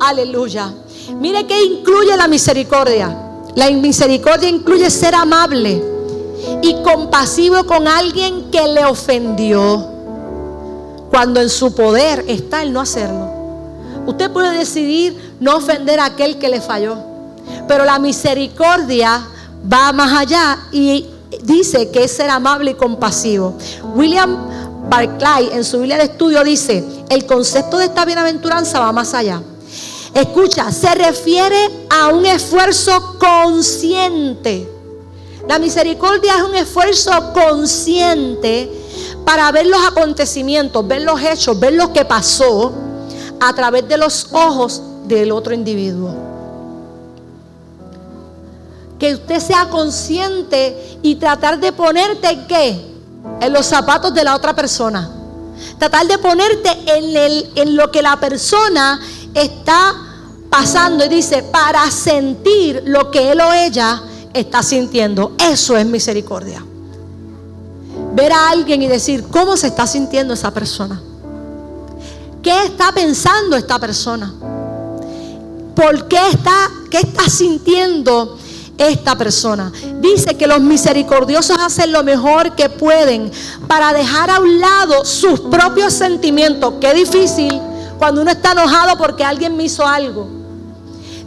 Aleluya. 0.00 0.72
Mire 1.18 1.46
que 1.46 1.62
incluye 1.62 2.16
la 2.16 2.28
misericordia. 2.28 3.14
La 3.54 3.70
misericordia 3.70 4.48
incluye 4.48 4.90
ser 4.90 5.14
amable 5.14 5.82
y 6.62 6.82
compasivo 6.82 7.64
con 7.64 7.86
alguien 7.86 8.50
que 8.50 8.66
le 8.68 8.84
ofendió. 8.84 9.93
Cuando 11.14 11.40
en 11.40 11.48
su 11.48 11.72
poder 11.76 12.24
está 12.26 12.64
el 12.64 12.72
no 12.72 12.80
hacerlo. 12.80 13.30
Usted 14.04 14.32
puede 14.32 14.58
decidir 14.58 15.36
no 15.38 15.58
ofender 15.58 16.00
a 16.00 16.06
aquel 16.06 16.38
que 16.38 16.48
le 16.48 16.60
falló. 16.60 16.96
Pero 17.68 17.84
la 17.84 18.00
misericordia 18.00 19.24
va 19.72 19.92
más 19.92 20.12
allá 20.12 20.58
y 20.72 21.06
dice 21.44 21.92
que 21.92 22.02
es 22.02 22.10
ser 22.10 22.30
amable 22.30 22.72
y 22.72 22.74
compasivo. 22.74 23.54
William 23.94 24.36
Barclay 24.90 25.50
en 25.52 25.62
su 25.62 25.78
Biblia 25.78 25.98
de 25.98 26.06
estudio 26.06 26.42
dice, 26.42 26.84
el 27.08 27.26
concepto 27.26 27.78
de 27.78 27.84
esta 27.84 28.04
bienaventuranza 28.04 28.80
va 28.80 28.90
más 28.90 29.14
allá. 29.14 29.40
Escucha, 30.14 30.72
se 30.72 30.96
refiere 30.96 31.86
a 31.90 32.08
un 32.08 32.26
esfuerzo 32.26 33.18
consciente. 33.20 34.68
La 35.48 35.60
misericordia 35.60 36.38
es 36.38 36.42
un 36.42 36.56
esfuerzo 36.56 37.12
consciente 37.32 38.80
para 39.24 39.50
ver 39.52 39.66
los 39.66 39.84
acontecimientos, 39.86 40.86
ver 40.86 41.02
los 41.02 41.20
hechos, 41.20 41.58
ver 41.58 41.74
lo 41.74 41.92
que 41.92 42.04
pasó 42.04 42.72
a 43.40 43.52
través 43.54 43.88
de 43.88 43.96
los 43.96 44.28
ojos 44.32 44.82
del 45.06 45.32
otro 45.32 45.54
individuo. 45.54 46.14
Que 48.98 49.14
usted 49.14 49.40
sea 49.40 49.68
consciente 49.68 50.98
y 51.02 51.16
tratar 51.16 51.58
de 51.58 51.72
ponerte 51.72 52.46
qué? 52.46 52.94
en 53.40 53.52
los 53.52 53.66
zapatos 53.66 54.14
de 54.14 54.24
la 54.24 54.34
otra 54.34 54.54
persona. 54.54 55.10
Tratar 55.78 56.06
de 56.06 56.18
ponerte 56.18 56.70
en, 56.86 57.16
el, 57.16 57.50
en 57.54 57.76
lo 57.76 57.90
que 57.90 58.02
la 58.02 58.18
persona 58.18 59.00
está 59.34 59.94
pasando 60.50 61.04
y 61.04 61.08
dice, 61.08 61.42
para 61.42 61.90
sentir 61.90 62.82
lo 62.86 63.10
que 63.10 63.32
él 63.32 63.40
o 63.40 63.52
ella 63.52 64.02
está 64.32 64.62
sintiendo. 64.62 65.32
Eso 65.38 65.76
es 65.76 65.86
misericordia. 65.86 66.64
Ver 68.14 68.32
a 68.32 68.50
alguien 68.50 68.82
y 68.82 68.86
decir, 68.86 69.24
¿cómo 69.30 69.56
se 69.56 69.66
está 69.66 69.86
sintiendo 69.86 70.34
esa 70.34 70.52
persona? 70.52 71.00
¿Qué 72.42 72.64
está 72.64 72.92
pensando 72.92 73.56
esta 73.56 73.78
persona? 73.78 74.32
¿Por 75.74 76.06
qué 76.08 76.20
está, 76.30 76.70
qué 76.90 76.98
está 76.98 77.28
sintiendo 77.28 78.38
esta 78.78 79.16
persona? 79.16 79.72
Dice 80.00 80.36
que 80.36 80.46
los 80.46 80.60
misericordiosos 80.60 81.56
hacen 81.58 81.90
lo 81.90 82.04
mejor 82.04 82.54
que 82.54 82.68
pueden 82.68 83.32
para 83.66 83.92
dejar 83.92 84.30
a 84.30 84.40
un 84.40 84.60
lado 84.60 85.04
sus 85.04 85.40
propios 85.40 85.94
sentimientos. 85.94 86.74
Qué 86.80 86.94
difícil 86.94 87.60
cuando 87.98 88.20
uno 88.20 88.30
está 88.30 88.52
enojado 88.52 88.96
porque 88.98 89.24
alguien 89.24 89.56
me 89.56 89.64
hizo 89.64 89.86
algo. 89.86 90.28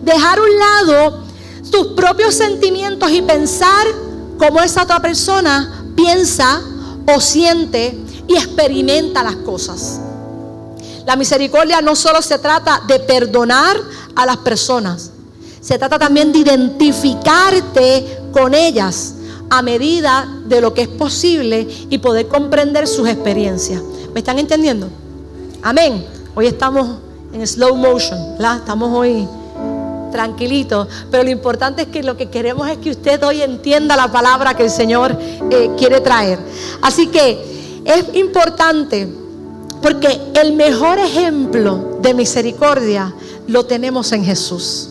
Dejar 0.04 0.38
a 0.38 0.42
un 0.42 0.60
lado 0.60 1.24
sus 1.64 1.88
propios 1.88 2.36
sentimientos 2.36 3.12
y 3.12 3.22
pensar 3.22 3.88
como 4.38 4.62
esa 4.62 4.84
otra 4.84 5.02
persona 5.02 5.84
piensa 5.96 6.62
o 7.08 7.22
siente 7.22 7.98
y 8.28 8.36
experimenta 8.36 9.24
las 9.24 9.38
cosas. 9.38 10.00
La 11.06 11.16
misericordia 11.16 11.82
no 11.82 11.96
solo 11.96 12.22
se 12.22 12.38
trata 12.38 12.82
de 12.88 13.00
perdonar 13.00 13.78
a 14.16 14.26
las 14.26 14.38
personas, 14.38 15.12
se 15.62 15.78
trata 15.78 15.98
también 15.98 16.32
de 16.32 16.40
identificarte 16.40 18.20
con 18.32 18.54
ellas 18.54 19.16
a 19.50 19.62
medida 19.62 20.28
de 20.46 20.60
lo 20.60 20.74
que 20.74 20.82
es 20.84 20.88
posible 20.90 21.68
y 21.90 21.98
poder 22.00 22.28
comprender 22.28 22.88
sus 22.88 23.08
experiencias. 23.08 23.82
¿Me 24.14 24.20
están 24.20 24.40
entendiendo? 24.40 24.90
Amén. 25.62 26.06
Hoy 26.36 26.48
estamos 26.48 27.00
en 27.32 27.46
slow 27.48 27.76
motion. 27.76 28.36
Estamos 28.60 28.92
hoy 28.94 29.28
tranquilitos, 30.12 30.88
pero 31.12 31.24
lo 31.24 31.30
importante 31.30 31.84
es 31.84 31.88
que 31.90 32.04
lo 32.04 32.18
que 32.18 32.30
queremos 32.30 32.68
es 32.70 32.78
que 32.78 32.92
usted 32.92 33.24
hoy 33.24 33.42
entienda 33.42 33.96
la 33.96 34.12
palabra 34.12 34.56
que 34.56 34.64
el 34.64 34.70
Señor 34.70 35.18
eh, 35.50 35.72
quiere 35.78 36.02
traer. 36.02 36.40
Así 36.82 37.08
que 37.08 37.82
es 37.86 38.16
importante 38.16 39.08
porque 39.82 40.20
el 40.36 40.54
mejor 40.54 41.00
ejemplo 41.00 42.00
de 42.02 42.14
misericordia 42.14 43.14
lo 43.48 43.66
tenemos 43.66 44.12
en 44.12 44.24
Jesús. 44.24 44.90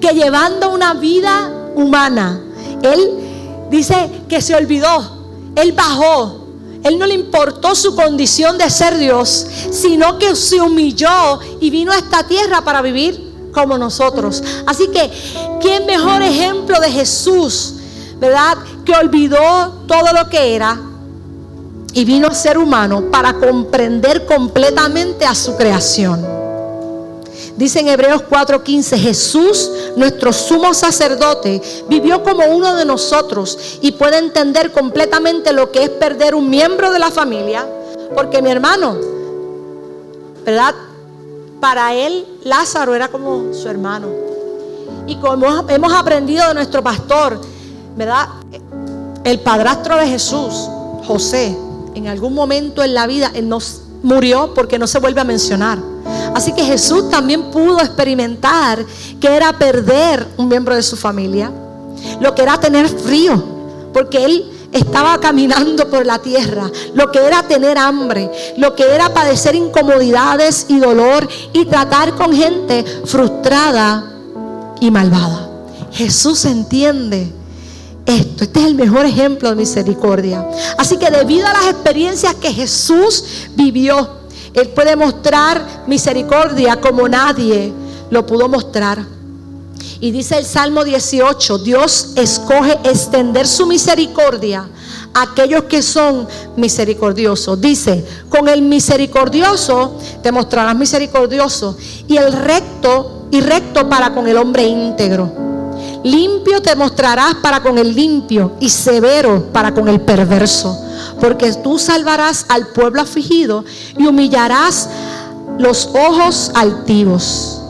Que 0.00 0.14
llevando 0.14 0.70
una 0.70 0.94
vida 0.94 1.50
humana, 1.74 2.40
Él 2.82 3.68
dice 3.70 4.10
que 4.28 4.40
se 4.42 4.54
olvidó, 4.54 5.26
Él 5.56 5.72
bajó, 5.72 6.42
él 6.84 6.98
no 6.98 7.06
le 7.06 7.14
importó 7.14 7.74
su 7.74 7.94
condición 7.94 8.58
de 8.58 8.68
ser 8.68 8.98
Dios, 8.98 9.46
sino 9.70 10.18
que 10.18 10.34
se 10.34 10.60
humilló 10.60 11.38
y 11.60 11.70
vino 11.70 11.92
a 11.92 11.96
esta 11.96 12.26
tierra 12.26 12.64
para 12.64 12.82
vivir 12.82 13.31
como 13.52 13.78
nosotros. 13.78 14.42
Así 14.66 14.88
que, 14.88 15.10
¿qué 15.60 15.80
mejor 15.80 16.22
ejemplo 16.22 16.80
de 16.80 16.90
Jesús, 16.90 17.74
verdad? 18.18 18.58
Que 18.84 18.92
olvidó 18.92 19.84
todo 19.86 20.12
lo 20.12 20.28
que 20.28 20.54
era 20.54 20.80
y 21.92 22.04
vino 22.04 22.28
a 22.28 22.34
ser 22.34 22.58
humano 22.58 23.10
para 23.10 23.34
comprender 23.34 24.24
completamente 24.26 25.26
a 25.26 25.34
su 25.34 25.56
creación. 25.56 26.42
Dice 27.56 27.80
en 27.80 27.88
Hebreos 27.88 28.22
4:15, 28.28 28.98
Jesús, 28.98 29.70
nuestro 29.96 30.32
sumo 30.32 30.72
sacerdote, 30.72 31.60
vivió 31.88 32.22
como 32.22 32.46
uno 32.46 32.74
de 32.74 32.84
nosotros 32.84 33.78
y 33.82 33.92
puede 33.92 34.18
entender 34.18 34.72
completamente 34.72 35.52
lo 35.52 35.70
que 35.70 35.84
es 35.84 35.90
perder 35.90 36.34
un 36.34 36.48
miembro 36.48 36.90
de 36.90 36.98
la 36.98 37.10
familia, 37.10 37.66
porque 38.14 38.40
mi 38.40 38.50
hermano, 38.50 38.96
¿verdad? 40.44 40.74
Para 41.62 41.94
él 41.94 42.26
Lázaro 42.42 42.92
era 42.92 43.06
como 43.06 43.54
su 43.54 43.68
hermano. 43.68 44.08
Y 45.06 45.14
como 45.14 45.46
hemos 45.68 45.92
aprendido 45.92 46.48
de 46.48 46.54
nuestro 46.54 46.82
pastor, 46.82 47.40
¿verdad? 47.96 48.26
El 49.22 49.38
padrastro 49.38 49.96
de 49.96 50.08
Jesús, 50.08 50.68
José, 51.06 51.56
en 51.94 52.08
algún 52.08 52.34
momento 52.34 52.82
en 52.82 52.94
la 52.94 53.06
vida, 53.06 53.30
él 53.32 53.48
no 53.48 53.58
murió 54.02 54.52
porque 54.54 54.76
no 54.76 54.88
se 54.88 54.98
vuelve 54.98 55.20
a 55.20 55.24
mencionar. 55.24 55.78
Así 56.34 56.52
que 56.52 56.64
Jesús 56.64 57.08
también 57.08 57.52
pudo 57.52 57.78
experimentar 57.78 58.84
que 59.20 59.28
era 59.28 59.52
perder 59.56 60.26
un 60.38 60.48
miembro 60.48 60.74
de 60.74 60.82
su 60.82 60.96
familia, 60.96 61.52
lo 62.20 62.34
que 62.34 62.42
era 62.42 62.58
tener 62.58 62.88
frío, 62.88 63.40
porque 63.92 64.24
él 64.24 64.50
estaba 64.72 65.20
caminando 65.20 65.88
por 65.88 66.06
la 66.06 66.18
tierra, 66.18 66.70
lo 66.94 67.12
que 67.12 67.18
era 67.18 67.46
tener 67.46 67.78
hambre, 67.78 68.30
lo 68.56 68.74
que 68.74 68.94
era 68.94 69.12
padecer 69.12 69.54
incomodidades 69.54 70.66
y 70.68 70.78
dolor 70.78 71.28
y 71.52 71.66
tratar 71.66 72.14
con 72.14 72.34
gente 72.34 72.84
frustrada 73.04 74.12
y 74.80 74.90
malvada. 74.90 75.50
Jesús 75.92 76.44
entiende 76.46 77.30
esto. 78.06 78.44
Este 78.44 78.60
es 78.60 78.66
el 78.66 78.74
mejor 78.74 79.06
ejemplo 79.06 79.50
de 79.50 79.56
misericordia. 79.56 80.46
Así 80.78 80.96
que 80.96 81.10
debido 81.10 81.46
a 81.46 81.52
las 81.52 81.66
experiencias 81.66 82.34
que 82.34 82.52
Jesús 82.52 83.24
vivió, 83.54 84.22
Él 84.54 84.68
puede 84.68 84.96
mostrar 84.96 85.84
misericordia 85.86 86.80
como 86.80 87.08
nadie 87.08 87.72
lo 88.10 88.26
pudo 88.26 88.48
mostrar. 88.48 89.04
Y 90.00 90.10
dice 90.10 90.38
el 90.38 90.44
Salmo 90.44 90.84
18, 90.84 91.58
Dios 91.58 92.12
escoge 92.16 92.78
extender 92.84 93.46
su 93.46 93.66
misericordia 93.66 94.68
a 95.14 95.22
aquellos 95.22 95.64
que 95.64 95.82
son 95.82 96.26
misericordiosos. 96.56 97.60
Dice, 97.60 98.04
con 98.28 98.48
el 98.48 98.62
misericordioso 98.62 99.98
te 100.22 100.32
mostrarás 100.32 100.76
misericordioso 100.76 101.76
y 102.08 102.16
el 102.16 102.32
recto 102.32 103.28
y 103.30 103.40
recto 103.40 103.88
para 103.88 104.12
con 104.12 104.26
el 104.28 104.36
hombre 104.36 104.64
íntegro. 104.64 105.30
Limpio 106.04 106.60
te 106.60 106.74
mostrarás 106.74 107.36
para 107.36 107.62
con 107.62 107.78
el 107.78 107.94
limpio 107.94 108.52
y 108.58 108.68
severo 108.68 109.52
para 109.52 109.72
con 109.72 109.88
el 109.88 110.00
perverso. 110.00 110.78
Porque 111.20 111.52
tú 111.54 111.78
salvarás 111.78 112.46
al 112.48 112.68
pueblo 112.68 113.00
afligido 113.00 113.64
y 113.96 114.06
humillarás 114.06 114.88
los 115.58 115.88
ojos 115.94 116.50
altivos. 116.54 117.60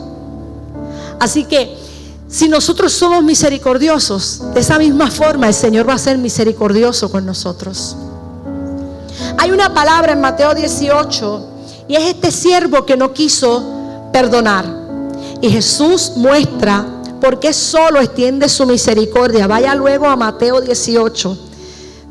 Así 1.19 1.45
que 1.45 1.77
si 2.33 2.49
nosotros 2.49 2.91
somos 2.91 3.23
misericordiosos, 3.23 4.41
de 4.55 4.59
esa 4.59 4.79
misma 4.79 5.11
forma 5.11 5.47
el 5.47 5.53
Señor 5.53 5.87
va 5.87 5.93
a 5.93 5.99
ser 5.99 6.17
misericordioso 6.17 7.11
con 7.11 7.27
nosotros. 7.27 7.95
Hay 9.37 9.51
una 9.51 9.71
palabra 9.71 10.13
en 10.13 10.21
Mateo 10.21 10.55
18 10.55 11.47
y 11.87 11.95
es 11.95 12.05
este 12.05 12.31
siervo 12.31 12.87
que 12.87 12.97
no 12.97 13.13
quiso 13.13 13.61
perdonar. 14.11 14.65
Y 15.41 15.49
Jesús 15.51 16.13
muestra 16.15 16.83
por 17.21 17.39
qué 17.39 17.53
solo 17.53 18.01
extiende 18.01 18.49
su 18.49 18.65
misericordia. 18.65 19.45
Vaya 19.45 19.75
luego 19.75 20.07
a 20.07 20.15
Mateo 20.15 20.59
18, 20.59 21.37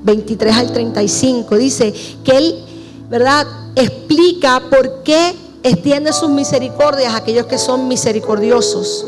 23 0.05 0.57
al 0.57 0.73
35. 0.73 1.57
Dice 1.57 1.93
que 2.23 2.37
él, 2.39 2.65
¿verdad? 3.11 3.45
Explica 3.75 4.63
por 4.71 5.03
qué 5.03 5.35
extiende 5.65 6.13
sus 6.13 6.31
misericordias 6.31 7.13
a 7.13 7.17
aquellos 7.17 7.47
que 7.47 7.59
son 7.59 7.89
misericordiosos. 7.89 9.07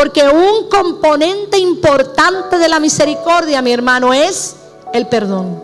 Porque 0.00 0.26
un 0.26 0.66
componente 0.70 1.58
importante 1.58 2.56
de 2.56 2.70
la 2.70 2.80
misericordia, 2.80 3.60
mi 3.60 3.70
hermano, 3.70 4.14
es 4.14 4.56
el 4.94 5.06
perdón. 5.08 5.62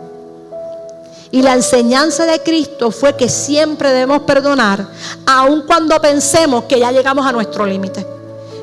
Y 1.31 1.41
la 1.41 1.55
enseñanza 1.55 2.23
de 2.27 2.43
Cristo 2.43 2.91
fue 2.91 3.15
que 3.15 3.29
siempre 3.29 3.89
debemos 3.89 4.21
perdonar, 4.21 4.85
aun 5.25 5.63
cuando 5.63 5.99
pensemos 5.99 6.65
que 6.65 6.79
ya 6.79 6.91
llegamos 6.91 7.25
a 7.25 7.31
nuestro 7.31 7.65
límite. 7.65 8.05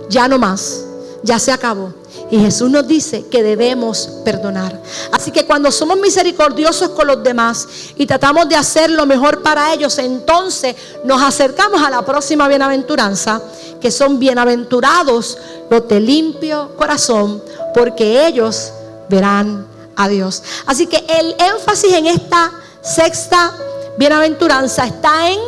Ya 0.08 0.28
no 0.28 0.38
más, 0.38 0.83
ya 1.24 1.38
se 1.38 1.50
acabó. 1.50 1.92
Y 2.30 2.38
Jesús 2.38 2.70
nos 2.70 2.86
dice 2.86 3.26
que 3.28 3.42
debemos 3.42 4.08
perdonar. 4.24 4.80
Así 5.10 5.30
que 5.30 5.46
cuando 5.46 5.72
somos 5.72 5.98
misericordiosos 5.98 6.90
con 6.90 7.06
los 7.06 7.22
demás 7.22 7.66
y 7.96 8.06
tratamos 8.06 8.48
de 8.48 8.56
hacer 8.56 8.90
lo 8.90 9.06
mejor 9.06 9.42
para 9.42 9.72
ellos, 9.72 9.98
entonces 9.98 10.76
nos 11.04 11.22
acercamos 11.22 11.82
a 11.82 11.90
la 11.90 12.04
próxima 12.04 12.46
bienaventuranza, 12.46 13.40
que 13.80 13.90
son 13.90 14.18
bienaventurados 14.18 15.38
los 15.70 15.88
de 15.88 15.98
limpio 15.98 16.76
corazón, 16.76 17.42
porque 17.72 18.26
ellos 18.26 18.72
verán 19.08 19.66
a 19.96 20.08
Dios. 20.08 20.42
Así 20.66 20.86
que 20.86 21.04
el 21.08 21.34
énfasis 21.38 21.92
en 21.94 22.06
esta 22.06 22.52
sexta 22.82 23.56
bienaventuranza 23.96 24.86
está 24.86 25.30
en 25.30 25.40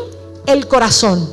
el 0.47 0.67
corazón. 0.67 1.29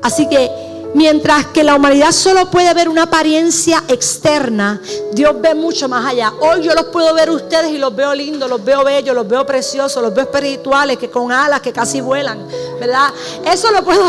Así 0.00 0.28
que 0.28 0.71
Mientras 0.94 1.46
que 1.46 1.64
la 1.64 1.74
humanidad 1.74 2.12
solo 2.12 2.50
puede 2.50 2.72
ver 2.74 2.88
una 2.88 3.04
apariencia 3.04 3.82
externa, 3.88 4.80
Dios 5.12 5.34
ve 5.40 5.54
mucho 5.54 5.88
más 5.88 6.04
allá. 6.06 6.32
Hoy 6.40 6.62
yo 6.62 6.74
los 6.74 6.84
puedo 6.86 7.14
ver 7.14 7.30
ustedes 7.30 7.70
y 7.70 7.78
los 7.78 7.94
veo 7.96 8.14
lindos, 8.14 8.48
los 8.48 8.62
veo 8.62 8.84
bellos, 8.84 9.14
los 9.14 9.26
veo 9.26 9.46
preciosos, 9.46 10.02
los 10.02 10.14
veo 10.14 10.24
espirituales, 10.24 10.98
que 10.98 11.10
con 11.10 11.32
alas 11.32 11.60
que 11.60 11.72
casi 11.72 12.00
vuelan, 12.00 12.46
¿verdad? 12.78 13.08
Eso 13.44 13.70
lo 13.70 13.82
puedo, 13.82 14.06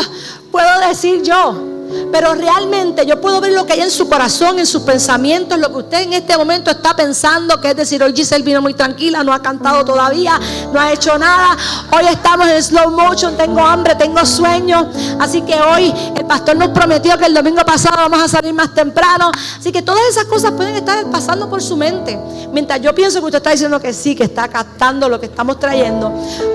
puedo 0.50 0.80
decir 0.86 1.22
yo. 1.22 1.73
Pero 2.10 2.34
realmente 2.34 3.06
yo 3.06 3.20
puedo 3.20 3.40
ver 3.40 3.52
lo 3.52 3.66
que 3.66 3.74
hay 3.74 3.80
en 3.80 3.90
su 3.90 4.08
corazón, 4.08 4.58
en 4.58 4.66
sus 4.66 4.82
pensamientos, 4.82 5.58
lo 5.58 5.68
que 5.68 5.78
usted 5.78 6.02
en 6.02 6.12
este 6.12 6.36
momento 6.36 6.70
está 6.70 6.94
pensando, 6.94 7.60
que 7.60 7.70
es 7.70 7.76
decir, 7.76 8.02
hoy 8.02 8.12
Giselle 8.14 8.44
vino 8.44 8.62
muy 8.62 8.74
tranquila, 8.74 9.24
no 9.24 9.32
ha 9.32 9.42
cantado 9.42 9.84
todavía, 9.84 10.38
no 10.72 10.80
ha 10.80 10.92
hecho 10.92 11.18
nada, 11.18 11.56
hoy 11.92 12.06
estamos 12.10 12.48
en 12.48 12.62
slow 12.62 12.90
motion, 12.90 13.36
tengo 13.36 13.60
hambre, 13.60 13.94
tengo 13.94 14.24
sueño, 14.24 14.90
así 15.18 15.42
que 15.42 15.54
hoy 15.60 15.92
el 16.16 16.24
pastor 16.26 16.56
nos 16.56 16.68
prometió 16.68 17.18
que 17.18 17.26
el 17.26 17.34
domingo 17.34 17.62
pasado 17.64 17.96
vamos 17.96 18.22
a 18.22 18.28
salir 18.28 18.52
más 18.52 18.74
temprano, 18.74 19.30
así 19.58 19.72
que 19.72 19.82
todas 19.82 20.02
esas 20.10 20.24
cosas 20.24 20.52
pueden 20.52 20.76
estar 20.76 21.04
pasando 21.10 21.48
por 21.48 21.62
su 21.62 21.76
mente, 21.76 22.18
mientras 22.52 22.80
yo 22.80 22.94
pienso 22.94 23.20
que 23.20 23.26
usted 23.26 23.38
está 23.38 23.50
diciendo 23.50 23.80
que 23.80 23.92
sí, 23.92 24.14
que 24.14 24.24
está 24.24 24.48
captando 24.48 25.08
lo 25.08 25.18
que 25.18 25.26
estamos 25.26 25.58
trayendo, 25.58 26.12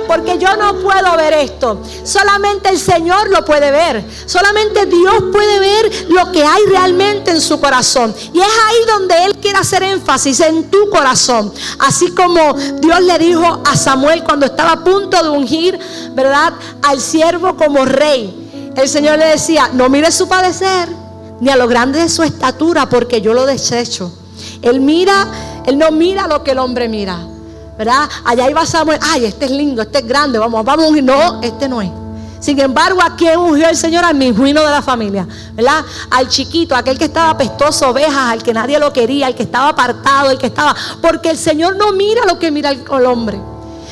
porque 0.07 0.37
yo 0.37 0.55
no 0.55 0.75
puedo 0.75 1.15
ver 1.17 1.33
esto, 1.33 1.81
solamente 2.03 2.69
el 2.69 2.79
Señor 2.79 3.29
lo 3.29 3.43
puede 3.45 3.71
ver, 3.71 4.03
solamente 4.25 4.85
Dios 4.85 5.28
puede 5.31 5.59
ver 5.59 6.07
lo 6.09 6.31
que 6.31 6.43
hay 6.43 6.63
realmente 6.67 7.31
en 7.31 7.41
su 7.41 7.59
corazón. 7.59 8.13
Y 8.33 8.39
es 8.39 8.45
ahí 8.45 8.77
donde 8.87 9.25
Él 9.25 9.37
quiere 9.37 9.57
hacer 9.57 9.83
énfasis 9.83 10.39
en 10.41 10.69
tu 10.69 10.89
corazón. 10.89 11.53
Así 11.79 12.11
como 12.11 12.53
Dios 12.53 13.01
le 13.01 13.17
dijo 13.17 13.61
a 13.65 13.75
Samuel 13.75 14.23
cuando 14.23 14.45
estaba 14.45 14.73
a 14.73 14.83
punto 14.83 15.21
de 15.21 15.29
ungir, 15.29 15.79
¿verdad? 16.13 16.53
Al 16.83 17.01
siervo 17.01 17.55
como 17.55 17.85
rey. 17.85 18.71
El 18.75 18.87
Señor 18.87 19.17
le 19.17 19.25
decía, 19.25 19.69
no 19.73 19.89
mire 19.89 20.11
su 20.11 20.27
padecer, 20.27 20.89
ni 21.39 21.49
a 21.49 21.55
lo 21.55 21.67
grande 21.67 21.99
de 21.99 22.09
su 22.09 22.23
estatura, 22.23 22.87
porque 22.87 23.21
yo 23.21 23.33
lo 23.33 23.45
desecho. 23.45 24.11
Él 24.61 24.79
mira, 24.79 25.27
Él 25.65 25.77
no 25.77 25.91
mira 25.91 26.27
lo 26.27 26.43
que 26.43 26.51
el 26.51 26.59
hombre 26.59 26.87
mira. 26.87 27.19
¿Verdad? 27.77 28.09
Allá 28.25 28.49
iba 28.49 28.65
Samuel, 28.65 28.99
ay, 29.01 29.23
este 29.25 29.45
es 29.45 29.51
lindo, 29.51 29.81
este 29.81 29.99
es 29.99 30.07
grande, 30.07 30.37
vamos, 30.37 30.65
vamos, 30.65 30.91
no, 31.01 31.39
este 31.41 31.69
no 31.69 31.81
es. 31.81 31.89
Sin 32.39 32.59
embargo, 32.59 33.01
¿a 33.01 33.15
quién 33.15 33.37
ungió 33.37 33.67
el 33.67 33.75
Señor? 33.75 34.05
Al 34.05 34.15
mismo 34.15 34.45
de 34.45 34.53
la 34.53 34.81
familia, 34.81 35.27
¿verdad? 35.53 35.83
Al 36.09 36.27
chiquito, 36.29 36.75
aquel 36.75 36.97
que 36.97 37.05
estaba 37.05 37.37
pestoso, 37.37 37.89
ovejas, 37.89 38.31
al 38.31 38.43
que 38.43 38.53
nadie 38.53 38.79
lo 38.79 38.93
quería, 38.93 39.27
al 39.27 39.35
que 39.35 39.43
estaba 39.43 39.69
apartado, 39.69 40.31
el 40.31 40.37
que 40.37 40.47
estaba. 40.47 40.75
Porque 41.01 41.29
el 41.31 41.37
Señor 41.37 41.75
no 41.75 41.91
mira 41.91 42.25
lo 42.25 42.39
que 42.39 42.49
mira 42.49 42.69
el, 42.69 42.83
el 42.89 43.05
hombre. 43.05 43.39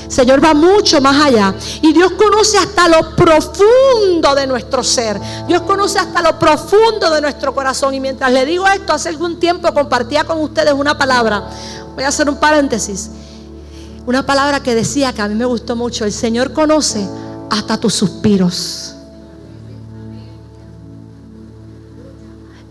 El 0.05 0.11
Señor 0.11 0.43
va 0.43 0.53
mucho 0.53 1.01
más 1.01 1.25
allá. 1.25 1.53
Y 1.81 1.91
Dios 1.91 2.13
conoce 2.13 2.57
hasta 2.57 2.87
lo 2.87 3.13
profundo 3.13 4.33
de 4.33 4.47
nuestro 4.47 4.81
ser. 4.81 5.19
Dios 5.47 5.63
conoce 5.63 5.99
hasta 5.99 6.21
lo 6.21 6.39
profundo 6.39 7.09
de 7.11 7.19
nuestro 7.19 7.53
corazón. 7.53 7.93
Y 7.93 7.99
mientras 7.99 8.31
le 8.31 8.45
digo 8.45 8.65
esto, 8.67 8.93
hace 8.93 9.09
algún 9.09 9.37
tiempo 9.39 9.73
compartía 9.73 10.23
con 10.23 10.39
ustedes 10.39 10.71
una 10.71 10.97
palabra. 10.97 11.49
Voy 11.95 12.05
a 12.05 12.07
hacer 12.07 12.29
un 12.29 12.37
paréntesis. 12.37 13.09
Una 14.05 14.25
palabra 14.25 14.63
que 14.63 14.73
decía 14.73 15.11
que 15.11 15.21
a 15.21 15.27
mí 15.27 15.35
me 15.35 15.43
gustó 15.43 15.75
mucho. 15.75 16.05
El 16.05 16.13
Señor 16.13 16.53
conoce 16.53 17.05
hasta 17.49 17.77
tus 17.79 17.93
suspiros. 17.93 18.93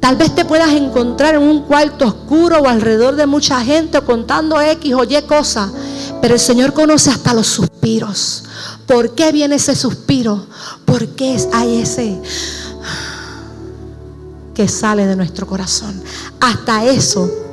Tal 0.01 0.17
vez 0.17 0.35
te 0.35 0.45
puedas 0.45 0.71
encontrar 0.71 1.35
en 1.35 1.43
un 1.43 1.63
cuarto 1.63 2.07
oscuro 2.07 2.59
o 2.59 2.69
alrededor 2.69 3.17
de 3.17 3.27
mucha 3.27 3.61
gente 3.65 4.01
contando 4.03 4.61
X 4.61 4.95
o 4.95 5.03
Y 5.03 5.21
cosas, 5.23 5.71
pero 6.23 6.35
el 6.35 6.41
Señor 6.41 6.73
conoce 6.73 7.11
hasta 7.11 7.35
los 7.35 7.49
suspiros. 7.49 8.45
¿Por 8.87 9.17
qué 9.17 9.33
viene 9.33 9.57
ese 9.57 9.75
suspiro? 9.75 10.47
¿Por 10.85 11.09
qué 11.09 11.37
hay 11.53 11.79
ese 11.79 12.23
que 14.55 14.69
sale 14.69 15.07
de 15.07 15.17
nuestro 15.17 15.45
corazón? 15.47 16.01
Hasta 16.41 16.85
eso 16.85 17.46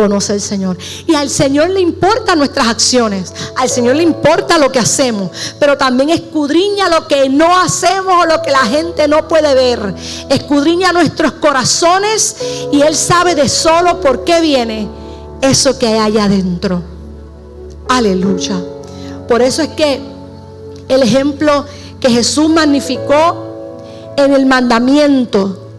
conoce 0.00 0.32
el 0.32 0.40
Señor. 0.40 0.78
Y 1.06 1.14
al 1.14 1.28
Señor 1.28 1.68
le 1.68 1.80
importan 1.80 2.38
nuestras 2.38 2.68
acciones, 2.68 3.34
al 3.54 3.68
Señor 3.68 3.96
le 3.96 4.02
importa 4.02 4.56
lo 4.56 4.72
que 4.72 4.78
hacemos, 4.78 5.30
pero 5.58 5.76
también 5.76 6.08
escudriña 6.08 6.88
lo 6.88 7.06
que 7.06 7.28
no 7.28 7.54
hacemos 7.58 8.14
o 8.22 8.26
lo 8.26 8.40
que 8.40 8.50
la 8.50 8.64
gente 8.64 9.06
no 9.08 9.28
puede 9.28 9.54
ver. 9.54 9.94
Escudriña 10.30 10.90
nuestros 10.92 11.32
corazones 11.32 12.34
y 12.72 12.80
Él 12.80 12.96
sabe 12.96 13.34
de 13.34 13.46
solo 13.46 14.00
por 14.00 14.24
qué 14.24 14.40
viene 14.40 14.88
eso 15.42 15.78
que 15.78 15.88
hay 15.88 15.98
allá 15.98 16.24
adentro. 16.24 16.82
Aleluya. 17.86 18.58
Por 19.28 19.42
eso 19.42 19.60
es 19.60 19.68
que 19.68 20.00
el 20.88 21.02
ejemplo 21.02 21.66
que 22.00 22.08
Jesús 22.08 22.48
magnificó 22.48 24.14
en 24.16 24.32
el 24.32 24.46
mandamiento 24.46 25.69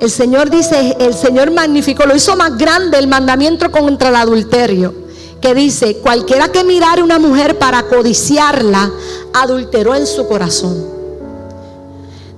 el 0.00 0.10
Señor 0.10 0.48
dice, 0.50 0.96
el 1.00 1.14
Señor 1.14 1.50
magnificó, 1.50 2.06
lo 2.06 2.14
hizo 2.14 2.36
más 2.36 2.56
grande 2.56 2.98
el 2.98 3.08
mandamiento 3.08 3.70
contra 3.70 4.10
el 4.10 4.16
adulterio. 4.16 4.94
Que 5.40 5.54
dice, 5.54 5.98
cualquiera 5.98 6.48
que 6.48 6.64
mirare 6.64 7.02
una 7.02 7.18
mujer 7.18 7.58
para 7.58 7.84
codiciarla, 7.84 8.90
adulteró 9.32 9.94
en 9.94 10.06
su 10.06 10.26
corazón. 10.26 10.98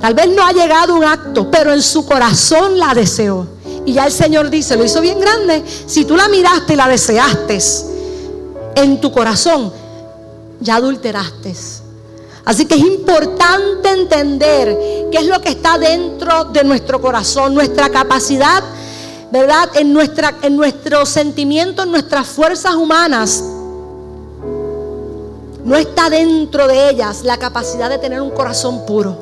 Tal 0.00 0.14
vez 0.14 0.28
no 0.28 0.42
ha 0.42 0.52
llegado 0.52 0.94
un 0.94 1.04
acto, 1.04 1.50
pero 1.50 1.72
en 1.72 1.82
su 1.82 2.06
corazón 2.06 2.78
la 2.78 2.94
deseó. 2.94 3.46
Y 3.84 3.92
ya 3.92 4.06
el 4.06 4.12
Señor 4.12 4.48
dice, 4.48 4.76
lo 4.76 4.84
hizo 4.84 5.00
bien 5.00 5.20
grande. 5.20 5.62
Si 5.86 6.04
tú 6.04 6.16
la 6.16 6.28
miraste 6.28 6.72
y 6.74 6.76
la 6.76 6.88
deseaste 6.88 7.58
en 8.76 9.00
tu 9.00 9.12
corazón, 9.12 9.72
ya 10.60 10.76
adulteraste. 10.76 11.54
Así 12.50 12.66
que 12.66 12.74
es 12.74 12.80
importante 12.80 13.90
entender 13.90 14.76
qué 15.12 15.18
es 15.18 15.26
lo 15.26 15.40
que 15.40 15.50
está 15.50 15.78
dentro 15.78 16.46
de 16.46 16.64
nuestro 16.64 17.00
corazón, 17.00 17.54
nuestra 17.54 17.90
capacidad, 17.90 18.64
¿verdad? 19.30 19.70
En, 19.74 19.92
nuestra, 19.92 20.34
en 20.42 20.56
nuestros 20.56 21.10
sentimientos, 21.10 21.84
en 21.84 21.92
nuestras 21.92 22.26
fuerzas 22.26 22.74
humanas. 22.74 23.44
No 25.64 25.76
está 25.76 26.10
dentro 26.10 26.66
de 26.66 26.90
ellas 26.90 27.22
la 27.22 27.36
capacidad 27.36 27.88
de 27.88 27.98
tener 27.98 28.20
un 28.20 28.32
corazón 28.32 28.84
puro. 28.84 29.16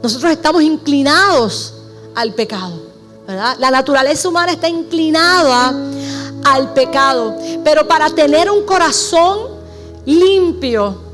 Nosotros 0.00 0.30
estamos 0.30 0.62
inclinados 0.62 1.74
al 2.14 2.32
pecado, 2.32 2.80
¿verdad? 3.26 3.56
La 3.58 3.72
naturaleza 3.72 4.28
humana 4.28 4.52
está 4.52 4.68
inclinada 4.68 5.74
al 6.44 6.72
pecado. 6.74 7.36
Pero 7.64 7.88
para 7.88 8.08
tener 8.10 8.48
un 8.52 8.64
corazón 8.64 9.48
limpio, 10.04 11.05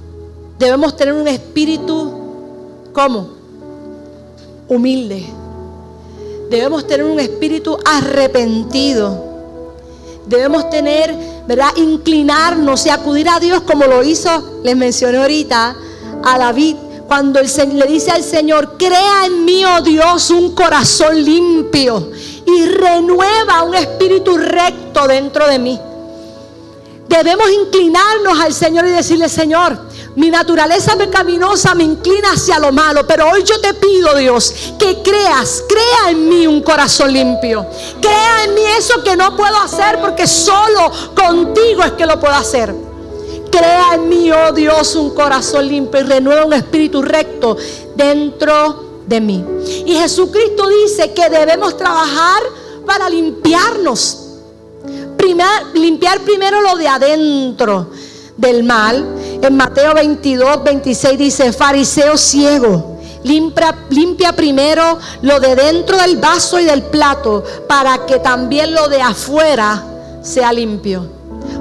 Debemos 0.62 0.96
tener 0.96 1.12
un 1.12 1.26
espíritu, 1.26 2.12
¿cómo? 2.92 3.30
Humilde. 4.68 5.26
Debemos 6.50 6.86
tener 6.86 7.04
un 7.04 7.18
espíritu 7.18 7.76
arrepentido. 7.84 9.24
Debemos 10.24 10.70
tener, 10.70 11.12
¿verdad? 11.48 11.70
Inclinarnos 11.74 12.86
y 12.86 12.90
acudir 12.90 13.28
a 13.28 13.40
Dios 13.40 13.62
como 13.62 13.86
lo 13.86 14.04
hizo, 14.04 14.60
les 14.62 14.76
mencioné 14.76 15.18
ahorita, 15.18 15.74
a 16.22 16.38
David, 16.38 16.76
cuando 17.08 17.40
le 17.40 17.86
dice 17.88 18.12
al 18.12 18.22
Señor, 18.22 18.78
crea 18.78 19.26
en 19.26 19.44
mí, 19.44 19.64
oh 19.64 19.82
Dios, 19.82 20.30
un 20.30 20.54
corazón 20.54 21.24
limpio 21.24 22.08
y 22.46 22.66
renueva 22.66 23.64
un 23.64 23.74
espíritu 23.74 24.36
recto 24.36 25.08
dentro 25.08 25.44
de 25.48 25.58
mí. 25.58 25.80
Debemos 27.12 27.50
inclinarnos 27.50 28.40
al 28.40 28.54
Señor 28.54 28.86
y 28.86 28.90
decirle, 28.90 29.28
Señor, 29.28 29.78
mi 30.16 30.30
naturaleza 30.30 30.96
pecaminosa 30.96 31.74
me 31.74 31.84
inclina 31.84 32.32
hacia 32.32 32.58
lo 32.58 32.72
malo, 32.72 33.06
pero 33.06 33.28
hoy 33.28 33.44
yo 33.44 33.60
te 33.60 33.74
pido, 33.74 34.16
Dios, 34.16 34.72
que 34.78 35.02
creas, 35.02 35.62
crea 35.68 36.10
en 36.10 36.26
mí 36.26 36.46
un 36.46 36.62
corazón 36.62 37.12
limpio. 37.12 37.66
Crea 38.00 38.44
en 38.44 38.54
mí 38.54 38.62
eso 38.78 39.04
que 39.04 39.14
no 39.14 39.36
puedo 39.36 39.54
hacer 39.58 40.00
porque 40.00 40.26
solo 40.26 40.90
contigo 41.14 41.84
es 41.84 41.92
que 41.92 42.06
lo 42.06 42.18
puedo 42.18 42.34
hacer. 42.34 42.74
Crea 43.50 43.96
en 43.96 44.08
mí, 44.08 44.32
oh 44.32 44.50
Dios, 44.52 44.96
un 44.96 45.10
corazón 45.10 45.68
limpio 45.68 46.00
y 46.00 46.04
renueva 46.04 46.46
un 46.46 46.54
espíritu 46.54 47.02
recto 47.02 47.58
dentro 47.94 49.02
de 49.06 49.20
mí. 49.20 49.44
Y 49.84 49.94
Jesucristo 49.96 50.66
dice 50.66 51.12
que 51.12 51.28
debemos 51.28 51.76
trabajar 51.76 52.42
para 52.86 53.10
limpiarnos 53.10 54.21
limpiar 55.74 56.20
primero 56.20 56.60
lo 56.60 56.76
de 56.76 56.88
adentro 56.88 57.90
del 58.36 58.62
mal. 58.64 59.06
En 59.42 59.56
Mateo 59.56 59.94
22, 59.94 60.64
26 60.64 61.18
dice, 61.18 61.52
fariseo 61.52 62.16
ciego, 62.16 62.98
limpia, 63.24 63.74
limpia 63.90 64.32
primero 64.32 64.98
lo 65.22 65.40
de 65.40 65.54
dentro 65.54 65.96
del 65.98 66.16
vaso 66.16 66.60
y 66.60 66.64
del 66.64 66.82
plato 66.82 67.44
para 67.68 68.06
que 68.06 68.18
también 68.18 68.74
lo 68.74 68.88
de 68.88 69.02
afuera 69.02 69.84
sea 70.22 70.52
limpio. 70.52 71.06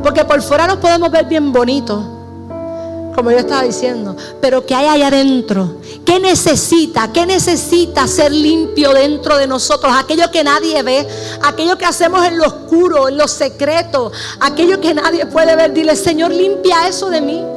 Porque 0.03 0.25
por 0.25 0.41
fuera 0.41 0.67
nos 0.67 0.77
podemos 0.77 1.11
ver 1.11 1.25
bien 1.25 1.51
bonitos 1.51 2.20
como 3.15 3.31
yo 3.31 3.37
estaba 3.37 3.63
diciendo, 3.63 4.15
pero 4.39 4.65
que 4.65 4.75
hay 4.75 4.87
allá 4.87 5.07
adentro. 5.07 5.77
¿Qué 6.05 6.19
necesita? 6.19 7.11
¿Qué 7.11 7.25
necesita 7.25 8.07
ser 8.07 8.31
limpio 8.31 8.93
dentro 8.93 9.37
de 9.37 9.47
nosotros? 9.47 9.93
Aquello 9.95 10.31
que 10.31 10.43
nadie 10.43 10.81
ve, 10.83 11.07
aquello 11.43 11.77
que 11.77 11.85
hacemos 11.85 12.25
en 12.25 12.37
lo 12.37 12.45
oscuro, 12.45 13.07
en 13.07 13.17
lo 13.17 13.27
secreto, 13.27 14.11
aquello 14.39 14.79
que 14.79 14.93
nadie 14.93 15.25
puede 15.25 15.55
ver. 15.55 15.73
Dile, 15.73 15.95
Señor, 15.95 16.31
limpia 16.31 16.87
eso 16.87 17.09
de 17.09 17.21
mí. 17.21 17.50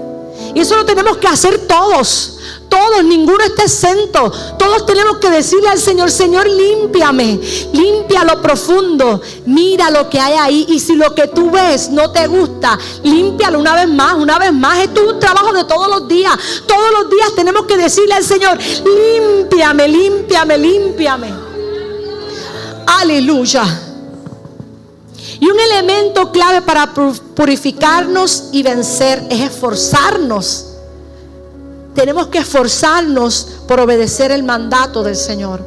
Y 0.54 0.60
eso 0.60 0.76
lo 0.76 0.84
tenemos 0.84 1.16
que 1.18 1.26
hacer 1.26 1.66
todos. 1.66 2.38
Todos, 2.68 3.04
ninguno 3.04 3.42
está 3.44 3.62
exento. 3.62 4.32
Todos 4.58 4.86
tenemos 4.86 5.18
que 5.18 5.30
decirle 5.30 5.68
al 5.68 5.78
Señor, 5.78 6.10
Señor, 6.10 6.48
límpiame, 6.48 7.40
limpia 7.72 8.24
lo 8.24 8.42
profundo, 8.42 9.20
mira 9.46 9.90
lo 9.90 10.08
que 10.10 10.18
hay 10.18 10.34
ahí. 10.34 10.66
Y 10.68 10.80
si 10.80 10.96
lo 10.96 11.14
que 11.14 11.28
tú 11.28 11.50
ves 11.50 11.90
no 11.90 12.10
te 12.10 12.26
gusta, 12.26 12.78
límpialo 13.02 13.58
una 13.60 13.74
vez 13.74 13.88
más, 13.88 14.14
una 14.14 14.38
vez 14.38 14.52
más. 14.52 14.78
Esto 14.78 15.02
es 15.02 15.12
un 15.12 15.20
trabajo 15.20 15.52
de 15.52 15.64
todos 15.64 15.88
los 15.88 16.08
días. 16.08 16.36
Todos 16.66 16.90
los 16.90 17.10
días 17.10 17.34
tenemos 17.34 17.66
que 17.66 17.76
decirle 17.76 18.14
al 18.14 18.24
Señor, 18.24 18.58
límpiame, 18.58 19.88
límpiame, 19.88 20.58
límpiame. 20.58 21.34
Aleluya. 22.86 23.83
Y 25.44 25.50
un 25.50 25.60
elemento 25.60 26.32
clave 26.32 26.62
para 26.62 26.94
purificarnos 26.94 28.48
y 28.52 28.62
vencer 28.62 29.26
es 29.28 29.40
esforzarnos 29.40 30.74
tenemos 31.94 32.26
que 32.26 32.38
esforzarnos 32.38 33.48
por 33.68 33.80
obedecer 33.80 34.32
el 34.32 34.42
mandato 34.42 35.02
del 35.02 35.16
Señor 35.16 35.64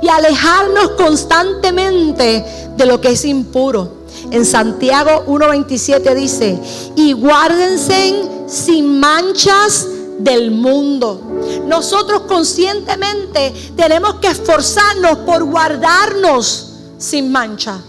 y 0.00 0.08
alejarnos 0.08 0.90
constantemente 0.90 2.44
de 2.76 2.86
lo 2.86 3.00
que 3.00 3.10
es 3.10 3.24
impuro. 3.24 4.04
En 4.30 4.46
Santiago 4.46 5.24
1.27 5.26 6.14
dice, 6.14 6.58
y 6.96 7.12
guárdense 7.12 8.28
sin 8.46 9.00
manchas 9.00 9.86
del 10.18 10.52
mundo. 10.52 11.20
Nosotros 11.66 12.22
conscientemente 12.22 13.52
tenemos 13.76 14.14
que 14.16 14.28
esforzarnos 14.28 15.18
por 15.18 15.42
guardarnos 15.44 16.68
sin 16.98 17.32
mancha. 17.32 17.80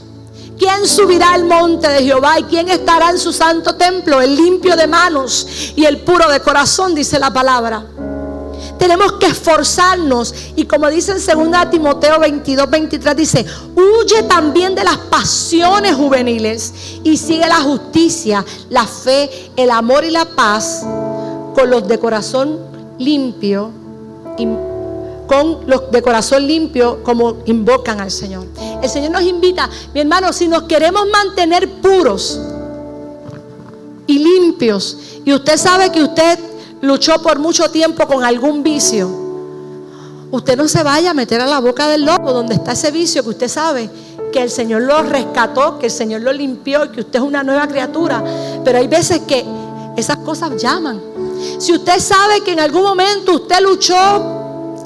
¿Quién 0.58 0.88
subirá 0.88 1.34
al 1.34 1.46
monte 1.46 1.88
de 1.90 2.04
Jehová 2.04 2.40
y 2.40 2.44
quién 2.44 2.70
estará 2.70 3.10
en 3.10 3.18
su 3.18 3.34
santo 3.34 3.76
templo? 3.76 4.22
El 4.22 4.36
limpio 4.36 4.76
de 4.76 4.88
manos 4.88 5.74
y 5.76 5.84
el 5.86 6.00
puro 6.00 6.30
de 6.30 6.40
corazón, 6.40 6.96
dice 6.96 7.20
la 7.20 7.32
palabra. 7.32 7.86
Tenemos 8.78 9.14
que 9.14 9.28
esforzarnos 9.28 10.34
y 10.56 10.66
como 10.66 10.90
dice 10.90 11.14
en 11.14 11.50
2 11.50 11.70
Timoteo 11.72 12.20
22, 12.20 12.70
23, 12.70 13.16
dice, 13.16 13.46
huye 13.76 14.24
también 14.24 14.76
de 14.76 14.84
las 14.84 14.98
pasiones 14.98 15.96
juveniles 15.96 16.74
y 17.04 17.18
sigue 17.18 17.48
la 17.48 17.62
justicia, 17.62 18.46
la 18.70 18.86
fe, 18.86 19.52
el 19.56 19.72
amor 19.72 20.04
y 20.04 20.12
la 20.12 20.26
paz 20.26 20.82
con 21.56 21.70
los 21.70 21.88
de 21.88 22.00
corazón 22.00 22.60
limpio 22.98 23.72
y 24.38 24.48
con 25.28 25.62
los 25.68 25.92
de 25.92 26.02
corazón 26.02 26.46
limpio 26.46 27.04
como 27.04 27.38
invocan 27.46 28.00
al 28.00 28.12
Señor. 28.12 28.46
El 28.82 28.90
Señor 28.90 29.12
nos 29.12 29.24
invita, 29.24 29.70
mi 29.94 30.02
hermano, 30.02 30.32
si 30.34 30.48
nos 30.48 30.64
queremos 30.64 31.08
mantener 31.12 31.70
puros 31.82 32.40
y 34.08 34.20
limpios, 34.20 34.98
y 35.24 35.34
usted 35.34 35.58
sabe 35.58 35.92
que 35.92 36.04
usted 36.04 36.40
luchó 36.82 37.22
por 37.22 37.40
mucho 37.40 37.70
tiempo 37.70 38.06
con 38.08 38.24
algún 38.24 38.62
vicio, 38.62 39.10
usted 40.32 40.58
no 40.58 40.68
se 40.68 40.84
vaya 40.84 41.12
a 41.12 41.14
meter 41.14 41.42
a 41.42 41.48
la 41.48 41.60
boca 41.60 41.88
del 41.88 42.06
lobo 42.06 42.32
donde 42.32 42.56
está 42.56 42.74
ese 42.74 42.92
vicio 42.92 43.24
que 43.24 43.30
usted 43.30 43.48
sabe 43.48 43.90
que 44.32 44.42
el 44.42 44.52
Señor 44.52 44.82
lo 44.82 45.02
rescató, 45.02 45.80
que 45.80 45.86
el 45.86 45.92
Señor 45.92 46.22
lo 46.22 46.34
limpió 46.34 46.92
que 46.92 47.00
usted 47.00 47.20
es 47.20 47.26
una 47.26 47.42
nueva 47.42 47.68
criatura. 47.68 48.22
Pero 48.66 48.80
hay 48.80 48.88
veces 48.88 49.22
que 49.26 49.46
esas 49.96 50.18
cosas 50.18 50.62
llaman. 50.62 51.02
Si 51.58 51.72
usted 51.72 52.00
sabe 52.00 52.42
que 52.42 52.52
en 52.52 52.60
algún 52.60 52.84
momento 52.84 53.36
usted 53.36 53.62
luchó 53.62 54.45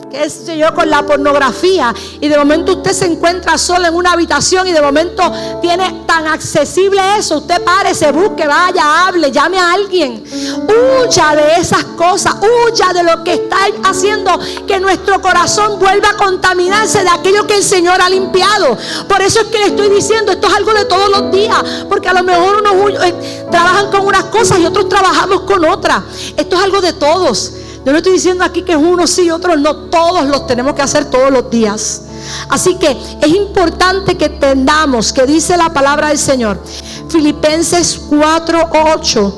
qué 0.10 0.30
sé 0.30 0.58
yo, 0.58 0.74
con 0.74 0.90
la 0.90 1.06
pornografía. 1.06 1.94
Y 2.20 2.28
de 2.28 2.38
momento 2.38 2.74
usted 2.74 2.92
se 2.92 3.06
encuentra 3.06 3.58
solo 3.58 3.88
en 3.88 3.96
una 3.96 4.14
habitación 4.14 4.68
y 4.68 4.72
de 4.72 4.82
momento 4.82 5.24
tiene 5.62 6.04
tan 6.06 6.28
accesible 6.28 7.02
eso. 7.18 7.38
Usted 7.38 7.62
pare, 7.64 7.94
se 7.94 8.12
busque, 8.12 8.46
vaya, 8.48 9.08
hable, 9.08 9.32
llame 9.32 9.60
a 9.60 9.74
alguien. 9.74 10.24
Huya 10.24 11.36
de 11.36 11.62
esas 11.62 11.84
cosas, 11.96 12.36
huya 12.42 12.94
de 12.94 13.04
lo 13.04 13.24
que 13.24 13.34
está 13.34 13.58
haciendo 13.84 14.40
que 14.68 14.80
nuestro 14.80 15.22
corazón 15.22 15.80
vuelva 15.80 16.10
a 16.10 16.18
contaminarse 16.18 17.04
de 17.04 17.10
aquello 17.10 17.46
que 17.48 17.56
el 17.56 17.64
Señor 17.64 18.02
ha 18.02 18.10
limpiado. 18.10 18.78
Por 19.08 19.22
eso 19.22 19.42
es 19.42 19.48
que 19.48 19.60
le 19.60 19.66
estoy 19.68 19.90
diciendo, 19.90 20.32
esto 20.32 20.48
es 20.48 20.54
algo 20.54 20.74
de 20.74 20.86
todos 20.86 21.10
los 21.10 21.32
días, 21.32 21.64
porque 21.88 22.10
a 22.10 22.14
lo 22.14 22.24
mejor 22.24 22.62
unos 22.62 23.04
eh, 23.04 23.46
trabajan 23.52 23.90
con 23.92 24.06
unas 24.06 24.26
cosas 24.26 24.60
y 24.60 24.66
otros 24.66 24.90
trabajamos 24.90 25.42
con 25.42 25.64
otras. 25.66 26.04
Esto 26.36 26.56
es 26.56 26.64
algo 26.64 26.82
de 26.82 26.94
todos. 26.94 27.54
Yo 27.86 27.92
no 27.92 27.98
estoy 27.98 28.14
diciendo 28.14 28.44
aquí 28.44 28.64
que 28.64 28.74
es 28.74 28.78
uno 28.78 29.08
sí 29.08 29.24
y 29.24 29.32
otro 29.32 29.56
no. 29.56 29.76
Todos 29.90 30.26
los 30.26 30.48
tenemos 30.48 30.74
que 30.74 30.82
hacer 30.82 31.06
todos 31.06 31.32
los 31.32 31.50
días. 31.50 32.04
Así 32.50 32.76
que 32.76 32.98
es 33.22 33.28
importante 33.28 34.18
que 34.18 34.26
entendamos 34.26 35.14
que 35.14 35.26
dice 35.26 35.56
la 35.58 35.72
palabra 35.74 36.10
del 36.10 36.18
Señor. 36.18 36.62
Filipenses 37.08 38.02
4:8. 38.10 39.34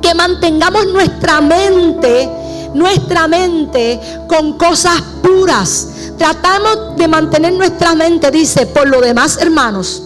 Que 0.00 0.14
mantengamos 0.14 0.86
nuestra 0.86 1.40
mente, 1.40 2.30
nuestra 2.74 3.28
mente 3.28 4.00
con 4.28 4.56
cosas 4.58 5.00
puras. 5.22 5.88
Tratamos 6.18 6.96
de 6.96 7.08
mantener 7.08 7.52
nuestra 7.52 7.94
mente, 7.94 8.30
dice, 8.30 8.66
por 8.66 8.88
lo 8.88 9.00
demás, 9.00 9.38
hermanos, 9.40 10.02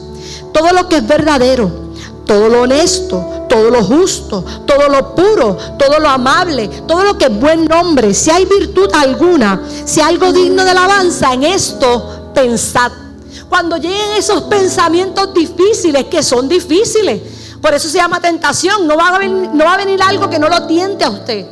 todo 0.52 0.72
lo 0.72 0.88
que 0.88 0.96
es 0.96 1.06
verdadero 1.06 1.86
todo 2.26 2.48
lo 2.48 2.62
honesto, 2.62 3.24
todo 3.48 3.70
lo 3.70 3.82
justo, 3.82 4.44
todo 4.66 4.88
lo 4.88 5.14
puro, 5.14 5.56
todo 5.78 5.98
lo 5.98 6.08
amable, 6.08 6.68
todo 6.86 7.04
lo 7.04 7.18
que 7.18 7.26
es 7.26 7.40
buen 7.40 7.66
nombre, 7.66 8.14
si 8.14 8.30
hay 8.30 8.44
virtud 8.44 8.88
alguna, 8.94 9.62
si 9.84 10.00
hay 10.00 10.14
algo 10.14 10.32
digno 10.32 10.64
de 10.64 10.70
alabanza, 10.70 11.32
en 11.32 11.44
esto 11.44 12.30
pensad. 12.34 12.92
Cuando 13.48 13.76
lleguen 13.76 14.12
esos 14.16 14.42
pensamientos 14.44 15.32
difíciles, 15.32 16.04
que 16.06 16.22
son 16.22 16.48
difíciles, 16.48 17.20
por 17.60 17.74
eso 17.74 17.88
se 17.88 17.98
llama 17.98 18.20
tentación, 18.20 18.86
no 18.86 18.96
va 18.96 19.08
a 19.08 19.18
venir, 19.18 19.50
no 19.52 19.64
va 19.64 19.74
a 19.74 19.76
venir 19.78 20.00
algo 20.02 20.28
que 20.28 20.38
no 20.38 20.48
lo 20.48 20.66
tiente 20.66 21.04
a 21.04 21.10
usted. 21.10 21.46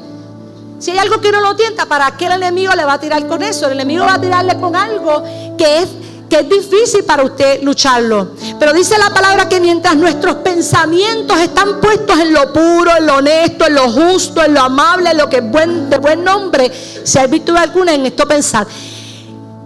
Si 0.79 0.91
hay 0.91 0.99
algo 0.99 1.21
que 1.21 1.33
no 1.33 1.41
lo 1.41 1.57
tienta, 1.57 1.87
¿para 1.87 2.11
qué 2.17 2.27
el 2.27 2.33
enemigo 2.33 2.73
le 2.75 2.85
va 2.85 2.95
a 2.95 3.01
tirar 3.01 3.27
con 3.27 3.43
eso? 3.43 3.67
El 3.67 3.73
enemigo 3.73 4.05
va 4.05 4.15
a 4.15 4.21
tirarle 4.21 4.61
con 4.61 4.77
algo 4.77 5.23
que 5.57 5.79
es 5.79 5.89
es 6.37 6.49
difícil 6.49 7.05
para 7.05 7.23
usted 7.23 7.63
lucharlo. 7.63 8.29
Pero 8.59 8.73
dice 8.73 8.97
la 8.99 9.11
palabra 9.11 9.49
que 9.49 9.61
mientras 9.61 9.97
nuestros 9.97 10.37
pensamientos 10.37 11.39
están 11.39 11.81
puestos 11.81 12.19
en 12.19 12.33
lo 12.33 12.53
puro, 12.53 12.91
en 12.99 13.07
lo 13.07 13.17
honesto, 13.17 13.67
en 13.67 13.75
lo 13.75 13.91
justo, 13.91 14.43
en 14.43 14.55
lo 14.55 14.63
amable, 14.63 15.11
en 15.11 15.19
lo 15.19 15.29
que 15.29 15.39
es 15.39 15.51
buen, 15.51 15.91
de 15.91 15.99
buen 15.99 16.25
nombre, 16.25 16.71
si 17.05 17.19
hay 17.19 17.29
virtud 17.29 17.57
alguna 17.57 17.95
en 17.95 18.07
esto 18.07 18.27
pensar. 18.27 18.67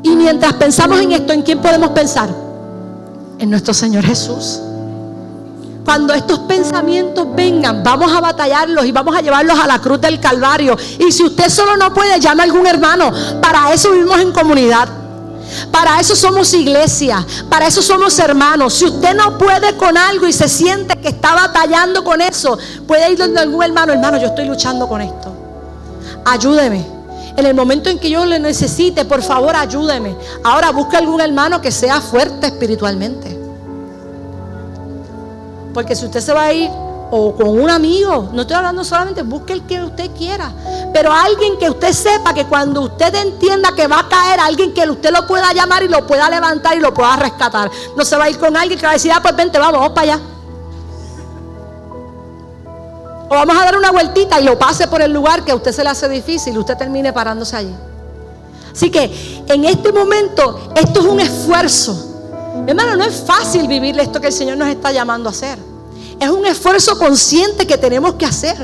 Y 0.03 0.11
mientras 0.11 0.55
pensamos 0.55 1.01
en 1.01 1.13
esto, 1.13 1.33
¿en 1.33 1.43
quién 1.43 1.61
podemos 1.61 1.91
pensar? 1.91 2.29
En 3.39 3.51
nuestro 3.51 3.75
Señor 3.75 4.05
Jesús. 4.05 4.61
Cuando 5.85 6.13
estos 6.13 6.41
pensamientos 6.41 7.27
vengan, 7.35 7.83
vamos 7.83 8.13
a 8.13 8.21
batallarlos 8.21 8.85
y 8.85 8.93
vamos 8.93 9.17
a 9.17 9.23
llevarlos 9.23 9.59
a 9.59 9.67
la 9.67 9.81
cruz 9.81 9.99
del 9.99 10.21
Calvario. 10.21 10.77
Y 10.99 11.11
si 11.11 11.25
usted 11.25 11.49
solo 11.49 11.79
no 11.79 11.95
puede, 11.95 12.21
llame 12.21 12.43
a 12.43 12.45
algún 12.45 12.67
hermano. 12.67 13.11
Para 13.41 13.73
eso 13.73 13.93
vivimos 13.93 14.21
en 14.21 14.31
comunidad. 14.33 14.98
Para 15.71 16.01
eso 16.01 16.15
somos 16.17 16.53
iglesia, 16.55 17.25
para 17.49 17.67
eso 17.67 17.83
somos 17.83 18.19
hermanos. 18.19 18.75
Si 18.75 18.85
usted 18.87 19.15
no 19.15 19.39
puede 19.39 19.77
con 19.77 19.97
algo 19.97 20.27
y 20.27 20.33
se 20.33 20.49
siente 20.49 20.99
que 21.01 21.09
está 21.09 21.35
batallando 21.35 22.05
con 22.05 22.21
eso, 22.21 22.59
puede 22.87 23.13
ir 23.13 23.19
donde 23.19 23.41
algún 23.41 23.63
hermano, 23.63 23.93
hermano, 23.93 24.19
yo 24.19 24.29
estoy 24.29 24.47
luchando 24.47 24.89
con 24.89 25.01
esto. 25.01 25.33
Ayúdeme. 26.25 26.99
En 27.37 27.47
el 27.47 27.55
momento 27.55 27.89
en 27.89 27.99
que 27.99 28.11
yo 28.11 28.27
le 28.27 28.41
necesite, 28.41 29.05
por 29.05 29.23
favor, 29.23 29.55
ayúdeme. 29.55 30.17
Ahora 30.43 30.71
busque 30.73 30.97
algún 30.97 31.21
hermano 31.21 31.61
que 31.61 31.71
sea 31.71 32.01
fuerte 32.01 32.49
espiritualmente. 32.49 33.39
Porque 35.73 35.95
si 35.95 36.07
usted 36.07 36.21
se 36.21 36.33
va 36.33 36.45
a 36.45 36.53
ir 36.53 36.69
o 37.11 37.35
con 37.35 37.49
un 37.49 37.71
amigo. 37.71 38.31
No 38.33 38.43
estoy 38.43 38.57
hablando 38.57 38.85
solamente, 38.85 39.23
busque 39.23 39.53
el 39.53 39.63
que 39.63 39.83
usted 39.83 40.11
quiera. 40.17 40.53
Pero 40.93 41.13
alguien 41.13 41.59
que 41.59 41.71
usted 41.71 41.93
sepa 41.93 42.35
que 42.35 42.47
cuando 42.47 42.83
usted 42.83 43.15
entienda 43.15 43.73
que 43.73 43.87
va 43.87 44.01
a 44.01 44.09
caer, 44.09 44.41
alguien 44.41 44.73
que 44.75 44.89
usted 44.89 45.11
lo 45.11 45.27
pueda 45.27 45.53
llamar 45.53 45.83
y 45.83 45.89
lo 45.89 46.07
pueda 46.07 46.29
levantar 46.29 46.77
y 46.77 46.81
lo 46.81 46.93
pueda 46.93 47.17
rescatar. 47.17 47.71
No 47.97 48.05
se 48.05 48.17
va 48.17 48.25
a 48.25 48.31
ir 48.31 48.39
con 48.39 48.57
alguien 48.57 48.79
que 48.79 48.87
va 48.87 48.93
a 48.93 48.95
decir, 48.95 49.13
ah, 49.13 49.21
pues 49.23 49.35
vente, 49.37 49.59
vamos, 49.59 49.81
vamos 49.81 49.95
para 49.95 50.15
allá. 50.15 50.21
O 53.31 53.35
vamos 53.35 53.57
a 53.57 53.65
dar 53.65 53.77
una 53.77 53.91
vueltita 53.91 54.41
y 54.41 54.45
lo 54.45 54.59
pase 54.59 54.89
por 54.89 55.03
el 55.03 55.13
lugar 55.13 55.45
que 55.45 55.53
a 55.53 55.55
usted 55.55 55.73
se 55.73 55.85
le 55.85 55.91
hace 55.91 56.09
difícil 56.09 56.55
y 56.55 56.59
usted 56.59 56.77
termine 56.77 57.13
parándose 57.13 57.57
allí. 57.57 57.75
Así 58.73 58.91
que 58.91 59.45
en 59.49 59.65
este 59.65 59.93
momento 59.93 60.71
esto 60.75 61.01
es 61.01 61.07
un 61.07 61.21
esfuerzo. 61.21 62.05
Hermano, 62.67 62.97
no 62.97 63.05
es 63.05 63.23
fácil 63.27 63.69
vivir 63.69 63.99
esto 63.99 64.21
que 64.21 64.29
el 64.29 64.33
Señor 64.33 64.57
nos 64.57 64.69
está 64.69 64.93
llamando 64.93 65.29
a 65.29 65.33
hacer. 65.33 65.59
Es 66.21 66.31
un 66.31 66.47
esfuerzo 66.47 66.99
consciente 66.99 67.67
que 67.67 67.79
tenemos 67.79 68.15
que 68.15 68.27
hacer 68.27 68.57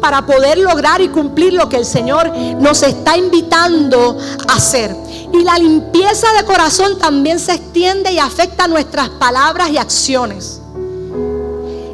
para 0.00 0.26
poder 0.26 0.58
lograr 0.58 1.00
y 1.00 1.08
cumplir 1.08 1.52
lo 1.52 1.68
que 1.68 1.76
el 1.76 1.84
Señor 1.84 2.36
nos 2.58 2.82
está 2.82 3.16
invitando 3.16 4.18
a 4.48 4.54
hacer. 4.54 4.94
Y 5.32 5.42
la 5.44 5.56
limpieza 5.58 6.26
de 6.36 6.44
corazón 6.44 6.98
también 6.98 7.38
se 7.38 7.54
extiende 7.54 8.12
y 8.12 8.18
afecta 8.18 8.66
nuestras 8.66 9.08
palabras 9.10 9.70
y 9.70 9.78
acciones. 9.78 10.60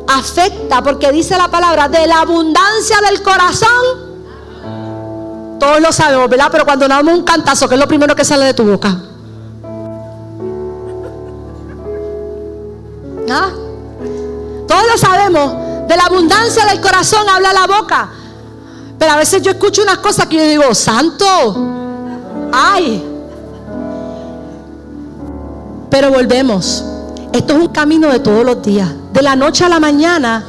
Afecta 0.09 0.83
porque 0.83 1.13
dice 1.13 1.37
la 1.37 1.49
palabra, 1.49 1.89
de 1.89 2.07
la 2.07 2.21
abundancia 2.21 2.97
del 3.09 3.23
corazón. 3.23 4.09
Todos 5.61 5.81
lo 5.81 5.93
sabemos, 5.93 6.31
¿verdad? 6.31 6.49
Pero 6.51 6.65
cuando 6.65 6.89
damos 6.89 7.15
un 7.15 7.25
cantazo, 7.25 7.69
¿qué 7.69 7.75
es 7.75 7.81
lo 7.81 7.89
primero 7.89 8.17
que 8.17 8.25
sale 8.25 8.47
de 8.47 8.55
tu 8.55 8.65
boca? 8.65 8.97
Lo 14.89 14.99
sabemos. 14.99 15.86
De 15.89 15.97
la 15.97 16.05
abundancia 16.05 16.66
del 16.66 16.80
corazón 16.80 17.28
habla 17.28 17.53
la 17.53 17.66
boca. 17.66 18.09
Pero 18.99 19.12
a 19.12 19.16
veces 19.16 19.43
yo 19.43 19.53
escucho 19.53 19.82
unas 19.82 19.99
cosas 19.99 20.26
que 20.26 20.36
yo 20.36 20.45
digo, 20.45 20.74
santo, 20.74 21.57
ay. 22.53 23.05
Pero 25.91 26.11
volvemos. 26.11 26.84
Esto 27.32 27.55
es 27.55 27.61
un 27.61 27.68
camino 27.68 28.09
de 28.09 28.20
todos 28.20 28.45
los 28.45 28.62
días. 28.62 28.91
De 29.12 29.22
la 29.22 29.36
noche 29.36 29.64
a 29.64 29.68
la 29.68 29.78
mañana, 29.80 30.45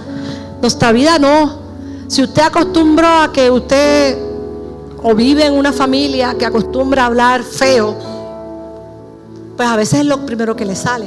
nuestra 0.62 0.92
vida 0.92 1.20
no. 1.20 1.60
Si 2.08 2.24
usted 2.24 2.42
acostumbró 2.42 3.08
a 3.08 3.32
que 3.32 3.52
usted 3.52 4.18
o 5.02 5.14
vive 5.14 5.46
en 5.46 5.54
una 5.54 5.72
familia 5.72 6.36
que 6.38 6.46
acostumbra 6.46 7.04
a 7.04 7.06
hablar 7.06 7.44
feo, 7.44 7.96
pues 9.56 9.70
a 9.70 9.76
veces 9.76 10.00
es 10.02 10.06
lo 10.06 10.26
primero 10.26 10.56
que 10.56 10.66
le 10.66 10.76
sale. 10.76 11.06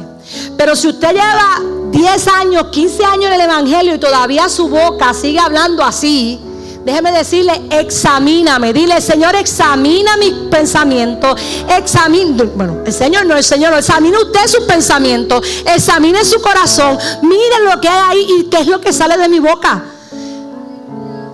Pero 0.56 0.76
si 0.76 0.88
usted 0.88 1.10
lleva 1.10 1.81
10 2.02 2.28
años, 2.28 2.64
15 2.72 3.04
años 3.04 3.26
en 3.26 3.32
el 3.34 3.40
Evangelio 3.42 3.94
y 3.94 3.98
todavía 3.98 4.48
su 4.48 4.68
boca 4.68 5.14
sigue 5.14 5.38
hablando 5.38 5.84
así, 5.84 6.40
Déjeme 6.84 7.12
decirle, 7.12 7.52
examíname. 7.70 8.72
Dile, 8.72 9.00
Señor, 9.00 9.36
examina 9.36 10.16
mis 10.16 10.32
pensamientos. 10.50 11.40
Examina, 11.68 12.42
bueno, 12.56 12.80
el 12.84 12.92
Señor 12.92 13.24
no, 13.24 13.36
el 13.36 13.44
Señor, 13.44 13.72
examine 13.74 14.16
usted 14.18 14.48
sus 14.48 14.64
pensamientos. 14.64 15.46
Examine 15.64 16.24
su 16.24 16.40
corazón. 16.40 16.98
Mire 17.22 17.70
lo 17.70 17.80
que 17.80 17.88
hay 17.88 18.00
ahí 18.10 18.26
y 18.40 18.44
qué 18.46 18.62
es 18.62 18.66
lo 18.66 18.80
que 18.80 18.92
sale 18.92 19.16
de 19.16 19.28
mi 19.28 19.38
boca. 19.38 19.80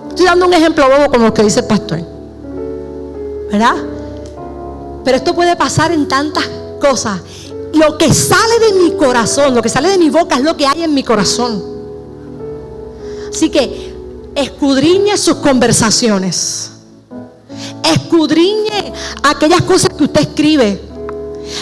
Estoy 0.09 0.25
dando 0.25 0.45
un 0.45 0.53
ejemplo 0.53 0.87
bobo 0.87 1.09
como 1.09 1.25
lo 1.25 1.33
que 1.33 1.41
dice 1.41 1.61
el 1.61 1.65
pastor. 1.65 1.99
¿Verdad? 3.51 3.75
Pero 5.03 5.17
esto 5.17 5.33
puede 5.33 5.55
pasar 5.55 5.91
en 5.91 6.07
tantas 6.07 6.47
cosas. 6.79 7.21
Lo 7.73 7.97
que 7.97 8.13
sale 8.13 8.59
de 8.59 8.79
mi 8.79 8.91
corazón, 8.95 9.53
lo 9.53 9.61
que 9.61 9.69
sale 9.69 9.89
de 9.89 9.97
mi 9.97 10.09
boca 10.09 10.35
es 10.35 10.41
lo 10.41 10.57
que 10.57 10.65
hay 10.65 10.83
en 10.83 10.93
mi 10.93 11.03
corazón. 11.03 11.63
Así 13.29 13.49
que 13.49 13.93
escudriñe 14.35 15.17
sus 15.17 15.35
conversaciones. 15.35 16.71
Escudriñe 17.83 18.93
aquellas 19.23 19.61
cosas 19.61 19.91
que 19.95 20.03
usted 20.03 20.21
escribe. 20.21 20.81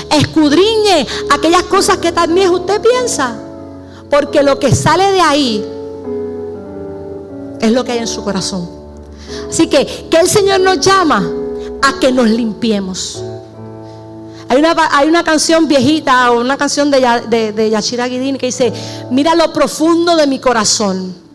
Escudriñe 0.09 1.05
aquellas 1.29 1.63
cosas 1.63 1.97
que 1.97 2.11
también 2.11 2.51
usted 2.51 2.81
piensa. 2.81 3.37
Porque 4.09 4.41
lo 4.43 4.57
que 4.59 4.73
sale 4.73 5.11
de 5.11 5.21
ahí 5.21 5.65
es 7.59 7.71
lo 7.71 7.83
que 7.83 7.91
hay 7.91 7.99
en 7.99 8.07
su 8.07 8.23
corazón. 8.23 8.69
Así 9.49 9.67
que, 9.67 10.07
que 10.09 10.17
el 10.17 10.29
Señor 10.29 10.61
nos 10.61 10.79
llama 10.79 11.29
a 11.81 11.99
que 11.99 12.11
nos 12.11 12.29
limpiemos. 12.29 13.21
Hay 14.49 14.57
una, 14.57 14.75
hay 14.91 15.07
una 15.07 15.23
canción 15.23 15.67
viejita, 15.67 16.31
o 16.31 16.39
una 16.39 16.57
canción 16.57 16.89
de, 16.89 17.05
de, 17.29 17.51
de 17.51 17.69
Yashira 17.69 18.07
Guidín 18.07 18.37
que 18.37 18.47
dice, 18.47 18.71
mira 19.11 19.35
lo 19.35 19.51
profundo 19.51 20.15
de 20.15 20.27
mi 20.27 20.39
corazón 20.39 21.27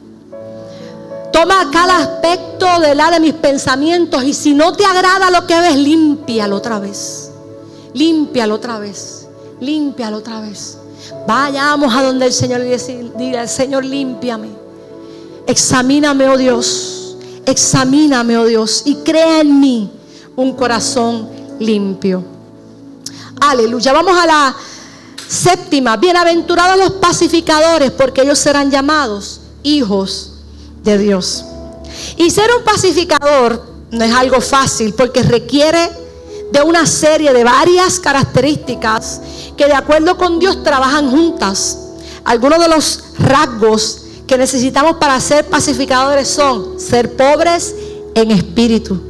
Toma 1.33 1.71
cada 1.73 1.99
aspecto 1.99 2.67
de 2.81 2.95
la 2.95 3.11
de 3.11 3.19
mis 3.19 3.33
pensamientos 3.33 4.23
y 4.23 4.35
si 4.35 4.53
no 4.53 4.75
te 4.75 4.85
agrada 4.85 5.31
lo 5.31 5.47
que 5.47 5.59
ves, 5.59 5.77
límpialo 5.77 6.57
otra 6.57 6.79
vez. 6.79 7.31
Límpialo 7.95 8.57
otra 8.57 8.79
vez. 8.79 9.27
Límpialo 9.59 10.19
otra 10.19 10.41
vez. 10.41 10.79
Vayamos 11.27 11.95
a 11.95 12.03
donde 12.03 12.27
el 12.27 12.33
Señor 12.33 12.61
diga, 13.17 13.49
Señor, 13.49 13.85
límpiame. 13.85 14.51
Examíname, 15.47 16.29
oh 16.29 16.37
Dios. 16.37 17.17
Examíname, 17.47 18.37
oh 18.37 18.45
Dios. 18.45 18.83
Y 18.85 18.97
crea 18.97 19.41
en 19.41 19.59
mí 19.59 19.91
un 20.37 20.53
corazón 20.53 21.29
limpio. 21.59 22.23
Aleluya. 23.41 23.93
Vamos 23.93 24.17
a 24.19 24.27
la 24.27 24.57
séptima. 25.29 25.97
Bienaventurados 25.97 26.79
los 26.79 26.93
pacificadores, 26.93 27.91
porque 27.91 28.23
ellos 28.23 28.39
serán 28.39 28.71
llamados 28.71 29.41
hijos 29.63 30.33
de 30.83 30.99
Dios. 30.99 31.45
Y 32.17 32.31
ser 32.31 32.51
un 32.57 32.65
pacificador 32.65 33.73
no 33.91 34.05
es 34.05 34.13
algo 34.13 34.41
fácil 34.41 34.95
porque 34.95 35.23
requiere 35.23 35.91
de 36.51 36.63
una 36.63 36.87
serie 36.87 37.33
de 37.33 37.45
varias 37.45 37.99
características 37.99 39.21
que 39.57 39.67
de 39.67 39.75
acuerdo 39.75 40.17
con 40.17 40.39
Dios 40.39 40.63
trabajan 40.63 41.11
juntas. 41.11 41.79
Algunos 42.25 42.59
de 42.61 42.69
los 42.69 43.05
rasgos 43.19 44.03
que 44.27 44.39
necesitamos 44.39 44.97
para 44.97 45.21
ser 45.21 45.47
pacificadores 45.47 46.29
son 46.29 46.79
ser 46.79 47.17
pobres 47.17 47.75
en 48.15 48.31
espíritu, 48.31 49.01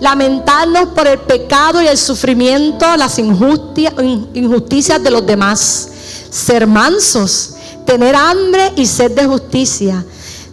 lamentarnos 0.00 0.88
por 0.88 1.06
el 1.06 1.20
pecado 1.20 1.80
y 1.82 1.86
el 1.86 1.98
sufrimiento, 1.98 2.96
las 2.96 3.18
injusticias 3.18 5.02
de 5.02 5.10
los 5.10 5.26
demás, 5.26 5.88
ser 6.30 6.66
mansos, 6.66 7.54
tener 7.86 8.14
hambre 8.16 8.72
y 8.76 8.86
sed 8.86 9.12
de 9.12 9.26
justicia, 9.26 10.04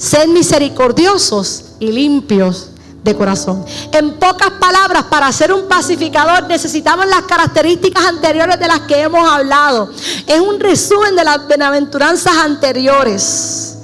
Sed 0.02 0.30
misericordiosos 0.30 1.64
y 1.80 1.92
limpios 1.92 2.70
de 3.04 3.16
corazón. 3.16 3.64
En 3.92 4.14
pocas 4.14 4.50
palabras, 4.60 5.04
para 5.04 5.32
ser 5.32 5.54
un 5.54 5.68
pacificador 5.68 6.48
necesitamos 6.48 7.06
las 7.06 7.22
características 7.22 8.06
anteriores 8.06 8.60
de 8.60 8.68
las 8.68 8.80
que 8.82 9.00
hemos 9.00 9.30
hablado. 9.30 9.92
Es 10.26 10.40
un 10.40 10.60
resumen 10.60 11.16
de 11.16 11.24
las 11.24 11.48
bienaventuranzas 11.48 12.36
anteriores. 12.36 13.78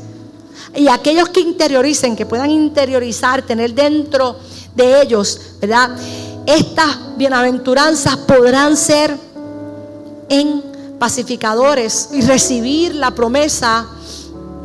Y 0.73 0.87
aquellos 0.87 1.29
que 1.29 1.41
interioricen, 1.41 2.15
que 2.15 2.25
puedan 2.25 2.49
interiorizar, 2.49 3.43
tener 3.43 3.75
dentro 3.75 4.39
de 4.77 5.01
ellos, 5.01 5.41
¿verdad? 5.59 5.89
Estas 6.45 7.17
bienaventuranzas 7.17 8.15
podrán 8.17 8.77
ser 8.77 9.17
en 10.29 10.63
pacificadores 10.99 12.09
y 12.13 12.21
recibir 12.21 12.95
la 12.95 13.11
promesa 13.11 13.87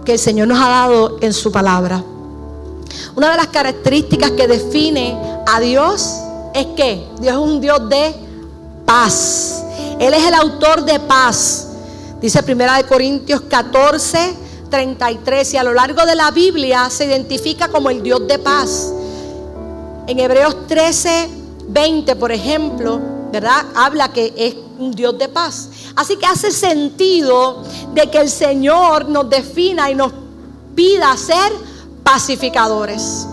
que 0.05 0.13
el 0.13 0.19
Señor 0.19 0.49
nos 0.49 0.61
ha 0.61 0.69
dado 0.69 1.19
en 1.21 1.33
su 1.33 1.51
palabra. 1.51 2.05
Una 3.17 3.31
de 3.31 3.37
las 3.37 3.49
características 3.49 4.33
que 4.33 4.47
define 4.47 5.19
a 5.47 5.61
Dios 5.61 6.15
es 6.55 6.67
que 6.77 7.07
Dios 7.21 7.35
es 7.35 7.39
un 7.39 7.61
Dios 7.61 7.89
de 7.89 8.15
paz. 8.85 9.65
Él 9.99 10.13
es 10.15 10.25
el 10.25 10.35
autor 10.35 10.85
de 10.85 11.01
paz. 11.01 11.69
Dice 12.21 12.43
Primera 12.43 12.77
de 12.77 12.85
Corintios 12.85 13.43
14, 13.43 14.37
33 14.71 15.55
y 15.55 15.57
a 15.57 15.65
lo 15.65 15.73
largo 15.75 16.05
de 16.07 16.15
la 16.15 16.31
Biblia 16.31 16.89
se 16.91 17.07
identifica 17.07 17.69
como 17.69 17.91
el 17.91 18.03
Dios 18.03 18.27
de 18.27 18.39
paz. 18.39 18.93
En 20.07 20.18
Hebreos 20.18 20.66
13, 20.66 21.30
20, 21.68 22.16
por 22.16 22.32
ejemplo, 22.32 23.00
¿verdad? 23.30 23.64
Habla 23.74 24.12
que 24.12 24.32
es 24.36 24.55
un 24.78 24.90
Dios 24.90 25.16
de 25.18 25.28
paz. 25.28 25.68
Así 25.94 26.16
que 26.16 26.26
hace 26.26 26.50
sentido 26.50 27.62
de 27.94 28.11
que 28.11 28.18
el 28.18 28.28
Señor 28.28 29.09
nos 29.09 29.30
defina 29.30 29.90
y 29.90 29.94
nos 29.94 30.12
pida 30.74 31.16
ser 31.16 31.53
pacificadores. 32.03 33.26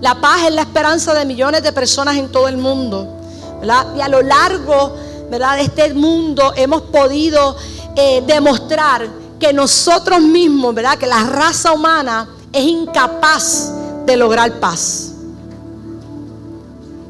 La 0.00 0.20
paz 0.20 0.44
es 0.46 0.54
la 0.54 0.62
esperanza 0.62 1.14
de 1.14 1.24
millones 1.24 1.62
de 1.62 1.72
personas 1.72 2.16
en 2.16 2.30
todo 2.30 2.46
el 2.46 2.56
mundo. 2.56 3.16
Y 3.96 4.00
a 4.00 4.08
lo 4.08 4.22
largo 4.22 4.94
¿verdad? 5.30 5.56
de 5.56 5.62
este 5.62 5.94
mundo 5.94 6.52
hemos 6.56 6.82
podido 6.82 7.56
eh, 7.96 8.22
demostrar 8.26 9.08
que 9.40 9.52
nosotros 9.52 10.20
mismos, 10.20 10.74
¿verdad? 10.74 10.96
que 10.98 11.06
la 11.06 11.24
raza 11.24 11.72
humana 11.72 12.28
es 12.52 12.64
incapaz 12.64 13.72
de 14.06 14.16
lograr 14.16 14.60
paz. 14.60 15.07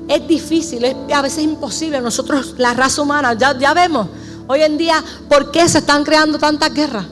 Es 0.08 0.26
difícil, 0.26 0.84
es 0.84 0.96
a 1.14 1.22
veces 1.22 1.44
imposible. 1.44 2.00
Nosotros, 2.00 2.54
la 2.56 2.72
raza 2.72 3.02
humana, 3.02 3.34
ya, 3.34 3.74
vemos 3.74 4.08
hoy 4.46 4.62
en 4.62 4.78
día 4.78 5.04
por 5.28 5.50
qué 5.50 5.68
se 5.68 5.78
están 5.78 6.02
creando 6.02 6.38
tantas 6.38 6.72
guerras. 6.72 7.04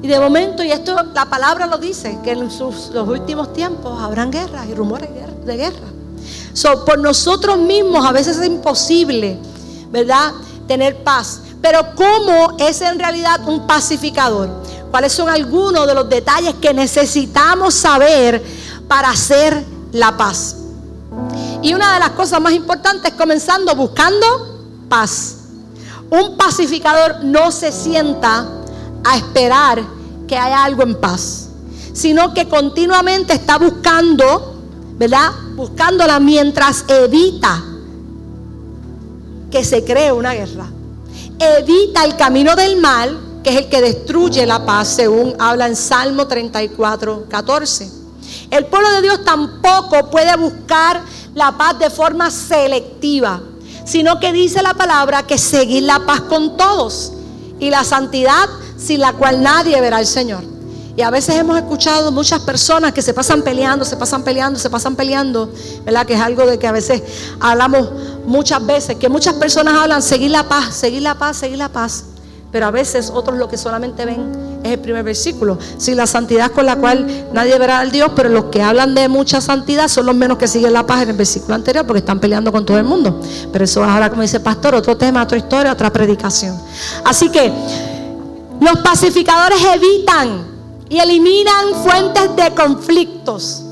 Y 0.00 0.06
de 0.06 0.18
momento, 0.20 0.62
y 0.62 0.70
esto 0.70 0.96
la 1.12 1.26
palabra 1.26 1.66
lo 1.66 1.78
dice, 1.78 2.18
que 2.22 2.32
en 2.32 2.40
los 2.44 2.60
últimos 3.08 3.52
tiempos 3.52 4.00
habrán 4.00 4.30
guerras 4.30 4.66
y 4.68 4.74
rumores 4.74 5.10
de 5.44 5.56
guerra. 5.56 5.88
So, 6.52 6.84
por 6.84 6.98
nosotros 6.98 7.58
mismos 7.58 8.04
a 8.04 8.12
veces 8.12 8.36
es 8.36 8.46
imposible, 8.46 9.38
¿verdad? 9.90 10.32
Tener 10.68 11.02
paz. 11.02 11.40
Pero 11.60 11.94
¿cómo 11.94 12.56
es 12.58 12.80
en 12.80 12.98
realidad 12.98 13.48
un 13.48 13.66
pacificador? 13.66 14.50
¿Cuáles 14.90 15.12
son 15.12 15.28
algunos 15.28 15.86
de 15.86 15.94
los 15.94 16.08
detalles 16.08 16.54
que 16.60 16.72
necesitamos 16.74 17.74
saber 17.74 18.42
para 18.86 19.10
hacer 19.10 19.64
la 19.92 20.16
paz? 20.16 20.61
Y 21.62 21.74
una 21.74 21.94
de 21.94 22.00
las 22.00 22.10
cosas 22.10 22.40
más 22.40 22.52
importantes, 22.52 23.12
comenzando 23.12 23.74
buscando 23.76 24.26
paz. 24.88 25.38
Un 26.10 26.36
pacificador 26.36 27.24
no 27.24 27.50
se 27.52 27.72
sienta 27.72 28.46
a 29.04 29.16
esperar 29.16 29.82
que 30.26 30.36
haya 30.36 30.64
algo 30.64 30.82
en 30.82 31.00
paz, 31.00 31.48
sino 31.92 32.34
que 32.34 32.48
continuamente 32.48 33.32
está 33.32 33.58
buscando, 33.58 34.60
¿verdad? 34.98 35.30
Buscándola 35.54 36.20
mientras 36.20 36.84
evita 36.88 37.62
que 39.50 39.64
se 39.64 39.84
cree 39.84 40.12
una 40.12 40.32
guerra. 40.34 40.66
Evita 41.38 42.04
el 42.04 42.16
camino 42.16 42.56
del 42.56 42.80
mal, 42.80 43.18
que 43.44 43.50
es 43.50 43.56
el 43.56 43.68
que 43.68 43.80
destruye 43.80 44.46
la 44.46 44.64
paz, 44.64 44.88
según 44.88 45.34
habla 45.38 45.66
en 45.66 45.76
Salmo 45.76 46.26
34, 46.26 47.26
14. 47.28 47.90
El 48.50 48.66
pueblo 48.66 48.90
de 48.92 49.02
Dios 49.02 49.24
tampoco 49.24 50.10
puede 50.10 50.36
buscar 50.36 51.02
la 51.34 51.56
paz 51.56 51.78
de 51.78 51.90
forma 51.90 52.30
selectiva, 52.30 53.40
sino 53.84 54.20
que 54.20 54.32
dice 54.32 54.62
la 54.62 54.74
palabra 54.74 55.26
que 55.26 55.38
seguir 55.38 55.84
la 55.84 56.04
paz 56.06 56.22
con 56.22 56.56
todos 56.56 57.12
y 57.58 57.70
la 57.70 57.84
santidad 57.84 58.48
sin 58.76 59.00
la 59.00 59.12
cual 59.12 59.42
nadie 59.42 59.80
verá 59.80 59.98
al 59.98 60.06
Señor. 60.06 60.52
Y 60.94 61.00
a 61.00 61.10
veces 61.10 61.36
hemos 61.36 61.56
escuchado 61.56 62.12
muchas 62.12 62.40
personas 62.40 62.92
que 62.92 63.00
se 63.00 63.14
pasan 63.14 63.42
peleando, 63.42 63.84
se 63.84 63.96
pasan 63.96 64.24
peleando, 64.24 64.58
se 64.58 64.68
pasan 64.68 64.94
peleando, 64.94 65.50
¿verdad? 65.84 66.04
Que 66.04 66.14
es 66.14 66.20
algo 66.20 66.44
de 66.44 66.58
que 66.58 66.66
a 66.66 66.72
veces 66.72 67.02
hablamos 67.40 67.88
muchas 68.26 68.64
veces, 68.66 68.96
que 68.96 69.08
muchas 69.08 69.34
personas 69.34 69.74
hablan, 69.78 70.02
seguir 70.02 70.30
la 70.30 70.48
paz, 70.48 70.74
seguir 70.74 71.00
la 71.00 71.14
paz, 71.14 71.38
seguir 71.38 71.56
la 71.56 71.70
paz. 71.70 72.04
Pero 72.52 72.66
a 72.66 72.70
veces 72.70 73.10
otros 73.12 73.38
lo 73.38 73.48
que 73.48 73.56
solamente 73.56 74.04
ven 74.04 74.60
es 74.62 74.72
el 74.72 74.78
primer 74.78 75.02
versículo. 75.02 75.58
Si 75.78 75.94
la 75.94 76.06
santidad 76.06 76.52
con 76.52 76.66
la 76.66 76.76
cual 76.76 77.26
nadie 77.32 77.58
verá 77.58 77.78
al 77.78 77.90
Dios, 77.90 78.12
pero 78.14 78.28
los 78.28 78.44
que 78.44 78.62
hablan 78.62 78.94
de 78.94 79.08
mucha 79.08 79.40
santidad 79.40 79.88
son 79.88 80.04
los 80.04 80.14
menos 80.14 80.36
que 80.36 80.46
siguen 80.46 80.74
la 80.74 80.86
paz 80.86 81.02
en 81.02 81.10
el 81.10 81.16
versículo 81.16 81.54
anterior 81.54 81.86
porque 81.86 82.00
están 82.00 82.20
peleando 82.20 82.52
con 82.52 82.66
todo 82.66 82.76
el 82.76 82.84
mundo. 82.84 83.20
Pero 83.50 83.64
eso 83.64 83.82
es 83.82 83.88
ahora, 83.88 84.10
como 84.10 84.20
dice 84.20 84.36
el 84.36 84.42
pastor, 84.42 84.74
otro 84.74 84.96
tema, 84.98 85.22
otra 85.22 85.38
historia, 85.38 85.72
otra 85.72 85.90
predicación. 85.90 86.60
Así 87.04 87.30
que 87.30 87.50
los 88.60 88.78
pacificadores 88.84 89.58
evitan 89.74 90.46
y 90.90 90.98
eliminan 90.98 91.74
fuentes 91.82 92.36
de 92.36 92.54
conflictos. 92.54 93.62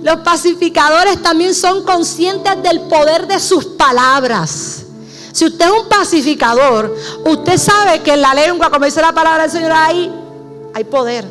Los 0.00 0.20
pacificadores 0.20 1.20
también 1.22 1.54
son 1.54 1.82
conscientes 1.82 2.62
del 2.62 2.82
poder 2.82 3.26
de 3.26 3.40
sus 3.40 3.64
palabras. 3.64 4.84
Si 5.38 5.44
usted 5.44 5.66
es 5.66 5.70
un 5.70 5.88
pacificador, 5.88 6.96
usted 7.24 7.58
sabe 7.58 8.02
que 8.02 8.14
en 8.14 8.22
la 8.22 8.34
lengua, 8.34 8.70
como 8.70 8.86
dice 8.86 9.00
la 9.00 9.12
palabra 9.12 9.44
del 9.44 9.52
Señor, 9.52 9.70
ahí 9.70 10.12
hay 10.74 10.82
poder. 10.82 11.24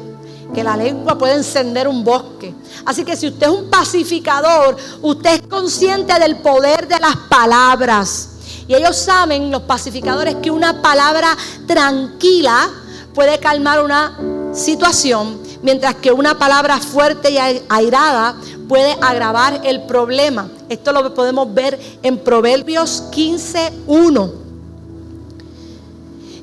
Que 0.55 0.64
la 0.64 0.78
lengua 0.78 1.18
puede 1.18 1.34
encender 1.34 1.89
un 1.89 2.05
bosque. 2.05 2.55
Así 2.86 3.03
que 3.03 3.18
si 3.18 3.28
usted 3.28 3.47
es 3.47 3.51
un 3.51 3.70
pacificador, 3.70 4.78
usted 5.01 5.41
es 5.41 5.41
consciente 5.49 6.18
del 6.22 6.38
poder 6.38 6.88
de 6.88 6.97
las 7.01 7.18
palabras. 7.28 8.30
Y 8.66 8.76
ellos 8.76 8.95
saben, 8.95 9.51
los 9.51 9.64
pacificadores, 9.64 10.36
que 10.36 10.51
una 10.51 10.82
palabra 10.82 11.36
tranquila 11.68 12.70
puede 13.14 13.39
calmar 13.39 13.84
una 13.84 14.18
situación, 14.53 15.38
mientras 15.62 15.95
que 15.95 16.14
una 16.14 16.39
palabra 16.39 16.78
fuerte 16.78 17.30
y 17.30 17.38
airada 17.68 18.38
puede 18.68 18.95
agravar 19.01 19.61
el 19.63 19.84
problema. 19.84 20.49
Esto 20.70 20.91
lo 20.91 21.13
podemos 21.13 21.53
ver 21.53 21.80
en 22.03 22.18
Proverbios 22.20 23.03
15.1. 23.11 24.32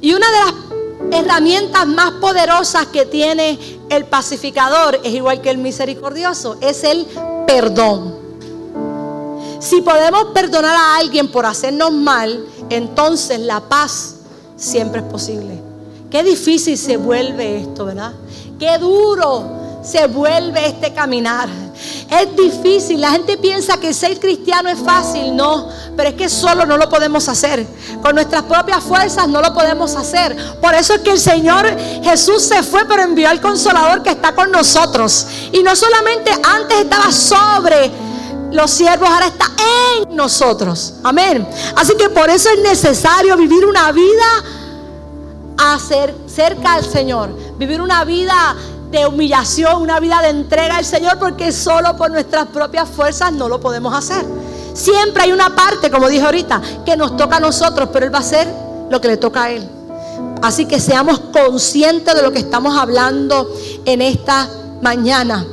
Y 0.01 0.13
una 0.13 0.27
de 0.31 0.39
las 0.39 0.55
herramientas 1.21 1.87
más 1.87 2.13
poderosas 2.13 2.87
que 2.87 3.07
tiene 3.07 3.59
el 3.89 4.05
pacificador, 4.07 5.01
es 5.03 5.13
igual 5.13 5.41
que 5.41 5.51
el 5.51 5.59
misericordioso, 5.59 6.57
es 6.61 6.85
el 6.85 7.07
perdón. 7.47 8.15
Si 9.61 9.81
podemos 9.81 10.27
perdonar 10.35 10.77
a 10.77 10.97
alguien 10.97 11.31
por 11.31 11.47
hacernos 11.47 11.93
mal, 11.93 12.45
entonces 12.69 13.39
la 13.41 13.61
paz 13.61 14.17
siempre 14.57 15.01
es 15.01 15.07
posible. 15.07 15.59
Qué 16.11 16.23
difícil 16.23 16.77
se 16.77 16.97
vuelve 16.97 17.63
esto, 17.63 17.87
¿verdad? 17.87 18.13
Qué 18.59 18.79
duro 18.79 19.64
se 19.85 20.07
vuelve 20.07 20.67
este 20.67 20.93
caminar. 20.93 21.49
Es 22.11 22.37
difícil, 22.37 23.01
la 23.01 23.11
gente 23.11 23.37
piensa 23.37 23.79
que 23.79 23.93
ser 23.93 24.19
cristiano 24.19 24.69
es 24.69 24.79
fácil, 24.79 25.37
no, 25.37 25.69
pero 25.97 26.11
es 26.11 26.15
que 26.15 26.29
solo 26.29 26.65
no 26.65 26.77
lo 26.77 26.89
podemos 26.89 27.29
hacer. 27.29 27.67
Con 28.03 28.15
nuestras 28.15 28.45
propias 28.45 28.83
fuerzas 28.83 29.29
no 29.29 29.41
lo 29.41 29.53
podemos 29.53 29.95
hacer. 29.95 30.37
Por 30.61 30.75
eso 30.75 30.95
es 30.95 31.01
que 31.01 31.11
el 31.11 31.21
Señor 31.21 31.67
Jesús 32.03 32.43
se 32.43 32.63
fue, 32.63 32.85
pero 32.87 33.03
envió 33.03 33.29
al 33.29 33.41
consolador 33.41 34.03
que 34.03 34.11
está 34.11 34.35
con 34.35 34.51
nosotros. 34.51 35.27
Y 35.53 35.63
no 35.63 35.77
solamente 35.77 36.31
antes 36.31 36.79
estaba 36.79 37.13
sobre 37.13 37.91
los 38.53 38.71
siervos, 38.71 39.09
ahora 39.09 39.27
está 39.27 39.47
en 39.99 40.17
nosotros. 40.17 40.95
Amén. 41.03 41.47
Así 41.77 41.95
que 41.97 42.09
por 42.09 42.31
eso 42.31 42.49
es 42.51 42.61
necesario 42.63 43.37
vivir 43.37 43.67
una 43.67 43.93
vida 43.93 44.45
a 45.59 45.79
cerca 45.79 46.75
al 46.75 46.85
Señor, 46.85 47.31
vivir 47.59 47.81
una 47.81 48.05
vida 48.05 48.57
de 48.95 49.07
humillación, 49.07 49.83
una 49.83 49.99
vida 49.99 50.21
de 50.23 50.29
entrega 50.29 50.77
al 50.77 50.85
Señor, 50.85 51.19
porque 51.19 51.53
solo 51.53 51.97
por 51.97 52.11
nuestras 52.11 52.47
propias 52.47 52.89
fuerzas 52.89 53.33
no 53.33 53.49
lo 53.49 53.61
podemos 53.61 53.93
hacer. 53.93 54.25
Siempre 54.73 55.25
hay 55.25 55.33
una 55.33 55.55
parte, 55.55 55.91
como 55.91 56.09
dije 56.09 56.25
ahorita, 56.25 56.63
que 56.85 56.97
nos 56.97 57.17
toca 57.17 57.37
a 57.37 57.41
nosotros, 57.41 57.89
pero 57.93 58.07
Él 58.07 58.15
va 58.15 58.19
a 58.19 58.23
hacer 58.23 58.49
lo 58.91 59.01
que 59.01 59.09
le 59.09 59.17
toca 59.17 59.45
a 59.45 59.51
Él. 59.51 59.69
Así 60.43 60.67
que 60.67 60.79
seamos 60.79 61.19
conscientes 61.33 62.15
de 62.15 62.23
lo 62.23 62.31
que 62.31 62.39
estamos 62.39 62.77
hablando 62.77 63.53
en 63.85 64.01
esta 64.01 64.49
mañana. 64.81 65.45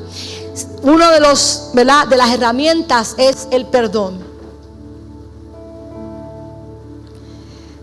Uno 0.83 1.11
de 1.11 1.19
los, 1.19 1.71
de 1.73 1.85
las 1.85 2.29
herramientas 2.31 3.15
es 3.17 3.47
el 3.51 3.65
perdón. 3.65 4.19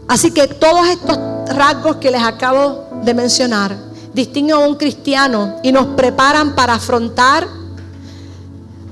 Así 0.06 0.30
que 0.30 0.46
todos 0.46 0.86
estos 0.88 1.18
rasgos 1.54 1.96
que 1.96 2.10
les 2.10 2.22
acabo 2.22 2.84
de 3.02 3.14
mencionar 3.14 3.87
distinguen 4.14 4.56
a 4.56 4.58
un 4.58 4.76
cristiano 4.76 5.56
y 5.62 5.72
nos 5.72 5.86
preparan 5.88 6.54
para 6.54 6.74
afrontar 6.74 7.46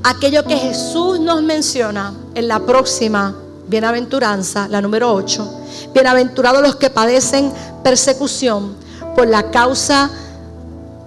aquello 0.03 0.45
que 0.45 0.57
Jesús 0.57 1.21
nos 1.21 1.43
menciona 1.43 2.15
en 2.35 2.49
la 2.49 2.61
próxima 2.61 3.35
bienaventuranza, 3.69 4.69
la 4.69 4.81
número 4.81 5.13
8. 5.13 5.61
Bienaventurados 5.93 6.63
los 6.63 6.77
que 6.77 6.91
padecen 6.91 7.53
persecución 7.83 8.77
por 9.15 9.27
la 9.27 9.51
causa 9.51 10.11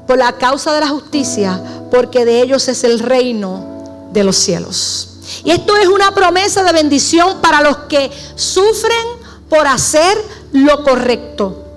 por 0.09 0.17
la 0.17 0.31
causa 0.39 0.73
de 0.73 0.79
la 0.79 0.87
justicia, 0.87 1.61
porque 1.91 2.25
de 2.25 2.41
ellos 2.41 2.67
es 2.67 2.83
el 2.83 2.97
reino 2.97 4.09
de 4.11 4.23
los 4.23 4.37
cielos. 4.37 5.09
Y 5.43 5.51
esto 5.51 5.77
es 5.77 5.87
una 5.87 6.15
promesa 6.15 6.63
de 6.63 6.73
bendición 6.73 7.37
para 7.41 7.61
los 7.61 7.77
que 7.87 8.09
sufren 8.33 9.05
por 9.47 9.67
hacer 9.67 10.17
lo 10.51 10.83
correcto. 10.83 11.68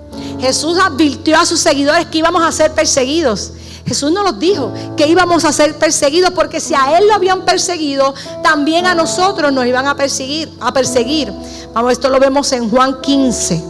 Jesús 0.43 0.77
advirtió 0.77 1.39
a 1.39 1.45
sus 1.45 1.61
seguidores 1.61 2.07
que 2.07 2.17
íbamos 2.17 2.43
a 2.43 2.51
ser 2.51 2.73
perseguidos. 2.73 3.53
Jesús 3.85 4.11
no 4.11 4.23
nos 4.23 4.37
dijo 4.37 4.73
que 4.97 5.07
íbamos 5.07 5.45
a 5.45 5.53
ser 5.53 5.79
perseguidos 5.79 6.31
porque 6.31 6.59
si 6.59 6.73
a 6.73 6.97
él 6.97 7.07
lo 7.07 7.13
habían 7.13 7.45
perseguido, 7.45 8.13
también 8.43 8.85
a 8.85 8.93
nosotros 8.93 9.53
nos 9.53 9.65
iban 9.65 9.87
a 9.87 9.95
perseguir, 9.95 10.51
a 10.59 10.73
perseguir. 10.73 11.31
Vamos, 11.73 11.93
esto 11.93 12.09
lo 12.09 12.19
vemos 12.19 12.51
en 12.51 12.69
Juan 12.69 12.99
15. 12.99 13.63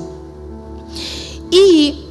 Y 1.52 2.06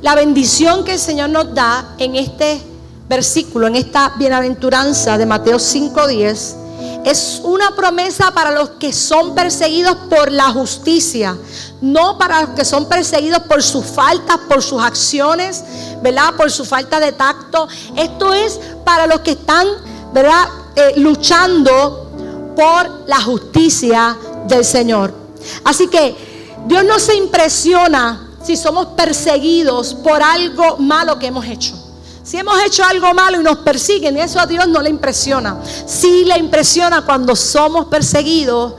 la 0.00 0.14
bendición 0.14 0.82
que 0.82 0.94
el 0.94 0.98
Señor 0.98 1.28
nos 1.28 1.54
da 1.54 1.96
en 1.98 2.16
este 2.16 2.62
versículo, 3.10 3.66
en 3.66 3.74
esta 3.74 4.14
bienaventuranza 4.16 5.18
de 5.18 5.26
Mateo 5.26 5.58
5:10 5.58 6.56
es 7.04 7.40
una 7.42 7.74
promesa 7.74 8.30
para 8.32 8.52
los 8.52 8.70
que 8.70 8.92
son 8.92 9.34
perseguidos 9.34 9.96
por 10.10 10.30
la 10.30 10.50
justicia, 10.50 11.36
no 11.80 12.18
para 12.18 12.42
los 12.42 12.50
que 12.50 12.64
son 12.64 12.88
perseguidos 12.88 13.42
por 13.42 13.62
sus 13.62 13.84
faltas, 13.84 14.38
por 14.48 14.62
sus 14.62 14.82
acciones, 14.82 15.64
¿verdad? 16.02 16.34
Por 16.36 16.50
su 16.50 16.64
falta 16.64 17.00
de 17.00 17.12
tacto. 17.12 17.68
Esto 17.96 18.34
es 18.34 18.58
para 18.84 19.06
los 19.06 19.20
que 19.20 19.32
están, 19.32 19.66
¿verdad? 20.12 20.48
Eh, 20.74 20.94
luchando 20.96 22.52
por 22.56 23.04
la 23.06 23.20
justicia 23.20 24.16
del 24.46 24.64
Señor. 24.64 25.14
Así 25.64 25.88
que 25.88 26.54
Dios 26.66 26.84
no 26.84 26.98
se 26.98 27.14
impresiona 27.14 28.28
si 28.42 28.56
somos 28.56 28.86
perseguidos 28.88 29.94
por 29.94 30.22
algo 30.22 30.78
malo 30.78 31.18
que 31.18 31.26
hemos 31.26 31.46
hecho. 31.46 31.74
Si 32.22 32.36
hemos 32.36 32.62
hecho 32.62 32.84
algo 32.84 33.14
malo 33.14 33.40
y 33.40 33.42
nos 33.42 33.58
persiguen, 33.58 34.18
eso 34.18 34.38
a 34.38 34.46
Dios 34.46 34.68
no 34.68 34.82
le 34.82 34.90
impresiona. 34.90 35.60
Sí 35.86 36.24
le 36.26 36.36
impresiona 36.36 37.02
cuando 37.02 37.34
somos 37.34 37.86
perseguidos, 37.86 38.74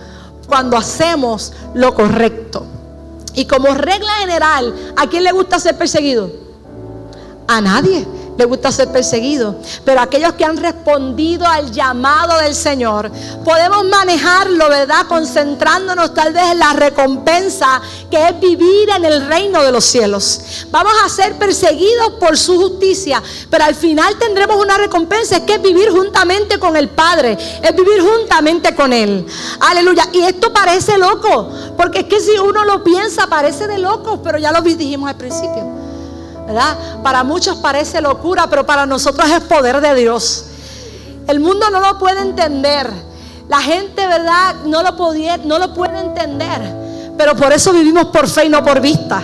cuando 0.47 0.77
hacemos 0.77 1.53
lo 1.73 1.95
correcto. 1.95 2.65
Y 3.39 3.45
como 3.45 3.73
regla 3.73 4.11
general, 4.19 4.75
¿a 4.97 5.07
quién 5.07 5.23
le 5.23 5.31
gusta 5.31 5.61
ser 5.61 5.77
perseguido? 5.77 6.29
A 7.47 7.61
nadie 7.61 8.05
le 8.39 8.45
gusta 8.45 8.71
ser 8.71 8.87
perseguido. 8.87 9.57
Pero 9.83 9.99
aquellos 9.99 10.33
que 10.33 10.45
han 10.45 10.55
respondido 10.55 11.45
al 11.45 11.73
llamado 11.73 12.39
del 12.39 12.55
Señor, 12.55 13.11
podemos 13.43 13.83
manejarlo, 13.83 14.69
¿verdad? 14.69 15.07
Concentrándonos 15.09 16.13
tal 16.13 16.31
vez 16.31 16.45
en 16.53 16.59
la 16.59 16.71
recompensa 16.71 17.81
que 18.09 18.29
es 18.29 18.39
vivir 18.39 18.89
en 18.95 19.03
el 19.03 19.27
reino 19.27 19.61
de 19.61 19.73
los 19.73 19.83
cielos. 19.83 20.65
Vamos 20.71 20.93
a 21.03 21.09
ser 21.09 21.37
perseguidos 21.37 22.13
por 22.17 22.37
su 22.37 22.55
justicia, 22.55 23.21
pero 23.49 23.65
al 23.65 23.75
final 23.75 24.17
tendremos 24.17 24.55
una 24.55 24.77
recompensa, 24.77 25.45
que 25.45 25.55
es 25.55 25.61
vivir 25.61 25.89
juntamente 25.89 26.57
con 26.59 26.77
el 26.77 26.87
Padre, 26.87 27.37
es 27.61 27.75
vivir 27.75 28.01
juntamente 28.01 28.73
con 28.73 28.93
Él. 28.93 29.25
Aleluya. 29.59 30.07
Y 30.13 30.19
esto 30.21 30.53
parece 30.53 30.97
loco, 30.97 31.49
porque 31.75 31.99
es 31.99 32.05
que 32.05 32.21
si 32.21 32.37
uno 32.39 32.63
lo 32.63 32.85
piensa, 32.85 33.27
parece 33.27 33.67
de 33.67 33.79
loco, 33.79 34.21
pero 34.23 34.37
ya 34.37 34.53
lo 34.53 34.61
dijimos 34.61 35.09
al 35.09 35.17
principio. 35.17 35.88
Para 37.03 37.23
muchos 37.23 37.57
parece 37.57 38.01
locura, 38.01 38.47
pero 38.49 38.65
para 38.65 38.85
nosotros 38.85 39.29
es 39.29 39.41
poder 39.41 39.81
de 39.81 39.95
Dios. 39.95 40.45
El 41.27 41.39
mundo 41.39 41.69
no 41.69 41.79
lo 41.79 41.97
puede 41.99 42.21
entender. 42.21 42.89
La 43.47 43.59
gente, 43.61 44.05
¿verdad? 44.07 44.55
No 44.65 44.83
lo, 44.83 44.91
no 45.45 45.59
lo 45.59 45.73
puede 45.73 45.99
entender. 45.99 46.61
Pero 47.17 47.35
por 47.35 47.51
eso 47.51 47.73
vivimos 47.73 48.05
por 48.05 48.27
fe 48.27 48.45
y 48.45 48.49
no 48.49 48.63
por 48.63 48.79
vista. 48.79 49.23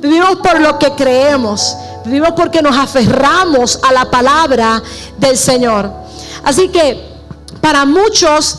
Vivimos 0.00 0.36
por 0.36 0.60
lo 0.60 0.78
que 0.78 0.92
creemos. 0.92 1.76
Vivimos 2.04 2.32
porque 2.36 2.62
nos 2.62 2.76
aferramos 2.76 3.80
a 3.82 3.92
la 3.92 4.10
palabra 4.10 4.82
del 5.16 5.36
Señor. 5.36 5.90
Así 6.44 6.68
que 6.68 7.16
para 7.60 7.84
muchos 7.84 8.58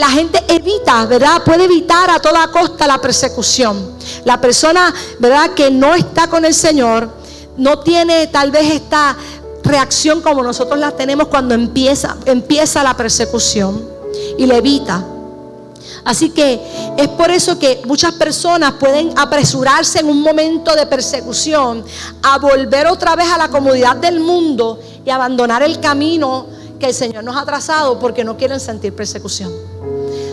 la 0.00 0.08
gente 0.08 0.42
evita, 0.48 1.04
¿verdad? 1.04 1.42
Puede 1.44 1.64
evitar 1.64 2.08
a 2.08 2.18
toda 2.18 2.48
costa 2.48 2.86
la 2.86 2.98
persecución. 2.98 3.96
La 4.24 4.40
persona, 4.40 4.94
¿verdad? 5.18 5.50
Que 5.50 5.70
no 5.70 5.94
está 5.94 6.26
con 6.26 6.46
el 6.46 6.54
Señor, 6.54 7.10
no 7.58 7.80
tiene 7.80 8.26
tal 8.28 8.50
vez 8.50 8.72
esta 8.72 9.14
reacción 9.62 10.22
como 10.22 10.42
nosotros 10.42 10.78
la 10.78 10.92
tenemos 10.92 11.28
cuando 11.28 11.54
empieza, 11.54 12.16
empieza 12.24 12.82
la 12.82 12.96
persecución 12.96 13.86
y 14.38 14.46
le 14.46 14.56
evita. 14.56 15.04
Así 16.02 16.30
que 16.30 16.58
es 16.96 17.08
por 17.08 17.30
eso 17.30 17.58
que 17.58 17.82
muchas 17.84 18.14
personas 18.14 18.72
pueden 18.80 19.12
apresurarse 19.18 20.00
en 20.00 20.08
un 20.08 20.22
momento 20.22 20.74
de 20.74 20.86
persecución 20.86 21.84
a 22.22 22.38
volver 22.38 22.86
otra 22.86 23.14
vez 23.16 23.30
a 23.30 23.36
la 23.36 23.50
comodidad 23.50 23.96
del 23.96 24.20
mundo 24.20 24.80
y 25.04 25.10
abandonar 25.10 25.62
el 25.62 25.78
camino 25.78 26.46
que 26.78 26.86
el 26.86 26.94
Señor 26.94 27.22
nos 27.22 27.36
ha 27.36 27.44
trazado 27.44 27.98
porque 27.98 28.24
no 28.24 28.38
quieren 28.38 28.60
sentir 28.60 28.96
persecución. 28.96 29.69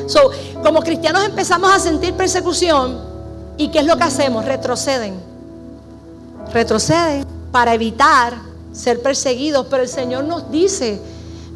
So, 0.07 0.31
como 0.63 0.81
cristianos 0.81 1.25
empezamos 1.25 1.71
a 1.71 1.79
sentir 1.79 2.13
persecución 2.13 2.99
y 3.57 3.69
¿qué 3.69 3.79
es 3.79 3.85
lo 3.85 3.97
que 3.97 4.03
hacemos? 4.03 4.45
Retroceden. 4.45 5.19
Retroceden 6.53 7.25
para 7.51 7.73
evitar 7.73 8.35
ser 8.71 9.01
perseguidos, 9.01 9.67
pero 9.69 9.83
el 9.83 9.89
Señor 9.89 10.23
nos 10.23 10.49
dice, 10.51 11.01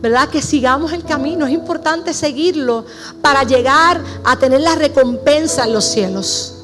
¿verdad? 0.02 0.28
Que 0.30 0.42
sigamos 0.42 0.92
el 0.92 1.04
camino, 1.04 1.46
es 1.46 1.54
importante 1.54 2.14
seguirlo 2.14 2.86
para 3.22 3.44
llegar 3.44 4.02
a 4.24 4.36
tener 4.38 4.62
la 4.62 4.76
recompensa 4.76 5.64
en 5.64 5.74
los 5.74 5.86
cielos. 5.86 6.56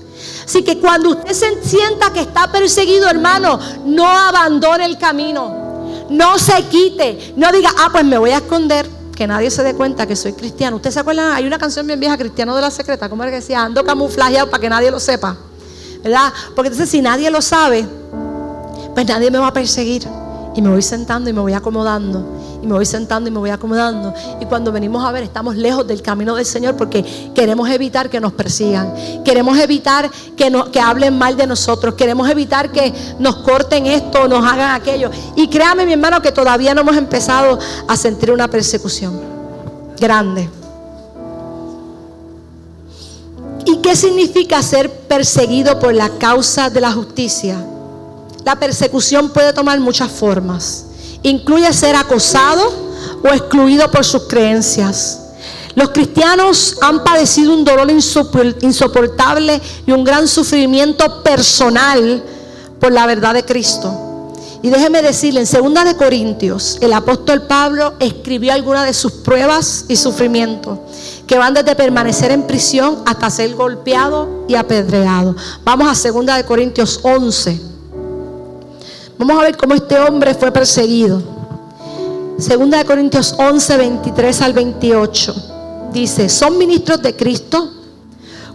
Así 0.43 0.63
que 0.63 0.79
cuando 0.79 1.09
usted 1.09 1.33
se 1.33 1.63
sienta 1.63 2.11
que 2.11 2.21
está 2.21 2.51
perseguido, 2.51 3.09
hermano, 3.09 3.59
no 3.85 4.07
abandone 4.07 4.85
el 4.85 4.97
camino. 4.97 6.07
No 6.09 6.39
se 6.39 6.63
quite. 6.63 7.33
No 7.35 7.51
diga, 7.51 7.69
ah, 7.77 7.89
pues 7.91 8.05
me 8.05 8.17
voy 8.17 8.31
a 8.31 8.37
esconder. 8.37 8.96
Que 9.17 9.25
nadie 9.25 9.49
se 9.49 9.63
dé 9.63 9.73
cuenta 9.73 10.05
que 10.05 10.15
soy 10.15 10.33
cristiano. 10.33 10.75
¿Usted 10.75 10.91
se 10.91 10.99
acuerdan? 10.99 11.31
Hay 11.31 11.47
una 11.47 11.57
canción 11.57 11.87
bien 11.87 11.99
vieja, 11.99 12.15
Cristiano 12.15 12.55
de 12.55 12.61
la 12.61 12.69
Secreta. 12.69 13.09
¿Cómo 13.09 13.23
era 13.23 13.31
que 13.31 13.37
decía? 13.37 13.63
Ando 13.63 13.83
camuflajeado 13.83 14.47
para 14.47 14.61
que 14.61 14.69
nadie 14.69 14.91
lo 14.91 14.99
sepa. 14.99 15.35
¿Verdad? 16.03 16.31
Porque 16.55 16.67
entonces 16.67 16.87
si 16.87 17.01
nadie 17.01 17.31
lo 17.31 17.41
sabe, 17.41 17.87
pues 18.93 19.07
nadie 19.07 19.31
me 19.31 19.39
va 19.39 19.47
a 19.47 19.53
perseguir. 19.53 20.07
Y 20.53 20.61
me 20.61 20.69
voy 20.69 20.83
sentando 20.83 21.31
y 21.31 21.33
me 21.33 21.41
voy 21.41 21.53
acomodando. 21.53 22.23
Me 22.67 22.73
voy 22.73 22.85
sentando 22.85 23.29
y 23.29 23.31
me 23.31 23.39
voy 23.39 23.49
acomodando. 23.49 24.13
Y 24.39 24.45
cuando 24.45 24.71
venimos 24.71 25.03
a 25.03 25.11
ver, 25.11 25.23
estamos 25.23 25.55
lejos 25.55 25.87
del 25.87 26.01
camino 26.01 26.35
del 26.35 26.45
Señor 26.45 26.75
porque 26.75 27.31
queremos 27.33 27.69
evitar 27.69 28.09
que 28.09 28.19
nos 28.19 28.33
persigan. 28.33 28.93
Queremos 29.23 29.57
evitar 29.57 30.11
que, 30.35 30.63
que 30.71 30.79
hablen 30.79 31.17
mal 31.17 31.35
de 31.35 31.47
nosotros. 31.47 31.95
Queremos 31.95 32.29
evitar 32.29 32.71
que 32.71 32.93
nos 33.19 33.37
corten 33.37 33.87
esto 33.87 34.27
nos 34.27 34.45
hagan 34.45 34.75
aquello. 34.75 35.09
Y 35.35 35.47
créame, 35.47 35.85
mi 35.85 35.93
hermano, 35.93 36.21
que 36.21 36.31
todavía 36.31 36.73
no 36.73 36.81
hemos 36.81 36.97
empezado 36.97 37.57
a 37.87 37.95
sentir 37.95 38.31
una 38.31 38.47
persecución 38.47 39.19
grande. 39.99 40.49
¿Y 43.65 43.77
qué 43.77 43.95
significa 43.95 44.61
ser 44.61 44.89
perseguido 44.89 45.77
por 45.79 45.93
la 45.93 46.09
causa 46.17 46.69
de 46.69 46.81
la 46.81 46.91
justicia? 46.91 47.57
La 48.45 48.55
persecución 48.55 49.29
puede 49.29 49.51
tomar 49.51 49.79
muchas 49.79 50.09
formas. 50.09 50.86
Incluye 51.23 51.71
ser 51.73 51.95
acosado 51.95 52.63
o 53.23 53.27
excluido 53.27 53.89
por 53.91 54.05
sus 54.05 54.23
creencias. 54.23 55.19
Los 55.75 55.89
cristianos 55.89 56.77
han 56.81 57.03
padecido 57.03 57.53
un 57.53 57.63
dolor 57.63 57.91
insoportable 57.91 59.61
y 59.85 59.91
un 59.91 60.03
gran 60.03 60.27
sufrimiento 60.27 61.21
personal 61.21 62.23
por 62.79 62.91
la 62.91 63.05
verdad 63.05 63.35
de 63.35 63.45
Cristo. 63.45 64.07
Y 64.63 64.69
déjeme 64.69 65.03
decirle, 65.03 65.41
en 65.41 65.73
2 65.73 65.85
de 65.85 65.95
Corintios, 65.95 66.79
el 66.81 66.93
apóstol 66.93 67.43
Pablo 67.43 67.93
escribió 67.99 68.53
algunas 68.53 68.87
de 68.87 68.93
sus 68.93 69.11
pruebas 69.11 69.85
y 69.87 69.95
sufrimientos, 69.95 70.79
que 71.27 71.37
van 71.37 71.53
desde 71.53 71.75
permanecer 71.75 72.31
en 72.31 72.47
prisión 72.47 73.03
hasta 73.05 73.29
ser 73.29 73.53
golpeado 73.53 74.45
y 74.47 74.55
apedreado. 74.55 75.35
Vamos 75.63 75.87
a 75.87 76.11
2 76.11 76.25
de 76.25 76.43
Corintios 76.43 76.99
11. 77.03 77.76
Vamos 79.17 79.39
a 79.39 79.41
ver 79.41 79.57
cómo 79.57 79.73
este 79.73 79.99
hombre 79.99 80.35
fue 80.35 80.51
perseguido. 80.51 81.21
Segunda 82.37 82.77
de 82.77 82.85
Corintios 82.85 83.33
11, 83.37 83.77
23 83.77 84.41
al 84.41 84.53
28. 84.53 85.35
Dice, 85.91 86.29
son 86.29 86.57
ministros 86.57 87.01
de 87.01 87.15
Cristo, 87.15 87.71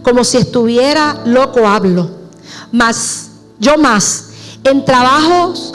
como 0.01 0.23
si 0.23 0.37
estuviera 0.37 1.21
loco 1.25 1.67
hablo. 1.67 2.09
Mas, 2.71 3.31
yo 3.59 3.77
más, 3.77 4.29
en 4.63 4.85
trabajos, 4.85 5.73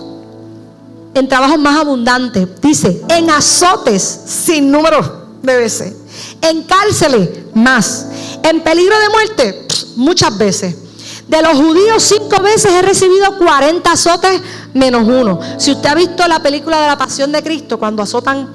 en 1.12 1.28
trabajos 1.28 1.59
más 1.59 1.78
abundantes. 1.78 2.49
Dice, 2.62 3.03
en 3.09 3.28
azotes 3.28 4.03
sin 4.03 4.70
número 4.70 5.26
de 5.43 5.57
veces. 5.57 5.95
En 6.41 6.62
cárceles 6.62 7.28
más. 7.55 8.07
En 8.43 8.62
peligro 8.62 8.95
de 8.99 9.09
muerte 9.11 9.66
muchas 9.97 10.36
veces. 10.39 10.88
De 11.29 11.43
los 11.43 11.59
judíos 11.59 12.03
cinco 12.03 12.43
veces 12.43 12.72
he 12.72 12.83
recibido 12.83 13.37
40 13.37 13.93
azotes 13.93 14.41
menos 14.72 15.07
uno. 15.07 15.39
Si 15.59 15.72
usted 15.72 15.91
ha 15.91 15.95
visto 15.95 16.26
la 16.26 16.43
película 16.43 16.81
de 16.81 16.87
la 16.87 16.97
Pasión 16.97 17.31
de 17.33 17.43
Cristo, 17.43 17.79
cuando 17.79 18.03
azotan 18.03 18.49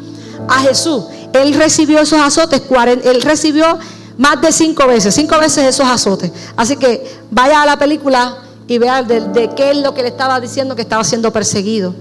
a 0.47 0.59
Jesús, 0.61 1.03
él 1.33 1.53
recibió 1.53 1.99
esos 1.99 2.19
azotes, 2.19 2.63
él 3.03 3.21
recibió 3.21 3.77
más 4.17 4.41
de 4.41 4.51
cinco 4.51 4.87
veces, 4.87 5.13
cinco 5.13 5.37
veces 5.39 5.65
esos 5.65 5.87
azotes. 5.87 6.31
Así 6.55 6.75
que 6.77 7.21
vaya 7.29 7.61
a 7.61 7.65
la 7.65 7.77
película 7.77 8.37
y 8.67 8.79
vea 8.79 9.03
de, 9.03 9.21
de 9.21 9.51
qué 9.55 9.71
es 9.71 9.77
lo 9.77 9.93
que 9.93 10.01
le 10.01 10.07
estaba 10.09 10.39
diciendo 10.39 10.75
que 10.75 10.81
estaba 10.81 11.03
siendo 11.03 11.31
perseguido. 11.31 11.93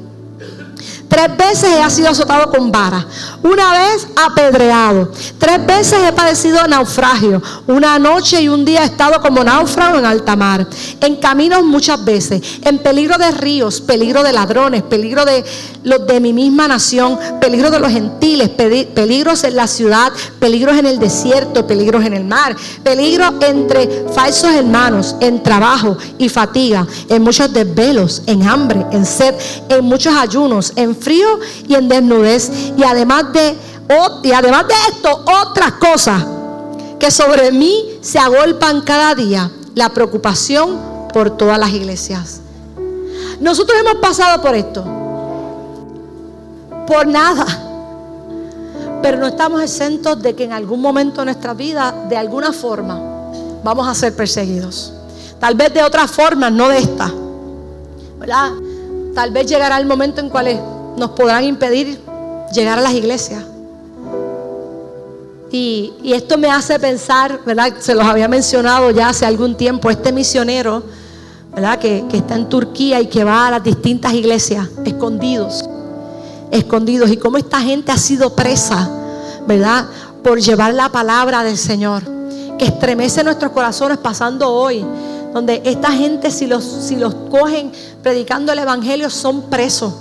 Tres 1.13 1.37
veces 1.37 1.71
he 1.79 1.91
sido 1.91 2.09
azotado 2.09 2.51
con 2.51 2.73
vara. 2.73 3.07
Una 3.43 3.73
vez 3.73 4.09
apedreado. 4.17 5.13
Tres 5.37 5.67
veces 5.67 5.99
he 6.09 6.13
padecido 6.15 6.67
naufragio. 6.67 7.43
Una 7.67 7.99
noche 7.99 8.41
y 8.41 8.49
un 8.49 8.65
día 8.65 8.81
he 8.81 8.87
estado 8.87 9.21
como 9.21 9.45
náufrago 9.45 9.99
en 9.99 10.07
alta 10.07 10.37
mar. 10.37 10.67
En 11.03 11.17
caminos 11.17 11.65
muchas 11.65 12.03
veces. 12.03 12.41
En 12.63 12.79
peligro 12.79 13.19
de 13.19 13.31
ríos, 13.31 13.83
peligro 13.83 14.23
de 14.23 14.33
ladrones, 14.33 14.85
peligro 14.85 15.27
de 15.27 15.45
los 15.85 16.07
de 16.07 16.19
mi 16.19 16.33
misma 16.33 16.67
nación, 16.67 17.19
peligro 17.41 17.71
de 17.71 17.81
los 17.81 17.93
gentiles, 17.93 18.49
peligros 18.49 19.45
en 19.45 19.57
la 19.57 19.67
ciudad, 19.67 20.13
peligros 20.39 20.79
en 20.79 20.87
el 20.87 20.99
desierto, 20.99 21.67
peligros 21.67 22.07
en 22.07 22.15
el 22.15 22.25
mar, 22.25 22.57
peligro 22.83 23.25
entre 23.43 24.07
falsos 24.15 24.51
hermanos, 24.55 25.17
en 25.21 25.43
trabajo 25.43 25.99
y 26.17 26.31
fatiga, 26.31 26.87
en 27.09 27.23
muchos 27.23 27.53
desvelos, 27.53 28.23
en 28.27 28.49
hambre, 28.49 28.87
en 28.93 29.05
sed, 29.05 29.35
en 29.69 29.85
muchos 29.85 30.15
ayunos, 30.15 30.73
en 30.77 31.01
frío 31.03 31.40
y 31.68 31.74
en 31.74 31.88
desnudez. 31.88 32.50
Y 32.76 32.84
además 32.84 33.32
de, 33.32 33.57
y 34.22 34.32
además 34.32 34.66
de 34.68 34.74
esto, 34.90 35.24
otras 35.42 35.72
cosas 35.72 36.24
que 36.98 37.11
sobre 37.11 37.50
mí 37.53 37.98
se 38.00 38.18
agolpan 38.18 38.82
cada 38.82 39.14
día. 39.14 39.50
La 39.74 39.88
preocupación 39.88 40.78
por 41.12 41.36
todas 41.36 41.59
las 41.59 41.70
iglesias. 41.70 42.40
Nosotros 43.40 43.78
hemos 43.80 43.96
pasado 43.96 44.40
por 44.40 44.55
esto. 44.55 44.84
Por 46.86 47.07
nada. 47.07 47.46
Pero 49.03 49.18
no 49.18 49.26
estamos 49.26 49.62
exentos 49.62 50.22
de 50.22 50.34
que 50.34 50.44
en 50.44 50.53
algún 50.53 50.80
momento 50.80 51.22
de 51.22 51.24
nuestra 51.26 51.55
vida, 51.55 51.92
de 52.09 52.16
alguna 52.16 52.53
forma, 52.53 53.00
vamos 53.64 53.88
a 53.88 53.94
ser 53.94 54.14
perseguidos. 54.14 54.92
Tal 55.40 55.57
vez 55.57 55.74
de 55.74 55.82
otra 55.82 56.07
forma, 56.07 56.50
no 56.50 56.68
de 56.68 56.78
esta. 56.78 57.12
¿Verdad? 58.20 58.53
Tal 59.14 59.32
vez 59.32 59.46
llegará 59.46 59.78
el 59.78 59.86
momento 59.86 60.20
en 60.20 60.30
cual 60.30 60.46
nos 60.97 61.11
podrán 61.11 61.45
impedir 61.45 62.01
llegar 62.53 62.78
a 62.78 62.82
las 62.82 62.93
iglesias. 62.93 63.45
Y, 65.51 65.93
esto 66.05 66.38
me 66.38 66.51
hace 66.51 66.78
pensar, 66.78 67.40
¿verdad? 67.45 67.74
Se 67.78 67.95
los 67.95 68.05
había 68.05 68.26
mencionado 68.28 68.90
ya 68.90 69.11
hace 69.11 69.26
algún 69.26 69.55
tiempo, 69.55 69.90
este 69.90 70.11
misionero, 70.12 70.82
¿verdad? 71.55 71.78
Que, 71.78 72.05
que 72.11 72.18
está 72.18 72.36
en 72.36 72.49
Turquía 72.49 73.01
y 73.01 73.07
que 73.07 73.22
va 73.22 73.47
a 73.47 73.51
las 73.51 73.62
distintas 73.62 74.14
iglesias, 74.14 74.68
escondidos, 74.84 75.68
escondidos. 76.51 77.11
Y 77.11 77.18
cómo 77.18 77.36
esta 77.36 77.61
gente 77.61 77.93
ha 77.93 77.99
sido 77.99 78.34
presa, 78.34 78.88
¿verdad? 79.47 79.86
Por 80.22 80.40
llevar 80.40 80.72
la 80.72 80.88
palabra 80.88 81.45
del 81.45 81.59
Señor, 81.59 82.03
que 82.59 82.64
estremece 82.64 83.22
nuestros 83.22 83.53
corazones 83.53 83.99
pasando 83.99 84.51
hoy 84.51 84.82
donde 85.33 85.62
esta 85.64 85.93
gente 85.93 86.30
si 86.30 86.47
los, 86.47 86.64
si 86.64 86.97
los 86.97 87.14
cogen 87.30 87.72
predicando 88.03 88.53
el 88.53 88.59
Evangelio 88.59 89.11
son 89.11 89.43
presos 89.43 89.95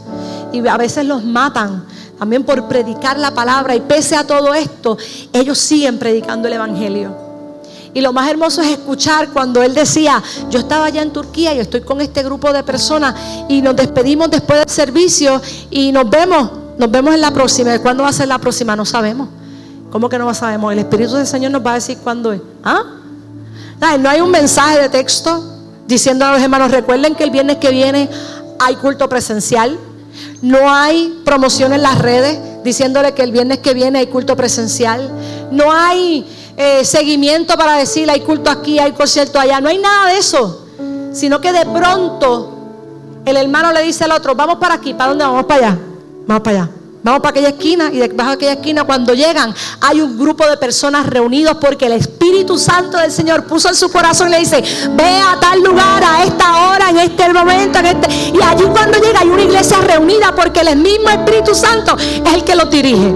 y 0.51 0.67
a 0.67 0.77
veces 0.77 1.05
los 1.05 1.23
matan 1.23 1.85
también 2.19 2.43
por 2.43 2.67
predicar 2.67 3.17
la 3.17 3.31
palabra. 3.31 3.75
Y 3.75 3.81
pese 3.81 4.15
a 4.15 4.25
todo 4.27 4.53
esto, 4.53 4.95
ellos 5.33 5.57
siguen 5.57 5.97
predicando 5.97 6.47
el 6.47 6.53
Evangelio. 6.53 7.15
Y 7.93 8.01
lo 8.01 8.13
más 8.13 8.29
hermoso 8.29 8.61
es 8.61 8.69
escuchar 8.69 9.29
cuando 9.29 9.61
él 9.63 9.73
decía, 9.73 10.21
yo 10.49 10.59
estaba 10.59 10.85
allá 10.85 11.01
en 11.01 11.11
Turquía 11.11 11.53
y 11.53 11.59
estoy 11.59 11.81
con 11.81 11.99
este 11.99 12.23
grupo 12.23 12.53
de 12.53 12.63
personas 12.63 13.15
y 13.49 13.61
nos 13.61 13.75
despedimos 13.75 14.29
después 14.29 14.59
del 14.59 14.69
servicio 14.69 15.41
y 15.71 15.91
nos 15.91 16.09
vemos, 16.09 16.51
nos 16.77 16.91
vemos 16.91 17.13
en 17.13 17.21
la 17.21 17.31
próxima. 17.31 17.77
¿Cuándo 17.79 18.03
va 18.03 18.09
a 18.09 18.13
ser 18.13 18.27
la 18.27 18.37
próxima? 18.37 18.75
No 18.75 18.85
sabemos. 18.85 19.27
¿Cómo 19.89 20.07
que 20.07 20.17
no 20.19 20.31
sabemos? 20.33 20.71
El 20.71 20.79
Espíritu 20.79 21.15
del 21.15 21.27
Señor 21.27 21.51
nos 21.51 21.65
va 21.65 21.71
a 21.71 21.75
decir 21.75 21.97
cuándo 21.97 22.31
es. 22.31 22.41
¿Ah? 22.63 23.00
No 23.81 24.09
hay 24.09 24.21
un 24.21 24.29
mensaje 24.29 24.79
de 24.79 24.89
texto 24.89 25.43
diciendo 25.87 26.23
a 26.25 26.33
los 26.33 26.41
hermanos, 26.41 26.69
recuerden 26.69 27.15
que 27.15 27.23
el 27.23 27.31
viernes 27.31 27.57
que 27.57 27.71
viene 27.71 28.09
hay 28.59 28.75
culto 28.75 29.09
presencial. 29.09 29.77
No 30.43 30.71
hay 30.71 31.21
promoción 31.25 31.73
en 31.73 31.81
las 31.81 31.97
redes 31.97 32.39
diciéndole 32.63 33.13
que 33.13 33.23
el 33.23 33.31
viernes 33.31 33.57
que 33.57 33.73
viene 33.73 33.99
hay 33.99 34.07
culto 34.07 34.35
presencial. 34.35 35.09
No 35.51 35.71
hay 35.71 36.25
eh, 36.57 36.85
seguimiento 36.85 37.57
para 37.57 37.77
decir 37.77 38.09
hay 38.09 38.21
culto 38.21 38.51
aquí, 38.51 38.77
hay 38.77 38.91
concierto 38.91 39.39
allá. 39.39 39.59
No 39.59 39.69
hay 39.69 39.79
nada 39.79 40.09
de 40.09 40.17
eso. 40.19 40.67
Sino 41.11 41.41
que 41.41 41.51
de 41.51 41.65
pronto 41.65 42.61
el 43.25 43.35
hermano 43.35 43.71
le 43.71 43.81
dice 43.81 44.03
al 44.03 44.11
otro, 44.11 44.35
vamos 44.35 44.57
para 44.57 44.75
aquí, 44.75 44.93
¿para 44.93 45.09
dónde 45.09 45.25
vamos? 45.25 45.45
para 45.45 45.67
allá, 45.67 45.79
vamos 46.27 46.43
para 46.43 46.63
allá. 46.63 46.80
Vamos 47.03 47.21
para 47.21 47.31
aquella 47.31 47.49
esquina 47.49 47.89
y 47.91 47.97
debajo 47.97 48.29
de 48.29 48.35
aquella 48.35 48.53
esquina 48.53 48.83
cuando 48.83 49.15
llegan 49.15 49.55
hay 49.79 50.01
un 50.01 50.19
grupo 50.19 50.47
de 50.47 50.55
personas 50.57 51.07
reunidos 51.07 51.57
porque 51.59 51.87
el 51.87 51.93
Espíritu 51.93 52.59
Santo 52.59 52.97
del 52.97 53.11
Señor 53.11 53.45
puso 53.45 53.69
en 53.69 53.75
su 53.75 53.91
corazón 53.91 54.27
y 54.27 54.31
le 54.31 54.39
dice, 54.39 54.63
ve 54.91 55.19
a 55.19 55.39
tal 55.39 55.63
lugar 55.63 56.03
a 56.03 56.23
esta 56.23 56.69
hora, 56.69 56.91
en 56.91 56.99
este 56.99 57.33
momento, 57.33 57.79
en 57.79 57.85
este... 57.87 58.07
Y 58.33 58.41
allí 58.43 58.65
cuando 58.65 58.99
llega 58.99 59.19
hay 59.19 59.29
una 59.29 59.41
iglesia 59.41 59.81
reunida 59.81 60.35
porque 60.35 60.59
el 60.59 60.77
mismo 60.77 61.09
Espíritu 61.09 61.55
Santo 61.55 61.97
es 61.97 62.33
el 62.33 62.43
que 62.43 62.55
lo 62.55 62.65
dirige. 62.65 63.15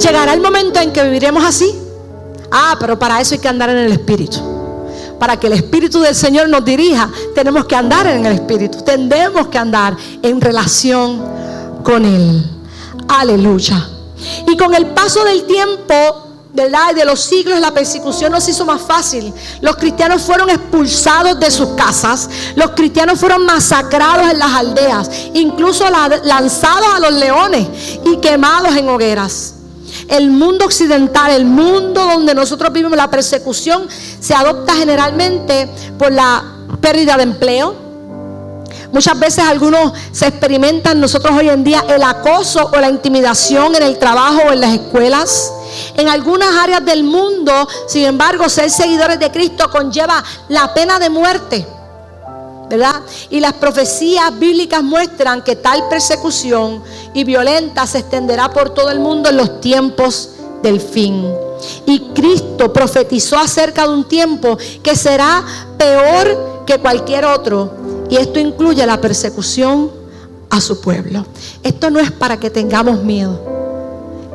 llegará 0.00 0.34
el 0.34 0.40
momento 0.40 0.80
en 0.80 0.92
que 0.92 1.04
viviremos 1.04 1.44
así. 1.44 1.72
Ah, 2.50 2.76
pero 2.80 2.98
para 2.98 3.20
eso 3.20 3.34
hay 3.34 3.40
que 3.40 3.48
andar 3.48 3.70
en 3.70 3.78
el 3.78 3.92
Espíritu 3.92 4.57
para 5.18 5.38
que 5.38 5.48
el 5.48 5.54
Espíritu 5.54 6.00
del 6.00 6.14
Señor 6.14 6.48
nos 6.48 6.64
dirija, 6.64 7.10
tenemos 7.34 7.64
que 7.66 7.74
andar 7.74 8.06
en 8.06 8.24
el 8.24 8.34
Espíritu, 8.34 8.82
tendemos 8.82 9.48
que 9.48 9.58
andar 9.58 9.96
en 10.22 10.40
relación 10.40 11.22
con 11.82 12.04
Él. 12.04 12.44
Aleluya. 13.08 13.88
Y 14.46 14.56
con 14.56 14.74
el 14.74 14.86
paso 14.88 15.24
del 15.24 15.44
tiempo, 15.44 15.94
¿verdad? 16.52 16.90
Y 16.92 16.94
de 16.94 17.04
los 17.04 17.20
siglos, 17.20 17.60
la 17.60 17.72
persecución 17.72 18.32
nos 18.32 18.48
hizo 18.48 18.64
más 18.64 18.82
fácil. 18.82 19.32
Los 19.60 19.76
cristianos 19.76 20.22
fueron 20.22 20.50
expulsados 20.50 21.38
de 21.38 21.50
sus 21.50 21.68
casas, 21.70 22.28
los 22.56 22.70
cristianos 22.70 23.18
fueron 23.18 23.44
masacrados 23.44 24.30
en 24.30 24.38
las 24.38 24.52
aldeas, 24.52 25.10
incluso 25.34 25.84
lanzados 25.90 26.88
a 26.94 27.00
los 27.00 27.12
leones 27.12 27.66
y 28.04 28.16
quemados 28.18 28.76
en 28.76 28.88
hogueras. 28.88 29.54
El 30.08 30.30
mundo 30.30 30.64
occidental, 30.64 31.30
el 31.30 31.44
mundo 31.44 32.00
donde 32.02 32.34
nosotros 32.34 32.72
vivimos 32.72 32.96
la 32.96 33.10
persecución, 33.10 33.86
se 34.20 34.34
adopta 34.34 34.74
generalmente 34.74 35.68
por 35.98 36.12
la 36.12 36.42
pérdida 36.80 37.16
de 37.16 37.24
empleo. 37.24 37.88
Muchas 38.90 39.18
veces 39.18 39.44
algunos 39.44 39.92
se 40.12 40.26
experimentan 40.26 40.98
nosotros 40.98 41.36
hoy 41.36 41.50
en 41.50 41.62
día 41.62 41.84
el 41.88 42.02
acoso 42.02 42.70
o 42.72 42.80
la 42.80 42.88
intimidación 42.88 43.74
en 43.76 43.82
el 43.82 43.98
trabajo 43.98 44.40
o 44.48 44.52
en 44.52 44.60
las 44.62 44.72
escuelas. 44.72 45.52
En 45.94 46.08
algunas 46.08 46.54
áreas 46.56 46.84
del 46.84 47.04
mundo, 47.04 47.68
sin 47.86 48.06
embargo, 48.06 48.48
ser 48.48 48.70
seguidores 48.70 49.20
de 49.20 49.30
Cristo 49.30 49.70
conlleva 49.70 50.24
la 50.48 50.72
pena 50.72 50.98
de 50.98 51.10
muerte. 51.10 51.77
¿Verdad? 52.68 53.02
Y 53.30 53.40
las 53.40 53.54
profecías 53.54 54.38
bíblicas 54.38 54.82
muestran 54.82 55.42
que 55.42 55.56
tal 55.56 55.88
persecución 55.88 56.82
y 57.14 57.24
violenta 57.24 57.86
se 57.86 57.98
extenderá 57.98 58.50
por 58.50 58.70
todo 58.70 58.90
el 58.90 59.00
mundo 59.00 59.30
en 59.30 59.36
los 59.36 59.60
tiempos 59.60 60.30
del 60.62 60.80
fin. 60.80 61.24
Y 61.86 62.00
Cristo 62.14 62.72
profetizó 62.72 63.38
acerca 63.38 63.86
de 63.86 63.94
un 63.94 64.04
tiempo 64.04 64.58
que 64.82 64.94
será 64.94 65.44
peor 65.76 66.64
que 66.66 66.78
cualquier 66.78 67.24
otro. 67.24 67.72
Y 68.10 68.16
esto 68.16 68.38
incluye 68.38 68.84
la 68.86 69.00
persecución 69.00 69.90
a 70.50 70.60
su 70.60 70.80
pueblo. 70.80 71.26
Esto 71.62 71.90
no 71.90 72.00
es 72.00 72.10
para 72.12 72.38
que 72.38 72.50
tengamos 72.50 73.02
miedo. 73.02 73.57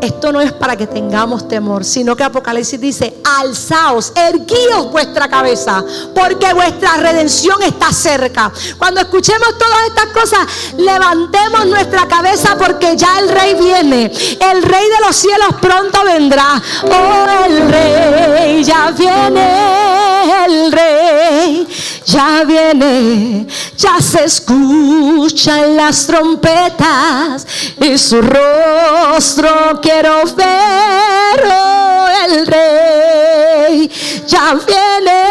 Esto 0.02 0.32
no 0.32 0.42
es 0.42 0.52
para 0.52 0.76
que 0.76 0.88
tengamos 0.88 1.48
temor, 1.48 1.86
sino 1.86 2.16
que 2.16 2.24
Apocalipsis 2.24 2.80
dice, 2.80 3.22
alzaos, 3.24 4.12
erguíos 4.16 4.92
vuestra 4.92 5.30
cabeza, 5.30 5.84
porque 6.14 6.54
vuestra 6.54 6.98
redención 6.98 7.62
está 7.64 7.92
cerca. 7.94 8.52
Cuando 8.78 9.02
escuchemos 9.02 9.58
todas 9.58 9.88
estas 9.88 10.08
cosas, 10.08 10.48
levantemos 10.78 11.66
nuestra 11.68 12.08
cabeza 12.08 12.58
porque 12.58 12.98
ya 12.98 13.20
el 13.20 13.30
rey 13.30 13.56
viene. 13.56 14.06
El 14.06 14.64
rey 14.64 14.90
de 14.90 15.06
los 15.06 15.16
cielos 15.16 15.56
pronto 15.62 16.04
vendrá. 16.04 16.62
Oh, 16.84 17.46
el 17.46 17.70
rey 17.70 18.64
ya 18.64 18.92
viene, 18.92 20.46
el 20.46 20.72
rey 20.72 21.68
ya 22.06 22.44
viene, 22.44 23.48
ya 23.78 24.00
se 24.00 24.26
escuchan 24.26 25.76
las 25.76 26.06
trompetas 26.06 27.48
y 27.80 27.98
su 27.98 28.22
rostro 28.22 29.80
quiero 29.94 30.24
ver, 30.36 31.52
oh, 31.52 32.08
el 32.28 32.48
rey, 32.48 33.92
ya 34.26 34.56
viene 34.66 35.22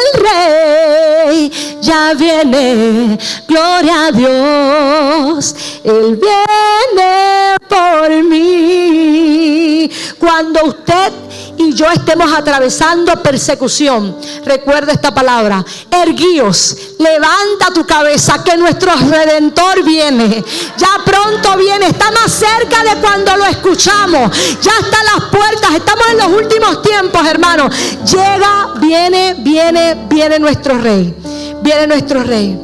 el 0.00 0.06
rey, 0.22 1.52
ya 1.82 2.14
viene, 2.14 3.18
gloria 3.46 4.06
a 4.06 4.12
Dios, 4.12 5.54
él 5.84 6.16
viene 6.16 7.56
por 7.68 8.10
mí. 8.24 9.90
Cuando 10.18 10.64
usted 10.68 11.12
y 11.56 11.74
yo 11.74 11.86
estemos 11.90 12.32
atravesando 12.32 13.22
persecución, 13.22 14.16
recuerda 14.44 14.92
esta 14.92 15.14
palabra, 15.14 15.64
erguíos, 15.90 16.76
levanta 16.98 17.72
tu 17.74 17.84
cabeza 17.86 18.42
que 18.42 18.56
nuestro 18.56 18.92
redentor 18.94 19.84
viene. 19.84 20.42
Ya 20.76 20.88
pronto 21.04 21.56
viene, 21.56 21.86
está 21.86 22.10
más 22.10 22.32
cerca 22.32 22.82
de 22.82 23.00
cuando 23.00 23.36
lo 23.36 23.44
escuchamos. 23.46 24.30
Ya 24.60 24.72
están 24.80 25.04
las 25.14 25.24
puertas, 25.30 25.74
estamos 25.74 26.06
en 26.10 26.18
los 26.18 26.26
últimos 26.28 26.82
tiempos, 26.82 27.26
hermano. 27.26 27.68
Llega, 28.04 28.74
viene, 28.80 29.34
viene, 29.38 30.06
viene 30.08 30.38
nuestro 30.38 30.78
rey. 30.78 31.14
Viene 31.62 31.86
nuestro 31.86 32.22
rey. 32.22 32.58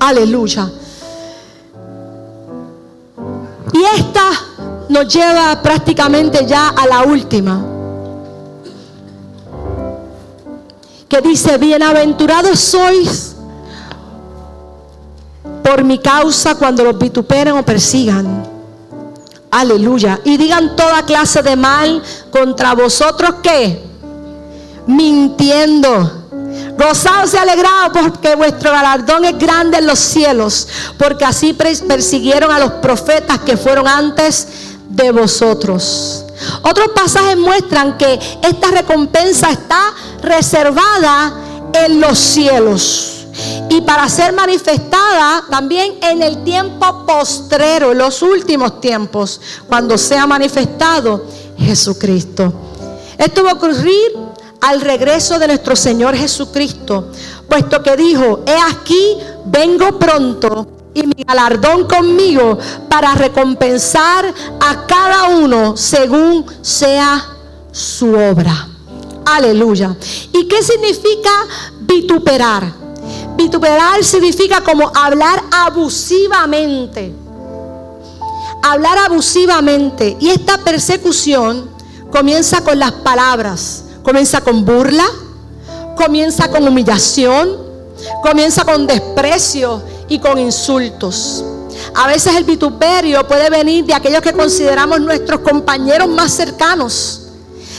Aleluya. 0.00 0.70
Y 3.72 3.98
esta 3.98 4.30
nos 4.88 5.08
lleva 5.08 5.60
prácticamente 5.62 6.44
ya 6.46 6.68
a 6.68 6.86
la 6.86 7.02
última. 7.02 7.71
Que 11.12 11.20
dice, 11.20 11.58
bienaventurados 11.58 12.58
sois 12.58 13.36
por 15.62 15.84
mi 15.84 15.98
causa 15.98 16.54
cuando 16.54 16.84
los 16.84 16.96
vituperen 16.96 17.52
o 17.52 17.62
persigan. 17.62 18.48
Aleluya. 19.50 20.20
Y 20.24 20.38
digan 20.38 20.74
toda 20.74 21.04
clase 21.04 21.42
de 21.42 21.54
mal 21.54 22.02
contra 22.30 22.74
vosotros 22.74 23.34
que 23.42 23.84
mintiendo. 24.86 26.30
Gozaos 26.78 27.34
y 27.34 27.36
alegrados 27.36 27.90
porque 27.92 28.34
vuestro 28.34 28.70
galardón 28.70 29.26
es 29.26 29.38
grande 29.38 29.76
en 29.76 29.86
los 29.86 29.98
cielos, 29.98 30.66
porque 30.96 31.26
así 31.26 31.52
persiguieron 31.52 32.50
a 32.50 32.58
los 32.58 32.70
profetas 32.80 33.40
que 33.40 33.58
fueron 33.58 33.86
antes 33.86 34.48
de 34.88 35.12
vosotros. 35.12 36.24
Otros 36.62 36.88
pasajes 36.94 37.36
muestran 37.36 37.96
que 37.98 38.18
esta 38.42 38.70
recompensa 38.70 39.50
está 39.50 39.94
reservada 40.22 41.34
en 41.72 42.00
los 42.00 42.18
cielos 42.18 43.22
y 43.68 43.80
para 43.80 44.08
ser 44.08 44.32
manifestada 44.32 45.44
también 45.50 45.94
en 46.02 46.22
el 46.22 46.44
tiempo 46.44 47.06
postrero, 47.06 47.92
en 47.92 47.98
los 47.98 48.22
últimos 48.22 48.80
tiempos, 48.80 49.40
cuando 49.66 49.96
sea 49.96 50.26
manifestado 50.26 51.24
Jesucristo. 51.58 52.52
Esto 53.16 53.44
va 53.44 53.52
a 53.52 53.54
ocurrir 53.54 54.12
al 54.60 54.80
regreso 54.80 55.38
de 55.38 55.46
nuestro 55.48 55.74
Señor 55.74 56.14
Jesucristo, 56.14 57.10
puesto 57.48 57.82
que 57.82 57.96
dijo, 57.96 58.44
he 58.46 58.56
aquí, 58.70 59.16
vengo 59.46 59.98
pronto 59.98 60.81
y 60.94 61.06
mi 61.06 61.24
galardón 61.24 61.86
conmigo 61.86 62.58
para 62.88 63.14
recompensar 63.14 64.32
a 64.60 64.86
cada 64.86 65.24
uno 65.28 65.76
según 65.76 66.44
sea 66.60 67.24
su 67.70 68.14
obra. 68.14 68.68
Aleluya. 69.24 69.96
¿Y 70.32 70.46
qué 70.46 70.62
significa 70.62 71.30
vituperar? 71.80 72.72
Vituperar 73.36 74.04
significa 74.04 74.62
como 74.62 74.90
hablar 74.94 75.42
abusivamente. 75.50 77.14
Hablar 78.62 78.98
abusivamente. 78.98 80.16
Y 80.20 80.30
esta 80.30 80.58
persecución 80.58 81.70
comienza 82.10 82.62
con 82.62 82.78
las 82.78 82.92
palabras. 82.92 83.84
Comienza 84.02 84.40
con 84.40 84.64
burla, 84.64 85.06
comienza 85.96 86.50
con 86.50 86.66
humillación, 86.66 87.56
comienza 88.20 88.64
con 88.64 88.86
desprecio 88.86 89.80
y 90.12 90.18
con 90.18 90.38
insultos. 90.38 91.42
A 91.94 92.06
veces 92.06 92.36
el 92.36 92.44
vituperio 92.44 93.26
puede 93.26 93.48
venir 93.48 93.86
de 93.86 93.94
aquellos 93.94 94.20
que 94.20 94.32
consideramos 94.32 95.00
nuestros 95.00 95.40
compañeros 95.40 96.06
más 96.08 96.32
cercanos. 96.32 97.22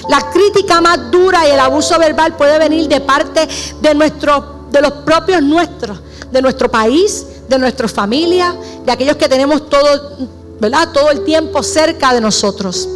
La 0.10 0.31
crítica 0.31 0.81
más 0.81 1.11
dura 1.11 1.47
y 1.47 1.51
el 1.51 1.60
abuso 1.60 1.97
verbal 1.99 2.35
puede 2.35 2.57
venir 2.57 2.88
de 2.88 3.01
parte 3.01 3.47
de, 3.81 3.93
nuestro, 3.93 4.65
de 4.72 4.81
los 4.81 4.91
propios 5.05 5.43
nuestros, 5.43 5.99
de 6.31 6.41
nuestro 6.41 6.69
país, 6.72 7.26
de 7.47 7.60
nuestra 7.60 7.88
familia, 7.88 8.55
de 8.84 8.91
aquellos 8.91 9.15
que 9.15 9.30
tenemos 9.30 9.69
todo, 9.69 10.27
¿verdad? 10.60 10.89
todo 10.91 11.11
el 11.11 11.23
tiempo 11.23 11.61
cerca 11.61 12.14
de 12.15 12.22
nosotros. 12.22 12.89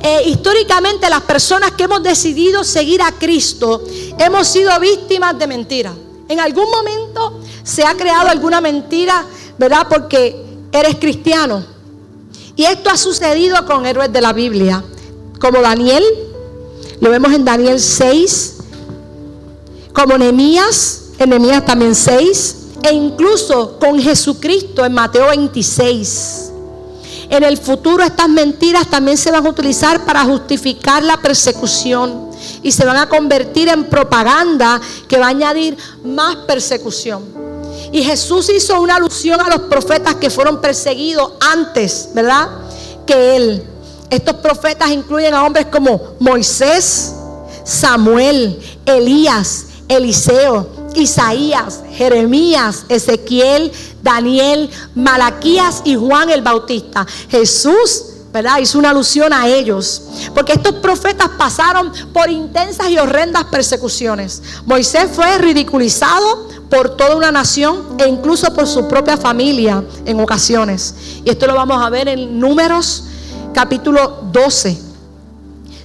Eh, 0.00 0.22
históricamente 0.26 1.08
las 1.10 1.22
personas 1.22 1.72
que 1.72 1.84
hemos 1.84 2.02
decidido 2.02 2.64
seguir 2.64 3.02
a 3.02 3.12
Cristo 3.12 3.82
hemos 4.18 4.48
sido 4.48 4.78
víctimas 4.80 5.38
de 5.38 5.46
mentiras. 5.46 5.94
En 6.28 6.40
algún 6.40 6.70
momento 6.70 7.40
se 7.64 7.82
ha 7.84 7.94
creado 7.94 8.28
alguna 8.28 8.60
mentira, 8.60 9.24
¿verdad? 9.58 9.86
Porque 9.88 10.44
eres 10.70 10.96
cristiano. 10.96 11.64
Y 12.54 12.64
esto 12.64 12.90
ha 12.90 12.96
sucedido 12.96 13.66
con 13.66 13.84
héroes 13.84 14.12
de 14.12 14.20
la 14.20 14.32
Biblia, 14.32 14.84
como 15.40 15.60
Daniel, 15.60 16.04
lo 17.00 17.10
vemos 17.10 17.32
en 17.32 17.44
Daniel 17.44 17.80
6, 17.80 18.56
como 19.92 20.16
Nehemías, 20.16 21.06
Jeremías 21.18 21.64
también 21.64 21.94
6, 21.94 22.56
e 22.82 22.92
incluso 22.92 23.78
con 23.78 23.98
Jesucristo 23.98 24.84
en 24.84 24.92
Mateo 24.92 25.26
26. 25.28 26.50
En 27.30 27.42
el 27.42 27.56
futuro 27.56 28.04
estas 28.04 28.28
mentiras 28.28 28.88
también 28.88 29.16
se 29.16 29.30
van 29.30 29.46
a 29.46 29.48
utilizar 29.48 30.04
para 30.04 30.24
justificar 30.24 31.02
la 31.02 31.16
persecución 31.16 32.30
y 32.62 32.70
se 32.70 32.84
van 32.84 32.96
a 32.96 33.08
convertir 33.08 33.68
en 33.68 33.84
propaganda 33.84 34.80
que 35.08 35.18
va 35.18 35.26
a 35.26 35.30
añadir 35.30 35.76
más 36.04 36.36
persecución. 36.46 37.43
Y 37.94 38.02
Jesús 38.02 38.50
hizo 38.50 38.80
una 38.80 38.96
alusión 38.96 39.40
a 39.40 39.48
los 39.48 39.68
profetas 39.68 40.16
que 40.16 40.28
fueron 40.28 40.60
perseguidos 40.60 41.34
antes, 41.40 42.08
¿verdad? 42.12 42.48
Que 43.06 43.36
él. 43.36 43.64
Estos 44.10 44.34
profetas 44.38 44.90
incluyen 44.90 45.32
a 45.32 45.44
hombres 45.44 45.66
como 45.66 46.16
Moisés, 46.18 47.14
Samuel, 47.62 48.60
Elías, 48.84 49.66
Eliseo, 49.86 50.68
Isaías, 50.96 51.84
Jeremías, 51.92 52.84
Ezequiel, 52.88 53.70
Daniel, 54.02 54.68
Malaquías 54.96 55.82
y 55.84 55.94
Juan 55.94 56.30
el 56.30 56.42
Bautista. 56.42 57.06
Jesús, 57.28 58.06
¿verdad? 58.34 58.58
Hizo 58.58 58.80
una 58.80 58.90
alusión 58.90 59.32
a 59.32 59.46
ellos. 59.46 60.02
Porque 60.34 60.54
estos 60.54 60.74
profetas 60.74 61.28
pasaron 61.38 61.92
por 62.12 62.28
intensas 62.28 62.90
y 62.90 62.98
horrendas 62.98 63.44
persecuciones. 63.44 64.42
Moisés 64.66 65.08
fue 65.12 65.38
ridiculizado 65.38 66.48
por 66.68 66.96
toda 66.96 67.14
una 67.14 67.30
nación 67.30 67.96
e 67.96 68.08
incluso 68.08 68.52
por 68.52 68.66
su 68.66 68.88
propia 68.88 69.16
familia 69.16 69.84
en 70.04 70.18
ocasiones. 70.18 70.96
Y 71.24 71.30
esto 71.30 71.46
lo 71.46 71.54
vamos 71.54 71.80
a 71.80 71.88
ver 71.90 72.08
en 72.08 72.40
Números 72.40 73.04
capítulo 73.54 74.24
12. 74.32 74.80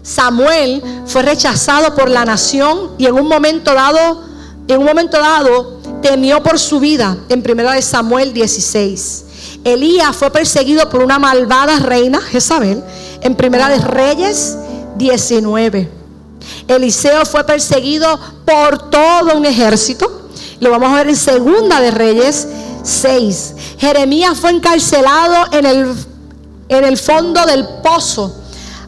Samuel 0.01 0.81
fue 1.05 1.21
rechazado 1.21 1.93
por 1.93 2.09
la 2.09 2.25
nación 2.25 2.93
y 2.97 3.05
en 3.05 3.13
un 3.13 3.27
momento 3.27 3.75
dado, 3.75 4.23
en 4.67 4.79
un 4.79 4.85
momento 4.85 5.19
dado, 5.19 5.81
temió 6.01 6.41
por 6.41 6.57
su 6.57 6.79
vida 6.79 7.15
en 7.29 7.43
primera 7.43 7.73
de 7.73 7.83
Samuel 7.83 8.33
16. 8.33 9.25
Elías 9.63 10.15
fue 10.15 10.31
perseguido 10.31 10.89
por 10.89 11.03
una 11.03 11.19
malvada 11.19 11.79
reina, 11.79 12.21
Jezabel, 12.21 12.83
en 13.21 13.35
primera 13.35 13.69
de 13.69 13.79
Reyes 13.79 14.57
19. 14.95 15.89
Eliseo 16.67 17.25
fue 17.25 17.43
perseguido 17.43 18.19
por 18.45 18.89
todo 18.89 19.35
un 19.35 19.45
ejército. 19.45 20.29
Lo 20.59 20.71
vamos 20.71 20.91
a 20.91 20.97
ver 20.97 21.09
en 21.09 21.15
segunda 21.15 21.81
de 21.81 21.91
Reyes 21.91 22.47
6. 22.83 23.55
Jeremías 23.77 24.37
fue 24.37 24.51
encarcelado 24.51 25.51
en 25.51 25.65
el, 25.65 25.95
en 26.69 26.85
el 26.85 26.97
fondo 26.97 27.45
del 27.45 27.67
pozo 27.83 28.38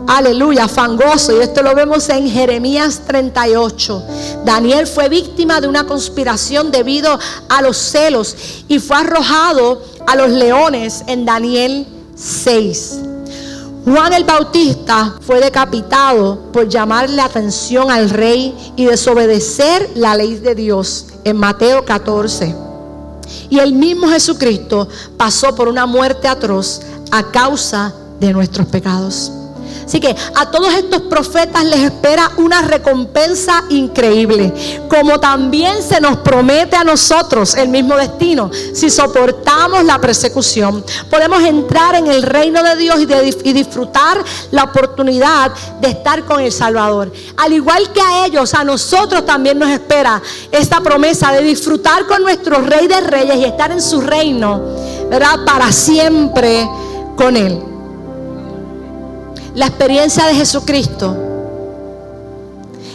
aleluya, 0.07 0.67
fangoso. 0.67 1.37
Y 1.37 1.43
esto 1.43 1.61
lo 1.63 1.75
vemos 1.75 2.09
en 2.09 2.29
Jeremías 2.29 3.01
38. 3.07 4.03
Daniel 4.45 4.87
fue 4.87 5.09
víctima 5.09 5.61
de 5.61 5.67
una 5.67 5.85
conspiración 5.85 6.71
debido 6.71 7.17
a 7.49 7.61
los 7.61 7.77
celos 7.77 8.35
y 8.67 8.79
fue 8.79 8.97
arrojado 8.97 9.81
a 10.07 10.15
los 10.15 10.29
leones 10.29 11.03
en 11.07 11.25
Daniel 11.25 11.87
6. 12.15 12.99
Juan 13.83 14.13
el 14.13 14.25
Bautista 14.25 15.15
fue 15.21 15.39
decapitado 15.39 16.51
por 16.53 16.69
llamar 16.69 17.09
la 17.09 17.25
atención 17.25 17.89
al 17.89 18.11
rey 18.11 18.73
y 18.75 18.85
desobedecer 18.85 19.89
la 19.95 20.15
ley 20.15 20.35
de 20.35 20.53
Dios 20.53 21.07
en 21.23 21.37
Mateo 21.37 21.83
14. 21.83 22.55
Y 23.49 23.57
el 23.57 23.73
mismo 23.73 24.07
Jesucristo 24.07 24.87
pasó 25.17 25.55
por 25.55 25.67
una 25.67 25.87
muerte 25.87 26.27
atroz 26.27 26.81
a 27.11 27.31
causa 27.31 27.93
de 28.19 28.31
nuestros 28.33 28.67
pecados. 28.67 29.31
Así 29.91 29.99
que 29.99 30.15
a 30.35 30.49
todos 30.49 30.73
estos 30.73 31.01
profetas 31.01 31.65
les 31.65 31.81
espera 31.81 32.31
una 32.37 32.61
recompensa 32.61 33.65
increíble, 33.67 34.53
como 34.87 35.19
también 35.19 35.83
se 35.83 35.99
nos 35.99 36.15
promete 36.19 36.77
a 36.77 36.85
nosotros 36.85 37.55
el 37.55 37.67
mismo 37.67 37.97
destino. 37.97 38.49
Si 38.73 38.89
soportamos 38.89 39.83
la 39.83 39.99
persecución, 39.99 40.81
podemos 41.09 41.43
entrar 41.43 41.95
en 41.95 42.07
el 42.07 42.23
reino 42.23 42.63
de 42.63 42.77
Dios 42.77 43.01
y, 43.01 43.51
disfrutar 43.51 44.23
la 44.51 44.63
oportunidad 44.63 45.51
de 45.81 45.89
estar 45.89 46.23
con 46.23 46.39
el 46.39 46.53
Salvador. 46.53 47.11
Al 47.35 47.51
igual 47.51 47.91
que 47.91 47.99
a 47.99 48.25
ellos, 48.25 48.53
a 48.53 48.63
nosotros 48.63 49.25
también 49.25 49.59
nos 49.59 49.71
espera 49.71 50.21
esta 50.53 50.79
promesa 50.79 51.33
de 51.33 51.41
disfrutar 51.41 52.05
con 52.05 52.23
nuestro 52.23 52.61
Rey 52.61 52.87
de 52.87 53.01
Reyes 53.01 53.35
y 53.35 53.43
estar 53.43 53.73
en 53.73 53.81
su 53.81 53.99
reino, 53.99 54.61
¿verdad? 55.09 55.43
Para 55.45 55.69
siempre 55.69 56.65
con 57.17 57.35
Él 57.35 57.70
la 59.55 59.67
experiencia 59.67 60.25
de 60.25 60.35
Jesucristo, 60.35 61.15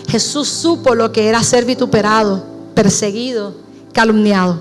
Jesús 0.08 0.48
supo 0.48 0.94
lo 0.94 1.12
que 1.12 1.28
era 1.28 1.42
ser 1.42 1.64
vituperado, 1.64 2.42
perseguido, 2.74 3.54
calumniado. 3.92 4.58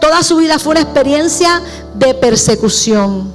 Toda 0.00 0.22
su 0.22 0.36
vida 0.36 0.58
fue 0.58 0.72
una 0.72 0.80
experiencia 0.80 1.62
de 1.94 2.14
persecución. 2.14 3.32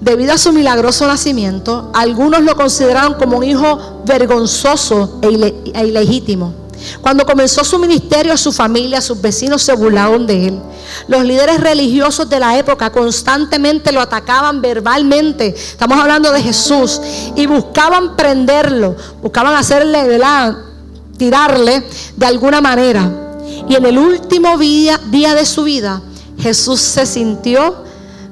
Debido 0.00 0.32
a 0.32 0.38
su 0.38 0.52
milagroso 0.52 1.06
nacimiento, 1.06 1.90
algunos 1.92 2.42
lo 2.42 2.56
consideraron 2.56 3.14
como 3.14 3.38
un 3.38 3.44
hijo 3.44 4.02
vergonzoso 4.06 5.20
e, 5.22 5.72
e 5.74 5.86
ilegítimo. 5.86 6.54
Cuando 7.00 7.26
comenzó 7.26 7.64
su 7.64 7.78
ministerio, 7.78 8.36
su 8.36 8.52
familia, 8.52 9.00
sus 9.00 9.20
vecinos 9.20 9.62
se 9.62 9.74
burlaron 9.74 10.26
de 10.26 10.48
él. 10.48 10.60
Los 11.08 11.24
líderes 11.24 11.60
religiosos 11.60 12.28
de 12.28 12.40
la 12.40 12.58
época 12.58 12.90
constantemente 12.90 13.92
lo 13.92 14.00
atacaban 14.00 14.60
verbalmente. 14.60 15.48
Estamos 15.48 15.98
hablando 15.98 16.32
de 16.32 16.42
Jesús. 16.42 17.00
Y 17.36 17.46
buscaban 17.46 18.16
prenderlo, 18.16 18.96
buscaban 19.22 19.54
hacerle, 19.54 20.04
¿verdad? 20.04 20.56
Tirarle 21.16 21.84
de 22.16 22.26
alguna 22.26 22.60
manera. 22.60 23.10
Y 23.68 23.74
en 23.74 23.84
el 23.84 23.98
último 23.98 24.58
día, 24.58 25.00
día 25.10 25.34
de 25.34 25.46
su 25.46 25.64
vida, 25.64 26.00
Jesús 26.38 26.80
se 26.80 27.06
sintió, 27.06 27.84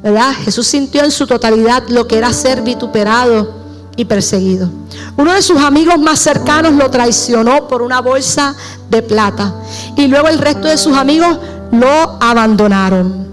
¿verdad? 0.02 0.32
Jesús 0.44 0.66
sintió 0.66 1.04
en 1.04 1.10
su 1.10 1.26
totalidad 1.26 1.84
lo 1.88 2.08
que 2.08 2.18
era 2.18 2.32
ser 2.32 2.62
vituperado 2.62 3.57
y 3.98 4.04
perseguido. 4.04 4.70
Uno 5.16 5.32
de 5.34 5.42
sus 5.42 5.58
amigos 5.58 5.98
más 5.98 6.20
cercanos 6.20 6.72
lo 6.72 6.88
traicionó 6.88 7.66
por 7.66 7.82
una 7.82 8.00
bolsa 8.00 8.54
de 8.88 9.02
plata. 9.02 9.52
Y 9.96 10.06
luego 10.06 10.28
el 10.28 10.38
resto 10.38 10.68
de 10.68 10.78
sus 10.78 10.96
amigos 10.96 11.36
lo 11.72 12.16
abandonaron 12.20 13.26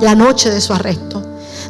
la 0.00 0.14
noche 0.14 0.50
de 0.50 0.60
su 0.60 0.72
arresto. 0.72 1.20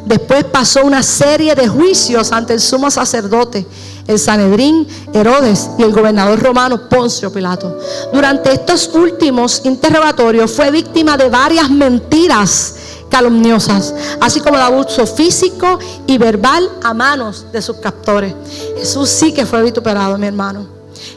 Después 0.05 0.43
pasó 0.45 0.85
una 0.85 1.01
serie 1.01 1.55
de 1.55 1.67
juicios 1.67 2.31
ante 2.31 2.53
el 2.53 2.61
sumo 2.61 2.91
sacerdote, 2.91 3.65
el 4.05 4.19
Sanedrín, 4.19 4.87
Herodes 5.11 5.71
y 5.79 5.83
el 5.83 5.91
gobernador 5.91 6.39
romano 6.39 6.87
Poncio 6.87 7.33
Pilato. 7.33 7.79
Durante 8.13 8.53
estos 8.53 8.91
últimos 8.93 9.61
interrogatorios 9.63 10.51
fue 10.51 10.69
víctima 10.69 11.17
de 11.17 11.29
varias 11.29 11.71
mentiras 11.71 12.75
calumniosas, 13.09 13.93
así 14.19 14.39
como 14.39 14.57
de 14.57 14.63
abuso 14.63 15.05
físico 15.05 15.79
y 16.07 16.17
verbal 16.17 16.69
a 16.83 16.93
manos 16.93 17.45
de 17.51 17.61
sus 17.61 17.77
captores. 17.77 18.33
Jesús 18.77 19.09
sí 19.09 19.33
que 19.33 19.45
fue 19.45 19.61
vituperado, 19.63 20.17
mi 20.17 20.27
hermano. 20.27 20.67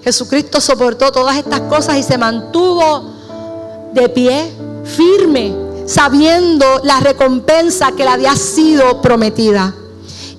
Jesucristo 0.03 0.61
soportó 0.61 1.13
todas 1.13 1.37
estas 1.37 1.61
cosas 1.63 1.97
y 1.97 2.03
se 2.03 2.19
mantuvo 2.19 3.13
de 3.93 4.09
pie, 4.09 4.53
firme, 4.85 5.55
sabiendo 5.87 6.81
la 6.83 7.01
recompensa 7.01 7.93
que 7.93 8.05
le 8.05 8.11
había 8.11 8.35
sido 8.37 9.01
prometida. 9.01 9.75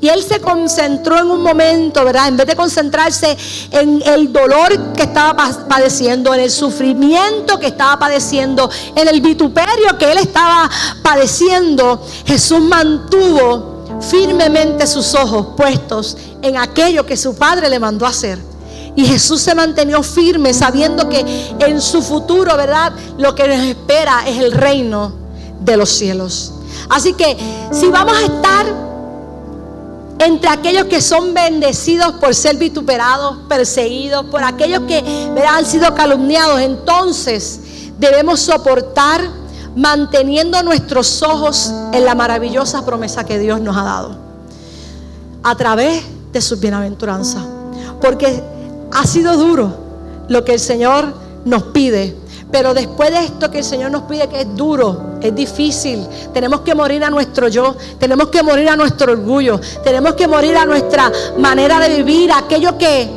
Y 0.03 0.09
él 0.09 0.21
se 0.21 0.41
concentró 0.41 1.17
en 1.17 1.31
un 1.31 1.41
momento, 1.41 2.03
¿verdad? 2.03 2.27
En 2.27 2.35
vez 2.35 2.45
de 2.45 2.57
concentrarse 2.57 3.38
en 3.71 4.03
el 4.05 4.34
dolor 4.34 4.91
que 4.91 5.03
estaba 5.03 5.47
padeciendo, 5.69 6.34
en 6.34 6.41
el 6.41 6.51
sufrimiento 6.51 7.57
que 7.57 7.67
estaba 7.67 7.97
padeciendo, 7.97 8.69
en 8.97 9.07
el 9.07 9.21
vituperio 9.21 9.97
que 9.97 10.11
él 10.11 10.17
estaba 10.17 10.69
padeciendo, 11.01 12.05
Jesús 12.25 12.59
mantuvo 12.59 14.01
firmemente 14.01 14.88
sus 14.88 15.15
ojos 15.15 15.55
puestos 15.55 16.17
en 16.41 16.57
aquello 16.57 17.05
que 17.05 17.15
su 17.15 17.35
padre 17.35 17.69
le 17.69 17.80
mandó 17.80 18.05
hacer. 18.05 18.38
Y 18.97 19.05
Jesús 19.05 19.39
se 19.39 19.55
mantenió 19.55 20.03
firme 20.03 20.53
sabiendo 20.53 21.07
que 21.07 21.25
en 21.59 21.80
su 21.80 22.01
futuro, 22.01 22.57
¿verdad? 22.57 22.91
Lo 23.17 23.34
que 23.35 23.47
nos 23.47 23.59
espera 23.59 24.25
es 24.27 24.38
el 24.38 24.51
reino 24.51 25.13
de 25.61 25.77
los 25.77 25.89
cielos. 25.89 26.51
Así 26.89 27.13
que 27.13 27.38
si 27.71 27.88
vamos 27.88 28.17
a 28.17 28.25
estar 28.25 28.93
entre 30.19 30.49
aquellos 30.49 30.85
que 30.85 31.02
son 31.02 31.34
bendecidos 31.34 32.14
por 32.14 32.34
ser 32.35 32.57
vituperados, 32.57 33.38
perseguidos, 33.49 34.26
por 34.26 34.44
aquellos 34.44 34.81
que 34.81 35.03
han 35.48 35.65
sido 35.65 35.94
calumniados, 35.95 36.61
entonces 36.61 37.60
debemos 37.98 38.40
soportar 38.40 39.22
manteniendo 39.76 40.61
nuestros 40.64 41.22
ojos 41.23 41.73
en 41.94 42.06
la 42.06 42.15
maravillosa 42.15 42.85
promesa 42.85 43.26
que 43.26 43.40
Dios 43.40 43.60
nos 43.60 43.76
ha 43.76 43.84
dado 43.84 44.15
a 45.41 45.56
través 45.56 46.03
de 46.31 46.41
su 46.41 46.57
bienaventuranza. 46.57 47.40
Porque 48.02 48.44
ha 48.91 49.06
sido 49.06 49.35
duro 49.38 49.73
lo 50.27 50.45
que 50.45 50.53
el 50.53 50.60
Señor 50.60 51.14
nos 51.45 51.64
pide, 51.64 52.15
pero 52.53 52.71
después 52.75 53.09
de 53.09 53.17
esto 53.17 53.49
que 53.49 53.57
el 53.57 53.63
Señor 53.63 53.89
nos 53.89 54.03
pide, 54.03 54.30
que 54.30 54.41
es 54.41 54.55
duro, 54.55 55.15
es 55.19 55.34
difícil, 55.34 56.07
tenemos 56.35 56.61
que 56.61 56.75
morir 56.75 57.03
a 57.03 57.09
nuestro 57.09 57.47
yo, 57.47 57.75
tenemos 57.97 58.27
que 58.27 58.43
morir 58.43 58.69
a 58.69 58.75
nuestro 58.75 59.11
orgullo, 59.11 59.59
tenemos 59.84 60.13
que 60.13 60.27
morir 60.27 60.55
a 60.55 60.63
nuestra 60.63 61.11
manera 61.39 61.80
de 61.80 62.03
vivir, 62.03 62.31
aquello 62.31 62.77
que 62.77 63.09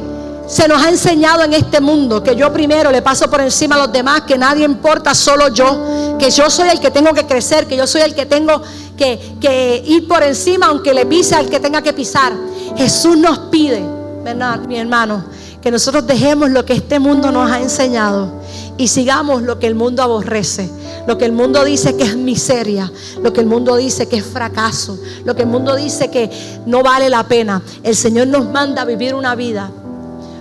se 0.47 0.67
nos 0.67 0.83
ha 0.83 0.89
enseñado 0.89 1.45
en 1.45 1.53
este 1.53 1.83
mundo 1.83 2.23
que 2.23 2.35
yo 2.35 2.51
primero 2.51 2.91
le 2.91 3.03
paso 3.03 3.29
por 3.29 3.43
encima 3.43 3.75
a 3.75 3.81
los 3.81 3.93
demás, 3.93 4.23
que 4.23 4.39
nadie 4.39 4.65
importa, 4.65 5.15
solo 5.15 5.49
yo, 5.49 6.17
que 6.19 6.31
yo 6.31 6.49
soy 6.49 6.71
el 6.71 6.81
que 6.81 6.91
tengo 6.91 7.13
que 7.13 7.27
crecer, 7.27 7.67
que 7.67 7.77
yo 7.77 7.87
soy 7.87 8.01
el 8.01 8.15
que 8.15 8.25
tengo 8.25 8.63
que, 8.97 9.83
ir 9.85 10.09
por 10.09 10.23
encima 10.23 10.69
aunque 10.69 10.95
le 10.95 11.05
pise 11.05 11.35
al 11.35 11.51
que 11.51 11.61
tenga 11.61 11.83
que 11.83 11.93
pisar. 11.93 12.33
Jesús 12.75 13.19
nos 13.19 13.39
pide, 13.51 13.85
¿verdad, 14.25 14.61
mi 14.61 14.79
hermano? 14.79 15.27
Que 15.61 15.71
nosotros 15.71 16.07
dejemos 16.07 16.49
lo 16.49 16.65
que 16.65 16.73
este 16.73 16.99
mundo 16.99 17.31
nos 17.31 17.51
ha 17.51 17.61
enseñado 17.61 18.46
y 18.79 18.89
sigamos 18.89 19.43
lo 19.43 19.59
que 19.59 19.67
el 19.67 19.75
mundo 19.75 20.03
aborrece, 20.03 20.71
lo 21.07 21.17
que 21.17 21.25
el 21.25 21.33
mundo 21.33 21.65
dice 21.65 21.97
que 21.97 22.05
es 22.05 22.17
miseria, 22.17 22.93
lo 23.23 23.33
que 23.33 23.41
el 23.41 23.47
mundo 23.47 23.77
dice 23.77 24.07
que 24.09 24.17
es 24.17 24.25
fracaso, 24.25 24.99
lo 25.25 25.35
que 25.35 25.43
el 25.43 25.49
mundo 25.49 25.75
dice 25.75 26.11
que 26.11 26.31
no 26.67 26.83
vale 26.83 27.09
la 27.09 27.27
pena. 27.27 27.63
El 27.83 27.97
Señor 27.97 28.27
nos 28.29 28.51
manda 28.51 28.83
a 28.83 28.85
vivir 28.85 29.15
una 29.15 29.35
vida 29.35 29.71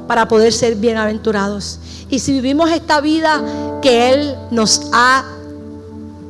para 0.08 0.28
poder 0.28 0.52
ser 0.54 0.76
bienaventurados. 0.76 1.80
Y 2.10 2.20
si 2.20 2.34
vivimos 2.34 2.70
esta 2.72 3.02
vida 3.02 3.80
que 3.82 4.14
Él 4.14 4.36
nos 4.52 4.82
ha 4.92 5.24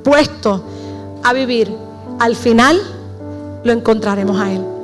puesto 0.03 0.63
a 1.23 1.33
vivir, 1.33 1.75
al 2.19 2.35
final 2.35 2.79
lo 3.63 3.73
encontraremos 3.73 4.39
a 4.39 4.51
Él. 4.51 4.74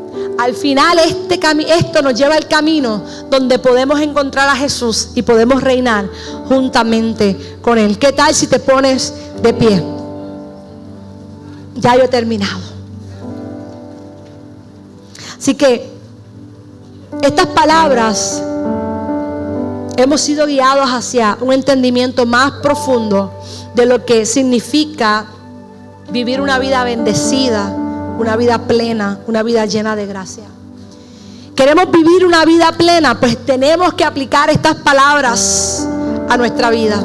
Al 0.41 0.55
final 0.55 0.97
este 0.97 1.39
esto 1.67 2.01
nos 2.01 2.15
lleva 2.15 2.33
al 2.33 2.47
camino 2.47 3.03
donde 3.29 3.59
podemos 3.59 3.99
encontrar 3.99 4.49
a 4.49 4.55
Jesús 4.55 5.09
y 5.13 5.21
podemos 5.21 5.61
reinar 5.61 6.09
juntamente 6.47 7.59
con 7.61 7.77
Él. 7.77 7.99
¿Qué 7.99 8.11
tal 8.11 8.33
si 8.33 8.47
te 8.47 8.57
pones 8.57 9.13
de 9.43 9.53
pie? 9.53 9.83
Ya 11.75 11.95
yo 11.95 12.05
he 12.05 12.07
terminado. 12.07 12.59
Así 15.37 15.53
que 15.53 15.87
estas 17.21 17.45
palabras 17.45 18.41
hemos 19.95 20.21
sido 20.21 20.47
guiados 20.47 20.89
hacia 20.89 21.37
un 21.39 21.53
entendimiento 21.53 22.25
más 22.25 22.53
profundo 22.63 23.31
de 23.75 23.85
lo 23.85 24.03
que 24.07 24.25
significa 24.25 25.27
vivir 26.09 26.41
una 26.41 26.57
vida 26.57 26.83
bendecida, 26.83 27.77
una 28.21 28.35
vida 28.35 28.59
plena, 28.67 29.19
una 29.25 29.41
vida 29.41 29.65
llena 29.65 29.95
de 29.95 30.05
gracia. 30.05 30.43
Queremos 31.55 31.89
vivir 31.91 32.23
una 32.23 32.45
vida 32.45 32.71
plena, 32.71 33.19
pues 33.19 33.35
tenemos 33.45 33.95
que 33.95 34.03
aplicar 34.03 34.51
estas 34.51 34.75
palabras 34.75 35.87
a 36.29 36.37
nuestra 36.37 36.69
vida. 36.69 37.03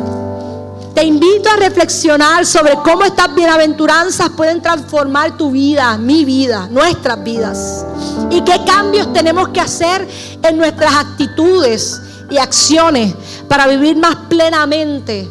Te 0.95 1.05
invito 1.05 1.49
a 1.49 1.57
reflexionar 1.57 2.45
sobre 2.45 2.75
cómo 2.85 3.05
estas 3.05 3.35
bienaventuranzas 3.35 4.29
pueden 4.31 4.61
transformar 4.61 5.39
tu 5.39 5.51
vida, 5.51 5.97
mi 5.97 6.27
vida, 6.27 6.69
nuestras 6.71 7.25
vidas. 7.25 7.87
Y 8.31 8.43
qué 8.43 8.63
cambios 8.67 9.11
tenemos 9.15 9.49
que 9.49 9.61
hacer 9.61 10.07
en 10.43 10.59
nuestras 10.59 10.95
actitudes 10.95 11.99
y 12.31 12.37
acciones 12.37 13.15
para 13.49 13.67
vivir 13.67 13.97
más 13.97 14.17
plenamente 14.29 15.27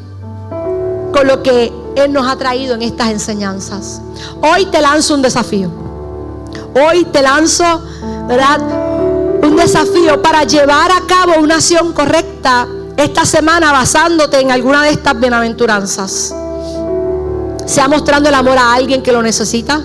con 1.11 1.27
lo 1.27 1.43
que 1.43 1.84
Él 1.95 2.11
nos 2.11 2.27
ha 2.27 2.35
traído 2.37 2.75
en 2.75 2.81
estas 2.81 3.09
enseñanzas. 3.09 4.01
Hoy 4.41 4.65
te 4.67 4.81
lanzo 4.81 5.15
un 5.15 5.21
desafío. 5.21 5.69
Hoy 6.75 7.05
te 7.05 7.21
lanzo, 7.21 7.81
¿verdad? 8.27 8.59
Un 9.43 9.55
desafío 9.55 10.21
para 10.21 10.43
llevar 10.43 10.91
a 10.91 11.05
cabo 11.07 11.41
una 11.41 11.55
acción 11.55 11.93
correcta 11.93 12.67
esta 12.97 13.25
semana 13.25 13.71
basándote 13.71 14.39
en 14.39 14.51
alguna 14.51 14.83
de 14.83 14.91
estas 14.91 15.19
bienaventuranzas. 15.19 16.33
Sea 17.65 17.87
mostrando 17.87 18.29
el 18.29 18.35
amor 18.35 18.57
a 18.57 18.73
alguien 18.73 19.01
que 19.01 19.11
lo 19.11 19.21
necesita. 19.21 19.81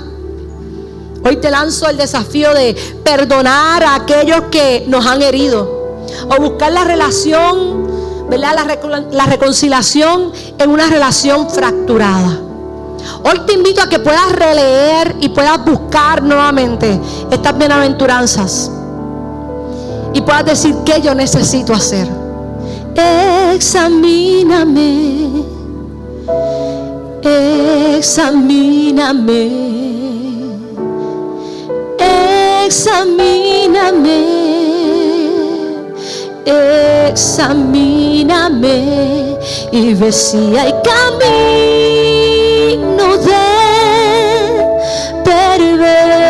Hoy 1.25 1.37
te 1.37 1.51
lanzo 1.51 1.89
el 1.89 1.97
desafío 1.97 2.53
de 2.55 2.75
perdonar 3.05 3.83
a 3.85 3.95
aquellos 3.95 4.43
que 4.51 4.85
nos 4.89 5.05
han 5.07 5.23
herido 5.23 5.81
o 6.29 6.41
buscar 6.41 6.73
la 6.73 6.85
relación, 6.85 7.90
¿verdad? 8.31 8.55
La, 9.11 9.27
reconciliación 9.27 10.33
en 10.59 10.71
una 10.71 10.87
relación 10.87 11.51
fracturada. 11.51 12.39
Hoy 13.25 13.41
te 13.47 13.55
invito 13.55 13.83
a 13.83 13.89
que 13.89 13.99
puedas 13.99 14.31
releer 14.33 15.17
y 15.21 15.31
puedas 15.31 15.65
buscar 15.65 16.23
nuevamente 16.23 17.01
estas 17.31 17.59
bienaventuranzas 17.59 18.71
y 20.15 20.21
puedas 20.21 20.45
decir 20.45 20.77
qué 20.85 21.01
yo 21.03 21.13
necesito 21.15 21.73
hacer. 21.75 22.09
Examíname, 23.53 25.45
examíname, 27.97 28.71
examíname 32.65 34.60
examíname 37.09 38.29
y 39.73 39.95
ve 39.95 40.13
si 40.13 40.57
hay 40.57 40.73
camino 40.83 41.97
de 43.19 43.33
perverso. 45.25 46.30